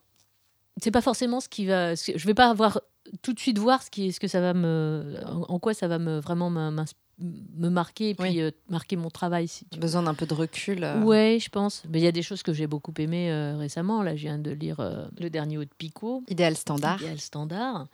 C'est 0.82 0.91
pas 0.91 1.02
forcément 1.02 1.39
ce 1.39 1.48
qui 1.48 1.67
va. 1.67 1.93
Je 1.95 2.26
vais 2.26 2.34
pas 2.34 2.50
avoir 2.50 2.82
tout 3.21 3.34
de 3.34 3.39
suite 3.39 3.60
voir 3.60 3.84
ce, 3.84 3.91
qui, 3.91 4.12
ce 4.12 4.19
que 4.19 4.28
ça 4.28 4.41
va 4.41 4.56
me. 4.56 5.15
En, 5.26 5.60
quoi 5.60 5.76
ça 5.76 5.88
va 5.88 6.00
me 6.00 6.19
vraiment 6.19 6.50
m'inspirer 6.50 7.05
me 7.19 7.69
marquer 7.69 8.10
et 8.10 8.15
puis 8.15 8.41
euh, 8.41 8.51
marquer 8.69 8.95
mon 8.95 9.10
travail. 9.10 9.47
Si 9.47 9.65
tu 9.65 9.80
Besoin 9.80 10.04
d'un 10.04 10.13
peu 10.13 10.25
de 10.25 10.34
recul. 10.34 10.84
Euh. 10.84 11.01
Ouais, 11.01 11.38
je 11.41 11.49
pense. 11.49 11.84
Mais 11.89 11.99
il 11.99 12.04
y 12.04 12.08
a 12.08 12.12
des 12.12 12.21
choses 12.21 12.43
que 12.43 12.54
j'ai 12.54 12.67
beaucoup 12.67 12.93
aimées 12.97 13.32
euh, 13.32 13.58
récemment. 13.58 14.04
Là, 14.04 14.15
je 14.15 14.21
viens 14.21 14.38
de 14.38 14.51
lire 14.51 14.78
le 15.19 15.30
dernier 15.30 15.58
haut 15.58 15.63
de 15.63 15.73
Picot. 15.78 16.23
Idéal 16.28 16.56
standard. 16.56 17.01
Idéal 17.01 17.19
standard. 17.19 17.88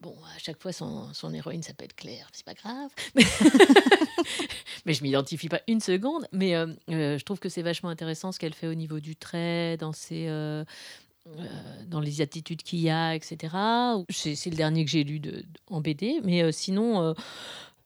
Bon, 0.00 0.16
à 0.34 0.38
chaque 0.38 0.60
fois, 0.60 0.72
son, 0.72 1.12
son 1.14 1.32
héroïne 1.32 1.62
s'appelle 1.62 1.94
Claire, 1.94 2.28
c'est 2.32 2.44
pas 2.44 2.54
grave. 2.54 2.90
mais 4.84 4.94
je 4.94 5.02
m'identifie 5.04 5.48
pas 5.48 5.60
une 5.68 5.80
seconde. 5.80 6.26
Mais 6.32 6.54
je 6.88 7.22
trouve 7.22 7.38
que 7.38 7.48
c'est 7.48 7.62
vachement 7.62 7.88
intéressant 7.88 8.32
ce 8.32 8.40
qu'elle 8.40 8.54
fait 8.54 8.66
au 8.66 8.74
niveau 8.74 8.98
du 8.98 9.14
trait, 9.14 9.76
dans 9.76 9.92
ses, 9.92 10.26
dans 11.86 12.00
les 12.00 12.20
attitudes 12.20 12.64
qu'il 12.64 12.80
y 12.80 12.90
a, 12.90 13.14
etc. 13.14 13.54
C'est 14.10 14.50
le 14.50 14.56
dernier 14.56 14.84
que 14.84 14.90
j'ai 14.90 15.04
lu 15.04 15.20
de, 15.20 15.44
en 15.68 15.80
BD. 15.80 16.20
Mais 16.24 16.50
sinon, 16.50 17.14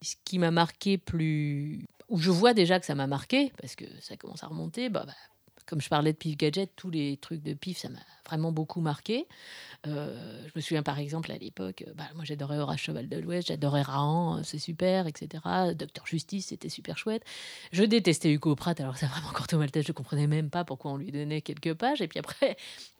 ce 0.06 0.16
qui 0.24 0.38
m'a 0.38 0.50
marqué 0.50 0.98
plus. 0.98 1.86
où 2.08 2.18
je 2.18 2.30
vois 2.30 2.54
déjà 2.54 2.80
que 2.80 2.86
ça 2.86 2.94
m'a 2.94 3.06
marqué, 3.06 3.52
parce 3.60 3.74
que 3.76 3.84
ça 4.00 4.16
commence 4.16 4.44
à 4.44 4.46
remonter, 4.46 4.88
bah, 4.88 5.04
bah, 5.06 5.14
comme 5.66 5.80
je 5.80 5.88
parlais 5.88 6.12
de 6.12 6.16
Pif 6.16 6.36
Gadget, 6.36 6.70
tous 6.76 6.90
les 6.90 7.16
trucs 7.16 7.42
de 7.42 7.52
Pif, 7.52 7.78
ça 7.78 7.88
m'a 7.88 7.98
vraiment 8.24 8.52
beaucoup 8.52 8.80
marqué. 8.80 9.26
Euh, 9.86 10.42
je 10.46 10.52
me 10.54 10.60
souviens 10.60 10.82
par 10.82 10.98
exemple 10.98 11.30
à 11.30 11.38
l'époque, 11.38 11.84
bah, 11.94 12.04
moi 12.14 12.24
j'adorais 12.24 12.58
Horace 12.58 12.80
Cheval 12.80 13.08
de 13.08 13.18
l'Ouest, 13.18 13.48
j'adorais 13.48 13.82
Rahan, 13.82 14.42
c'est 14.44 14.58
super, 14.58 15.06
etc. 15.06 15.42
Docteur 15.74 16.06
Justice, 16.06 16.46
c'était 16.46 16.68
super 16.68 16.96
chouette. 16.96 17.24
Je 17.72 17.82
détestais 17.82 18.32
Hugo 18.32 18.54
Pratt, 18.54 18.80
alors 18.80 18.96
c'est 18.96 19.06
vraiment 19.06 19.30
Corto 19.32 19.58
Maltese, 19.58 19.86
je 19.86 19.92
comprenais 19.92 20.26
même 20.26 20.50
pas 20.50 20.64
pourquoi 20.64 20.92
on 20.92 20.96
lui 20.96 21.10
donnait 21.10 21.42
quelques 21.42 21.74
pages. 21.74 22.00
Et 22.00 22.08
puis 22.08 22.20
après, 22.20 22.56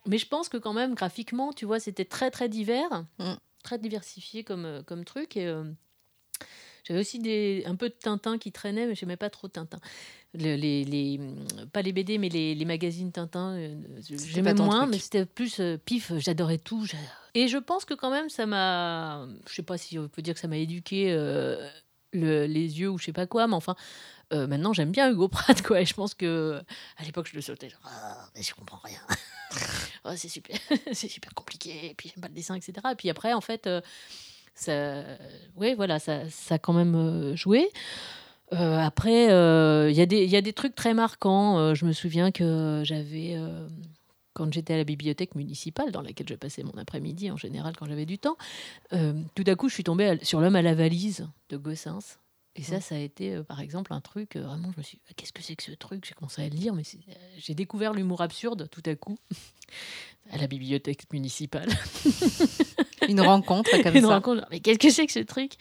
mais 0.06 0.18
je 0.18 0.26
pense 0.26 0.48
que 0.48 0.56
quand 0.56 0.72
même 0.72 0.94
graphiquement, 0.94 1.52
tu 1.52 1.66
vois, 1.66 1.80
c'était 1.80 2.04
très 2.04 2.30
très 2.30 2.48
divers, 2.48 3.04
mm. 3.18 3.34
très 3.62 3.78
diversifié 3.78 4.42
comme, 4.42 4.82
comme 4.86 5.04
truc. 5.04 5.36
Et, 5.36 5.46
euh, 5.46 5.64
J'avais 6.86 7.00
aussi 7.00 7.18
des, 7.18 7.64
un 7.66 7.74
peu 7.74 7.88
de 7.88 7.94
Tintin 7.94 8.38
qui 8.38 8.52
traînait, 8.52 8.86
mais 8.86 8.94
je 8.94 9.04
n'aimais 9.04 9.16
pas 9.16 9.28
trop 9.28 9.48
Tintin. 9.48 9.80
les, 10.34 10.56
les, 10.56 11.20
pas 11.72 11.82
les 11.82 11.92
BD, 11.92 12.18
mais 12.18 12.28
les, 12.28 12.54
les 12.54 12.64
magazines 12.64 13.10
Tintin, 13.10 13.56
euh, 13.56 13.74
j'aimais 14.08 14.54
moins, 14.54 14.86
mais 14.86 14.98
c'était 14.98 15.26
plus 15.26 15.58
euh, 15.58 15.78
pif, 15.78 16.12
j'adorais 16.18 16.58
tout. 16.58 16.86
Et 17.34 17.48
je 17.48 17.58
pense 17.58 17.84
que 17.84 17.94
quand 17.94 18.10
même, 18.10 18.28
ça 18.28 18.46
m'a. 18.46 19.26
Je 19.48 19.54
sais 19.54 19.62
pas 19.62 19.78
si 19.78 19.98
on 19.98 20.06
peut 20.08 20.22
dire 20.22 20.34
que 20.34 20.40
ça 20.40 20.46
m'a 20.46 20.58
éduqué 20.58 21.10
euh, 21.10 21.68
le, 22.12 22.46
les 22.46 22.78
yeux 22.78 22.88
ou 22.88 22.98
je 22.98 23.06
sais 23.06 23.12
pas 23.12 23.26
quoi, 23.26 23.48
mais 23.48 23.54
enfin. 23.54 23.74
maintenant, 24.30 24.72
j'aime 24.72 24.92
bien 24.92 25.10
Hugo 25.10 25.26
Pratt, 25.26 25.60
quoi. 25.62 25.80
Et 25.80 25.86
je 25.86 25.94
pense 25.94 26.14
que 26.14 26.62
à 26.98 27.02
l'époque, 27.02 27.26
je 27.28 27.34
le 27.34 27.42
sautais, 27.42 27.68
genre, 27.68 27.80
ah, 27.84 28.28
mais 28.36 28.44
je 28.44 28.54
comprends 28.54 28.80
rien. 28.84 29.00
oh, 30.04 30.12
c'est 30.14 30.28
super, 30.28 30.56
c'est 30.92 31.08
super 31.08 31.34
compliqué. 31.34 31.90
Et 31.90 31.94
puis 31.94 32.12
j'aime 32.14 32.22
pas 32.22 32.28
le 32.28 32.34
dessin, 32.34 32.54
etc. 32.54 32.74
Et 32.92 32.94
puis 32.94 33.10
après, 33.10 33.32
en 33.32 33.40
fait, 33.40 33.68
ça, 34.56 35.04
voilà, 35.54 35.98
ça, 35.98 36.28
ça 36.28 36.56
a 36.56 36.58
quand 36.58 36.72
même 36.72 37.36
joué. 37.36 37.70
Euh, 38.52 38.78
après, 38.78 39.24
il 39.24 39.30
euh, 39.30 39.90
y, 39.90 39.96
y, 39.96 40.36
a 40.36 40.40
des 40.40 40.52
trucs 40.52 40.74
très 40.74 40.94
marquants. 40.94 41.58
Euh, 41.58 41.74
je 41.74 41.84
me 41.84 41.92
souviens 41.92 42.30
que 42.30 42.82
j'avais, 42.84 43.36
quand 44.34 44.52
j'étais 44.52 44.74
à 44.74 44.76
la 44.76 44.84
bibliothèque 44.84 45.34
municipale, 45.34 45.90
dans 45.92 46.02
laquelle 46.02 46.28
je 46.28 46.34
passais 46.34 46.62
mon 46.62 46.76
après-midi 46.78 47.30
en 47.30 47.36
général 47.36 47.74
quand 47.76 47.86
j'avais 47.86 48.06
du 48.06 48.18
temps, 48.18 48.36
tout 48.90 49.44
à 49.46 49.54
coup, 49.54 49.68
je 49.68 49.74
suis 49.74 49.84
tombée 49.84 50.18
sur 50.22 50.40
L'homme 50.40 50.56
à 50.56 50.62
la 50.62 50.74
valise 50.74 51.28
de 51.48 51.56
Gossens. 51.56 52.18
Et 52.56 52.62
ça, 52.62 52.78
mmh. 52.78 52.80
ça 52.80 52.94
a 52.94 52.98
été, 52.98 53.42
par 53.42 53.60
exemple, 53.60 53.92
un 53.92 54.00
truc, 54.00 54.36
vraiment, 54.36 54.72
je 54.72 54.78
me 54.78 54.82
suis 54.82 54.98
dit, 54.98 55.14
qu'est-ce 55.14 55.32
que 55.32 55.42
c'est 55.42 55.56
que 55.56 55.62
ce 55.62 55.72
truc? 55.72 56.04
J'ai 56.06 56.14
commencé 56.14 56.42
à 56.42 56.48
le 56.48 56.56
lire, 56.56 56.74
mais 56.74 56.82
j'ai 57.36 57.54
découvert 57.54 57.92
l'humour 57.92 58.22
absurde 58.22 58.68
tout 58.70 58.82
à 58.86 58.94
coup, 58.94 59.18
à 60.30 60.38
la 60.38 60.46
bibliothèque 60.46 61.12
municipale. 61.12 61.68
Une 63.08 63.20
rencontre 63.20 63.70
comme 63.82 63.94
Une 63.96 64.02
ça. 64.02 64.14
rencontre, 64.14 64.46
mais 64.50 64.60
qu'est-ce 64.60 64.78
que 64.78 64.90
c'est 64.90 65.06
que 65.06 65.12
ce 65.12 65.20
truc? 65.20 65.52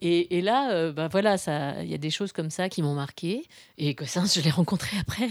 Et, 0.00 0.40
là, 0.42 0.70
euh, 0.72 0.92
bah 0.92 1.08
voilà, 1.08 1.34
il 1.82 1.88
y 1.88 1.94
a 1.94 1.98
des 1.98 2.10
choses 2.10 2.32
comme 2.32 2.50
ça 2.50 2.68
qui 2.68 2.82
m'ont 2.82 2.94
marqué. 2.94 3.48
Et 3.78 3.94
que 3.94 4.04
ça, 4.04 4.24
je 4.24 4.40
l'ai 4.40 4.50
rencontré 4.50 4.96
après 4.98 5.28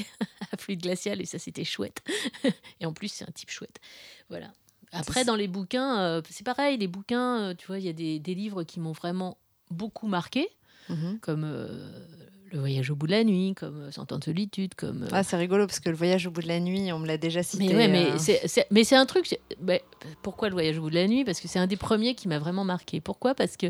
à 0.51 0.57
Fluide 0.57 0.81
Glacial 0.81 1.21
et 1.21 1.25
ça, 1.25 1.39
c'était 1.39 1.63
chouette. 1.63 2.03
et 2.81 2.85
en 2.85 2.91
plus, 2.91 3.07
c'est 3.07 3.23
un 3.23 3.31
type 3.31 3.49
chouette. 3.49 3.79
Voilà. 4.29 4.51
Après, 4.91 5.23
dans 5.23 5.35
les 5.35 5.47
bouquins, 5.47 5.99
euh, 5.99 6.21
c'est 6.29 6.45
pareil. 6.45 6.77
Les 6.77 6.87
bouquins, 6.87 7.39
euh, 7.39 7.53
tu 7.53 7.67
vois, 7.67 7.79
il 7.79 7.85
y 7.85 7.89
a 7.89 7.93
des, 7.93 8.19
des, 8.19 8.35
livres 8.35 8.63
qui 8.63 8.79
m'ont 8.79 8.91
vraiment 8.93 9.37
beaucoup 9.69 10.07
marqué, 10.07 10.49
mmh 10.89 11.17
comme 11.21 11.45
le 12.51 12.59
voyage 12.59 12.89
au 12.91 12.95
bout 12.95 13.07
de 13.07 13.11
la 13.11 13.23
nuit, 13.23 13.53
comme 13.55 13.91
Cent 13.91 14.11
ans 14.11 14.19
de 14.19 14.23
solitude, 14.23 14.75
comme. 14.75 15.07
Ah, 15.11 15.23
c'est 15.23 15.37
rigolo 15.37 15.65
parce 15.65 15.79
que 15.79 15.89
le 15.89 15.95
voyage 15.95 16.27
au 16.27 16.31
bout 16.31 16.41
de 16.41 16.47
la 16.47 16.59
nuit, 16.59 16.91
on 16.93 16.99
me 16.99 17.07
l'a 17.07 17.17
déjà 17.17 17.43
cité. 17.43 17.67
Mais 17.67 17.75
ouais, 17.75 17.87
mais 17.87 18.17
c'est, 18.17 18.67
mais 18.71 18.83
c'est 18.83 18.95
un 18.95 19.05
truc. 19.05 19.37
pourquoi 20.21 20.49
le 20.49 20.53
voyage 20.53 20.77
au 20.77 20.81
bout 20.81 20.89
de 20.89 20.95
la 20.95 21.07
nuit? 21.07 21.25
Parce 21.25 21.39
que 21.39 21.47
c'est 21.47 21.59
un 21.59 21.67
des 21.67 21.77
premiers 21.77 22.15
qui 22.15 22.27
m'a 22.27 22.39
vraiment 22.39 22.63
marqué. 22.63 23.01
Pourquoi? 23.01 23.35
Parce 23.35 23.57
que 23.57 23.67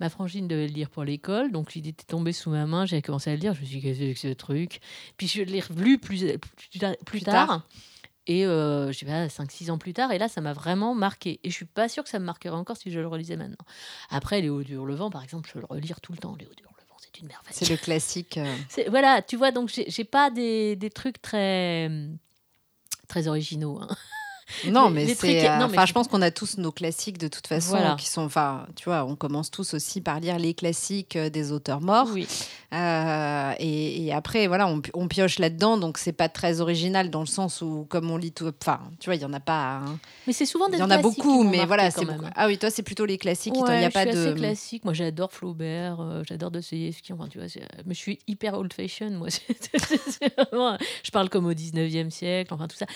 ma 0.00 0.08
frangine 0.08 0.48
devait 0.48 0.68
le 0.68 0.74
lire 0.74 0.90
pour 0.90 1.04
l'école, 1.04 1.52
donc 1.52 1.74
il 1.76 1.86
était 1.86 2.04
tombé 2.04 2.32
sous 2.32 2.50
ma 2.50 2.66
main, 2.66 2.86
j'avais 2.86 3.02
commencé 3.02 3.30
à 3.30 3.34
le 3.34 3.40
lire, 3.40 3.54
je 3.54 3.60
me 3.60 3.66
suis 3.66 3.80
dit, 3.80 3.82
qu'est-ce 3.82 3.98
que 3.98 4.18
c'est 4.18 4.28
ce 4.28 4.34
truc? 4.34 4.80
Puis 5.16 5.28
je 5.28 5.42
l'ai 5.42 5.60
relu 5.60 5.98
plus, 5.98 6.24
plus, 7.04 7.20
tard. 7.22 7.66
Et 8.26 8.46
euh, 8.46 8.92
je 8.92 8.98
sais 8.98 9.06
pas, 9.06 9.26
5-6 9.26 9.70
ans 9.70 9.78
plus 9.78 9.92
tard, 9.92 10.12
et 10.12 10.18
là, 10.18 10.28
ça 10.28 10.40
m'a 10.40 10.52
vraiment 10.52 10.94
marqué. 10.94 11.40
Et 11.42 11.50
je 11.50 11.54
suis 11.54 11.64
pas 11.64 11.88
sûre 11.88 12.04
que 12.04 12.10
ça 12.10 12.18
me 12.18 12.24
marquerait 12.24 12.56
encore 12.56 12.76
si 12.76 12.90
je 12.90 13.00
le 13.00 13.08
relisais 13.08 13.36
maintenant. 13.36 13.64
Après, 14.10 14.40
Léo 14.40 14.62
Hurlevent, 14.62 15.10
par 15.10 15.24
exemple, 15.24 15.50
je 15.52 15.58
le 15.58 15.66
relire 15.66 16.00
tout 16.00 16.12
le 16.12 16.18
temps, 16.18 16.36
Léo 16.38 16.48
c'est 17.02 17.20
une 17.20 17.26
merveille. 17.26 17.52
C'est 17.52 17.68
le 17.68 17.76
classique. 17.76 18.38
Euh. 18.38 18.56
Voilà, 18.88 19.22
tu 19.22 19.36
vois, 19.36 19.50
donc 19.50 19.70
j'ai 19.70 20.04
pas 20.04 20.30
des, 20.30 20.76
des, 20.76 20.90
trucs 20.90 21.20
très, 21.20 21.90
très 23.08 23.26
originaux. 23.28 23.80
Hein. 23.80 23.88
Non, 24.68 24.90
mais 24.90 25.14
c'est. 25.14 25.48
Euh, 25.48 25.86
je 25.86 25.92
pense 25.92 26.08
qu'on 26.08 26.22
a 26.22 26.30
tous 26.30 26.58
nos 26.58 26.72
classiques 26.72 27.18
de 27.18 27.28
toute 27.28 27.46
façon, 27.46 27.78
qui 27.98 28.08
sont. 28.08 28.22
Enfin, 28.22 28.66
tu 28.76 28.84
vois, 28.84 29.04
on 29.04 29.16
commence 29.16 29.50
tous 29.50 29.74
aussi 29.74 30.00
par 30.00 30.20
lire 30.20 30.38
les 30.38 30.54
classiques 30.54 31.16
euh, 31.16 31.30
des 31.30 31.52
auteurs 31.52 31.80
morts. 31.80 32.08
Oui. 32.12 32.26
Euh, 32.72 33.52
et, 33.58 34.12
après, 34.14 34.46
voilà, 34.46 34.66
on, 34.94 35.08
pioche 35.08 35.38
là-dedans, 35.38 35.76
donc 35.76 35.98
c'est 35.98 36.12
pas 36.12 36.28
très 36.28 36.60
original 36.60 37.10
dans 37.10 37.20
le 37.20 37.26
sens 37.26 37.60
où, 37.60 37.86
comme 37.88 38.10
on 38.10 38.16
lit 38.16 38.32
tout. 38.32 38.50
Enfin, 38.60 38.80
tu 38.98 39.10
vois, 39.10 39.16
il 39.16 39.22
y 39.22 39.24
en 39.24 39.32
a 39.32 39.40
pas. 39.40 39.82
Hein. 39.84 39.98
Mais 40.26 40.32
c'est 40.32 40.46
souvent 40.46 40.68
des. 40.68 40.78
Il 40.78 40.80
y 40.80 40.82
en 40.82 40.90
a 40.90 40.98
beaucoup, 40.98 41.44
mais 41.44 41.66
voilà, 41.66 41.90
c'est 41.90 42.06
Ah 42.34 42.46
oui, 42.46 42.58
toi, 42.58 42.70
c'est 42.70 42.82
plutôt 42.82 43.04
les 43.04 43.18
classiques. 43.18 43.54
il 43.56 43.78
n'y 43.78 43.84
a 43.84 43.90
pas 43.90 44.06
de. 44.06 44.32
classique. 44.32 44.84
Moi, 44.84 44.94
j'adore 44.94 45.32
Flaubert, 45.32 46.22
j'adore 46.26 46.50
Dostoevsky. 46.50 47.12
Enfin, 47.12 47.28
tu 47.28 47.38
vois, 47.38 47.48
mais 47.86 47.94
je 47.94 47.98
suis 47.98 48.18
hyper 48.26 48.54
old-fashion, 48.54 49.10
moi. 49.10 49.28
je 51.02 51.10
parle 51.10 51.28
comme 51.28 51.46
au 51.46 51.52
19e 51.52 52.10
siècle, 52.10 52.54
enfin, 52.54 52.68
tout 52.68 52.76
ça. 52.76 52.86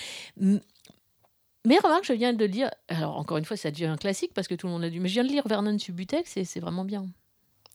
Mais 1.67 1.79
remarque, 1.79 2.05
je 2.05 2.13
viens 2.13 2.31
de 2.31 2.45
lire. 2.45 2.71
Alors, 2.87 3.17
encore 3.17 3.35
une 3.35 3.43
fois, 3.43 3.57
ça 3.57 3.71
devient 3.71 3.87
un 3.87 3.97
classique 3.97 4.33
parce 4.33 4.47
que 4.47 4.55
tout 4.55 4.67
le 4.67 4.71
monde 4.71 4.85
a 4.85 4.89
dû. 4.89 5.01
Mais 5.01 5.09
je 5.09 5.15
viens 5.15 5.25
de 5.25 5.29
lire 5.29 5.45
Vernon 5.45 5.77
Subutex 5.77 6.37
et 6.37 6.45
c'est 6.45 6.61
vraiment 6.61 6.85
bien. 6.85 7.05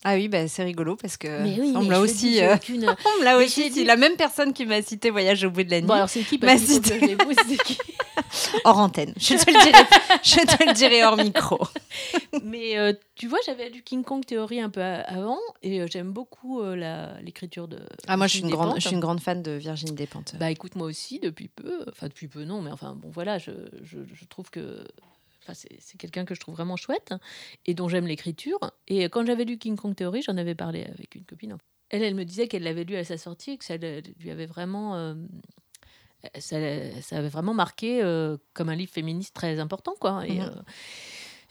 Ah 0.05 0.15
oui, 0.15 0.29
bah, 0.29 0.49
c'est 0.49 0.65
rigolo 0.65 0.97
parce 0.97 1.17
que 1.17 1.29
mais 1.43 1.57
oui, 1.61 1.73
on 1.77 1.83
me 1.83 1.91
l'a 1.91 2.01
aussi. 2.01 2.41
Euh, 2.41 2.57
on 2.69 3.21
me 3.21 3.25
l'a 3.25 3.39
aussi. 3.39 3.71
C'est 3.73 3.85
la 3.85 3.97
même 3.97 4.17
personne 4.17 4.53
qui 4.53 4.67
m'a 4.67 4.83
cité 4.83 5.11
Voyage 5.11 5.45
au 5.45 5.51
bout 5.51 5.63
de 5.63 5.71
la 5.71 5.81
nuit. 5.81 5.87
Bon, 5.87 5.95
alors 5.95 6.09
c'est 6.09 6.23
qui 6.23 6.39
M'a 6.39 6.59
cité. 6.59 6.99
hors 8.65 8.79
antenne. 8.79 9.15
Je 9.17 9.35
te, 9.35 9.51
le 9.51 9.65
dirai, 9.65 9.85
je 10.23 10.57
te 10.57 10.65
le 10.65 10.73
dirai 10.73 11.05
hors 11.05 11.17
micro. 11.17 11.61
Mais 12.45 12.79
euh, 12.79 12.93
tu 13.15 13.29
vois, 13.29 13.39
j'avais 13.45 13.69
lu 13.69 13.83
King 13.83 14.05
Kong 14.05 14.25
Theory 14.25 14.61
un 14.61 14.71
peu 14.71 14.83
avant 14.83 15.39
et 15.63 15.81
euh, 15.81 15.87
j'aime 15.91 16.13
beaucoup 16.13 16.63
euh, 16.63 17.21
l'écriture 17.23 17.69
de. 17.69 17.79
Ah, 18.07 18.17
moi, 18.17 18.27
je 18.27 18.35
suis, 18.35 18.43
une 18.43 18.51
grande, 18.51 18.75
je 18.77 18.87
suis 18.87 18.95
une 18.95 19.01
grande 19.01 19.21
fan 19.21 19.43
de 19.43 19.53
Virginie 19.53 19.93
Despentes. 19.93 20.35
Bah, 20.39 20.51
écoute, 20.51 20.77
moi 20.77 20.87
aussi, 20.87 21.19
depuis 21.19 21.49
peu. 21.49 21.85
Enfin, 21.89 22.09
depuis 22.09 22.29
peu, 22.29 22.45
non, 22.45 22.63
mais 22.63 22.71
enfin, 22.71 22.95
bon, 22.97 23.11
voilà, 23.11 23.39
je, 23.39 23.51
je, 23.83 23.99
je 24.13 24.25
trouve 24.27 24.51
que. 24.51 24.85
Enfin, 25.43 25.55
c'est 25.55 25.99
quelqu'un 25.99 26.25
que 26.25 26.35
je 26.35 26.41
trouve 26.41 26.55
vraiment 26.55 26.77
chouette 26.77 27.15
et 27.67 27.75
dont 27.75 27.89
j'aime 27.89 28.07
l'écriture. 28.07 28.59
Et 28.87 29.05
quand 29.05 29.27
j'avais 29.27 29.45
lu 29.45 29.59
King 29.59 29.77
Kong 29.77 29.95
Theory, 29.95 30.23
j'en 30.23 30.37
avais 30.37 30.55
parlé 30.55 30.85
avec 30.85 31.15
une 31.15 31.25
copine. 31.25 31.57
Elle, 31.91 32.03
elle 32.03 32.15
me 32.15 32.25
disait 32.25 32.49
qu'elle 32.49 32.63
l'avait 32.63 32.85
lu 32.85 32.97
à 32.97 33.05
sa 33.05 33.19
sortie 33.19 33.53
et 33.53 33.59
que 33.59 33.65
ça 33.65 33.77
lui 33.77 34.31
avait 34.31 34.47
vraiment 34.47 35.17
ça, 36.39 36.57
ça, 37.01 37.19
avait 37.19 37.29
vraiment 37.29 37.55
marqué 37.55 38.03
euh, 38.03 38.37
comme 38.55 38.69
un 38.69 38.77
livre 38.77 38.93
féministe 38.93 39.35
très 39.35 39.59
important. 39.59 39.95
Quoi. 39.99 40.27
Et, 40.27 40.39
mmh 40.39 40.43
euh, 40.43 40.63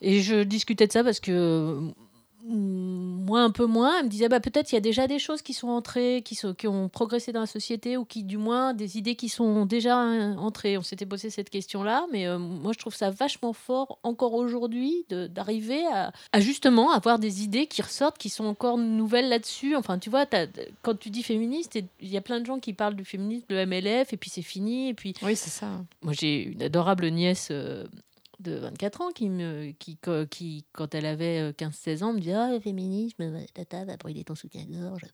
et 0.04 0.22
je 0.22 0.42
discutais 0.42 0.88
de 0.88 0.92
ça 0.92 1.04
parce 1.04 1.20
que 1.20 1.94
moi 2.48 3.42
un 3.42 3.52
peu 3.52 3.66
moins, 3.66 4.00
elle 4.00 4.06
me 4.06 4.10
disait 4.10 4.30
bah, 4.30 4.40
peut-être 4.40 4.72
il 4.72 4.76
y 4.76 4.78
a 4.78 4.82
déjà 4.82 5.08
des 5.08 5.20
choses 5.20 5.42
qui 5.42 5.54
sont 5.54 5.68
entrées, 5.68 6.22
qui, 6.24 6.36
sont, 6.36 6.54
qui 6.54 6.68
ont 6.68 6.90
progressé 6.90 7.32
dans 7.32 7.42
la 7.42 7.46
société 7.46 7.98
ou 7.98 8.06
qui 8.06 8.24
du 8.24 8.38
moins 8.38 8.74
des 8.74 8.98
idées 8.98 9.16
qui 9.16 9.30
sont 9.30 9.66
déjà 9.66 9.98
entrées. 9.98 10.78
On 10.78 10.82
s'était 10.82 11.06
posé 11.06 11.30
cette 11.30 11.50
question-là, 11.50 12.06
mais 12.12 12.28
euh, 12.28 12.40
moi 12.40 12.72
je 12.74 12.80
trouve 12.80 12.96
ça 12.96 13.10
vachement 13.10 13.54
fort 13.54 14.00
encore 14.04 14.34
aujourd'hui 14.34 15.06
d'arriver 15.10 15.84
à, 15.88 16.12
justement 16.40 16.92
avoir 16.92 17.20
des 17.20 17.44
idées 17.44 17.68
qui 17.68 17.82
ressortent, 17.82 18.18
qui 18.18 18.30
sont 18.30 18.46
encore 18.46 18.78
nouvelles 18.78 19.30
là-dessus. 19.30 19.76
Enfin 19.76 20.00
tu 20.00 20.10
vois, 20.10 20.26
quand 20.82 20.98
tu 20.98 21.10
dis 21.10 21.24
féministe, 21.24 21.80
il 22.00 22.10
y 22.10 22.18
a 22.18 22.22
plein 22.22 22.40
de 22.40 22.46
gens 22.46 22.60
qui 22.60 22.74
parlent 22.74 22.96
du 22.96 23.06
féminisme, 23.06 23.46
de 23.50 23.66
MLF, 23.66 24.14
et 24.14 24.18
puis 24.18 24.30
c'est 24.30 24.42
fini. 24.42 24.90
Et 24.90 24.94
puis, 24.94 25.14
oui, 25.22 25.36
c'est 25.36 25.50
ça. 25.50 25.68
Moi 26.02 26.14
j'ai 26.14 26.44
une 26.44 26.64
adorable 26.64 27.08
nièce. 27.10 27.50
Euh, 27.52 27.86
de 28.42 28.58
24 28.58 29.02
ans 29.02 29.12
qui, 29.12 29.30
me, 29.30 29.72
qui, 29.72 29.98
qui 30.30 30.66
quand 30.74 30.96
elle 30.96 31.06
avait 31.06 31.52
15-16 31.52 32.04
euh, 32.04 32.06
ans, 32.06 32.14
me 32.14 32.20
dit 32.20 32.32
Ah, 32.32 32.50
le 32.52 32.60
féminisme, 32.60 33.32
tata 33.54 33.86
va 33.86 33.98
brûler 33.98 34.24
ton 34.24 34.36
soutien-gorge. 34.36 35.06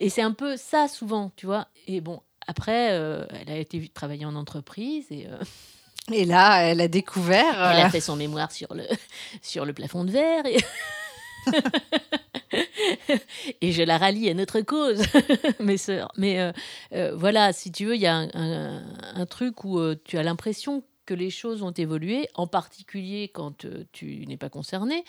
et 0.00 0.08
c'est 0.08 0.22
un 0.22 0.32
peu 0.32 0.56
ça 0.56 0.88
souvent, 0.88 1.32
tu 1.36 1.46
vois. 1.46 1.68
Et 1.86 2.00
bon, 2.00 2.20
après, 2.46 2.92
euh, 2.92 3.26
elle 3.40 3.50
a 3.50 3.58
été 3.58 3.88
travailler 3.88 4.24
en 4.24 4.34
entreprise 4.34 5.06
et. 5.10 5.26
Euh, 5.26 5.38
et 6.12 6.26
là, 6.26 6.60
elle 6.60 6.82
a 6.82 6.88
découvert. 6.88 7.54
Elle 7.54 7.80
a 7.80 7.88
fait 7.88 8.00
son 8.00 8.16
mémoire 8.16 8.52
sur 8.52 8.74
le, 8.74 8.84
sur 9.42 9.64
le 9.64 9.72
plafond 9.72 10.04
de 10.04 10.10
verre. 10.10 10.44
Et... 10.44 10.58
et 13.62 13.72
je 13.72 13.82
la 13.82 13.96
rallie 13.96 14.28
à 14.28 14.34
notre 14.34 14.60
cause, 14.60 15.02
mes 15.60 15.78
sœurs. 15.78 16.12
Mais 16.18 16.52
voilà, 17.14 17.54
si 17.54 17.72
tu 17.72 17.86
veux, 17.86 17.94
il 17.94 18.02
y 18.02 18.06
a 18.06 18.16
un, 18.16 18.82
un 19.14 19.24
truc 19.24 19.64
où 19.64 19.80
tu 20.04 20.18
as 20.18 20.22
l'impression 20.22 20.84
que 21.04 21.14
les 21.14 21.30
choses 21.30 21.62
ont 21.62 21.72
évolué, 21.72 22.28
en 22.34 22.46
particulier 22.46 23.28
quand 23.28 23.64
euh, 23.64 23.84
tu 23.92 24.26
n'es 24.26 24.36
pas 24.36 24.48
concerné. 24.48 25.04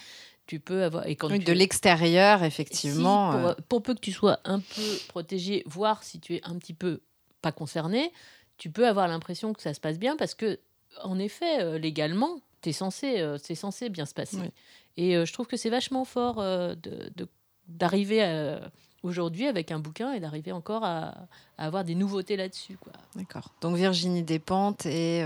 Tu 0.47 0.59
peux 0.59 0.83
avoir 0.83 1.07
et 1.07 1.15
quand 1.15 1.29
de 1.29 1.53
l'extérieur 1.53 2.43
effectivement 2.43 3.33
euh. 3.33 3.53
pour, 3.67 3.81
peu 3.81 3.95
que 3.95 3.99
tu 3.99 4.11
sois 4.11 4.39
un 4.43 4.59
peu 4.59 4.97
protégé 5.07 5.63
voire 5.65 6.03
si 6.03 6.19
tu 6.19 6.35
es 6.35 6.41
un 6.43 6.55
petit 6.59 6.75
peu 6.75 7.01
pas 7.41 7.51
concerné 7.51 8.11
tu 8.59 8.69
peux 8.69 8.87
avoir 8.87 9.07
l'impression 9.07 9.53
que 9.53 9.61
ça 9.63 9.73
se 9.73 9.79
passe 9.79 9.97
bien 9.97 10.15
parce 10.15 10.35
que 10.35 10.59
en 11.01 11.17
effet 11.17 11.63
euh, 11.63 11.79
légalement 11.79 12.41
es 12.63 12.73
censé 12.73 13.23
c'est 13.41 13.55
censé 13.55 13.89
bien 13.89 14.05
se 14.05 14.13
passer 14.13 14.51
et 14.97 15.13
je 15.13 15.33
trouve 15.33 15.47
que 15.47 15.57
c'est 15.57 15.69
vachement 15.71 16.05
fort 16.05 16.35
de 16.35 17.27
d'arriver 17.67 18.57
aujourd'hui 19.03 19.45
avec 19.45 19.71
un 19.71 19.77
bouquin 19.77 20.13
et 20.13 20.19
d'arriver 20.19 20.51
encore 20.51 20.83
à, 20.83 21.27
à, 21.59 21.65
avoir 21.65 21.83
des 21.83 21.93
nouveautés 21.93 22.37
là-dessus. 22.37 22.77
D'accord. 23.15 23.53
Donc 23.61 23.75
Virginie 23.75 24.23
Despentes 24.23 24.87
et 24.87 25.23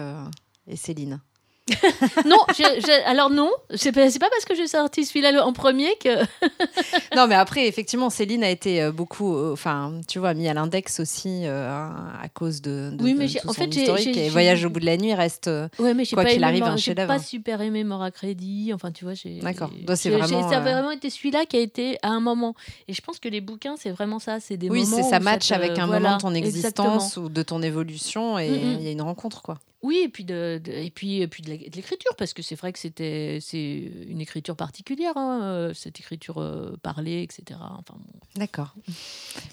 et 0.70 0.76
Céline. 0.76 1.20
non, 2.26 2.38
alors 3.06 3.30
non, 3.30 3.52
c'est 3.76 3.92
pas, 3.92 4.06
pas 4.06 4.30
parce 4.30 4.46
que 4.46 4.56
j'ai 4.56 4.68
sorti 4.68 5.06
celui-là 5.06 5.46
en 5.46 5.54
premier 5.54 5.90
que. 6.04 6.24
non, 7.16 7.28
mais 7.28 7.36
après, 7.36 7.68
effectivement, 7.68 8.10
Céline 8.10 8.44
a 8.44 8.50
été 8.50 8.82
euh, 8.82 8.92
beaucoup, 8.92 9.36
euh, 9.36 9.54
enfin, 9.54 10.00
tu 10.08 10.20
vois, 10.20 10.34
mis 10.34 10.48
à 10.48 10.54
l'index 10.54 11.00
aussi 11.00 11.42
euh, 11.44 11.70
à 11.70 12.28
cause 12.34 12.62
de, 12.62 12.92
oui, 13.00 13.14
mais 13.14 13.28
en 13.48 13.54
fait, 13.54 13.68
historique. 13.68 14.18
Et 14.18 14.30
Voyage 14.30 14.66
au 14.66 14.70
bout 14.70 14.80
de 14.80 14.86
la 14.86 14.98
nuit 14.98 15.14
reste, 15.14 15.50
ouais, 15.80 15.94
mais 15.94 16.06
quoi 16.06 16.26
qu'il 16.26 16.44
arrive, 16.44 16.64
un 16.64 16.78
chef-d'œuvre. 16.78 17.08
pas 17.08 17.20
super 17.20 17.62
aimé 17.62 17.84
Mort 17.84 18.04
à 18.04 18.12
crédit. 18.12 18.72
Enfin, 18.74 18.92
tu 18.92 19.04
vois, 19.04 19.14
j'ai. 19.14 19.40
D'accord. 19.40 19.72
c'est 19.96 20.10
vraiment. 20.10 20.50
Ça 20.50 20.58
a 20.58 20.62
vraiment 20.62 20.92
été 20.92 21.10
celui-là 21.10 21.46
qui 21.46 21.58
a 21.58 21.62
été 21.62 21.98
à 22.02 22.10
un 22.10 22.20
moment. 22.20 22.56
Et 22.88 22.94
je 22.94 23.02
pense 23.02 23.20
que 23.20 23.30
les 23.30 23.42
bouquins, 23.42 23.76
c'est 23.78 23.92
vraiment 23.92 24.20
ça, 24.20 24.40
c'est 24.40 24.58
des 24.58 24.70
oui, 24.70 24.84
moments. 24.84 24.98
Oui, 24.98 25.04
c'est 25.04 25.10
ça 25.10 25.20
match 25.20 25.52
avec 25.52 25.78
un 25.78 25.88
moment 25.88 26.16
de 26.16 26.22
ton 26.22 26.34
existence 26.34 27.18
ou 27.18 27.30
de 27.30 27.44
ton 27.44 27.62
évolution, 27.62 28.40
et 28.40 28.48
il 28.48 28.82
y 28.82 28.88
a 28.88 28.92
une 28.92 29.02
rencontre, 29.02 29.42
quoi. 29.42 29.60
Oui, 29.82 30.02
et 30.04 30.10
puis 30.10 30.26
de, 30.26 30.62
et 30.68 30.92
puis, 30.92 31.22
et 31.22 31.28
puis 31.28 31.42
de 31.42 31.50
l'écriture, 31.50 32.14
parce 32.18 32.34
que 32.34 32.42
c'est 32.42 32.56
vrai 32.56 32.74
que 32.74 32.80
c'était 32.80 33.40
c'est 33.42 33.92
une 34.08 34.20
écriture 34.20 34.58
particulière, 34.58 35.14
hein, 35.16 35.42
euh, 35.44 35.74
cette 35.74 36.00
écriture 36.00 36.40
euh, 36.40 36.76
parlée, 36.84 37.24
etc. 37.24 37.60
Enfin, 37.62 37.98
D'accord. 38.36 38.74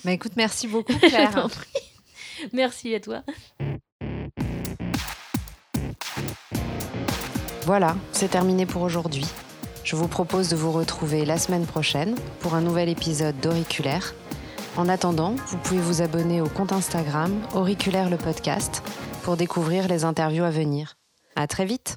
Bah, 0.05 0.13
écoute, 0.13 0.33
merci 0.37 0.67
beaucoup, 0.67 0.95
Claire. 0.99 1.47
merci 2.53 2.93
à 2.95 3.01
toi. 3.01 3.23
Voilà, 7.65 7.97
c'est 8.13 8.31
terminé 8.31 8.67
pour 8.67 8.83
aujourd'hui. 8.83 9.27
Je 9.85 9.95
vous 9.95 10.09
propose 10.09 10.49
de 10.49 10.57
vous 10.57 10.73
retrouver 10.73 11.25
la 11.25 11.39
semaine 11.39 11.67
prochaine 11.67 12.17
pour 12.41 12.55
un 12.55 12.61
nouvel 12.61 12.89
épisode 12.89 13.39
d'Auriculaire. 13.41 14.15
En 14.77 14.89
attendant, 14.89 15.37
vous 15.47 15.59
pouvez 15.59 15.81
vous 15.81 16.03
abonner 16.03 16.41
au 16.41 16.49
compte 16.49 16.73
Instagram 16.73 17.33
Auriculaire 17.55 18.11
le 18.11 18.17
podcast 18.17 18.83
pour 19.27 19.37
découvrir 19.37 19.89
les 19.89 20.05
interviews 20.05 20.45
à 20.45 20.51
venir. 20.51 20.99
À 21.35 21.49
très 21.49 21.65
vite! 21.65 21.97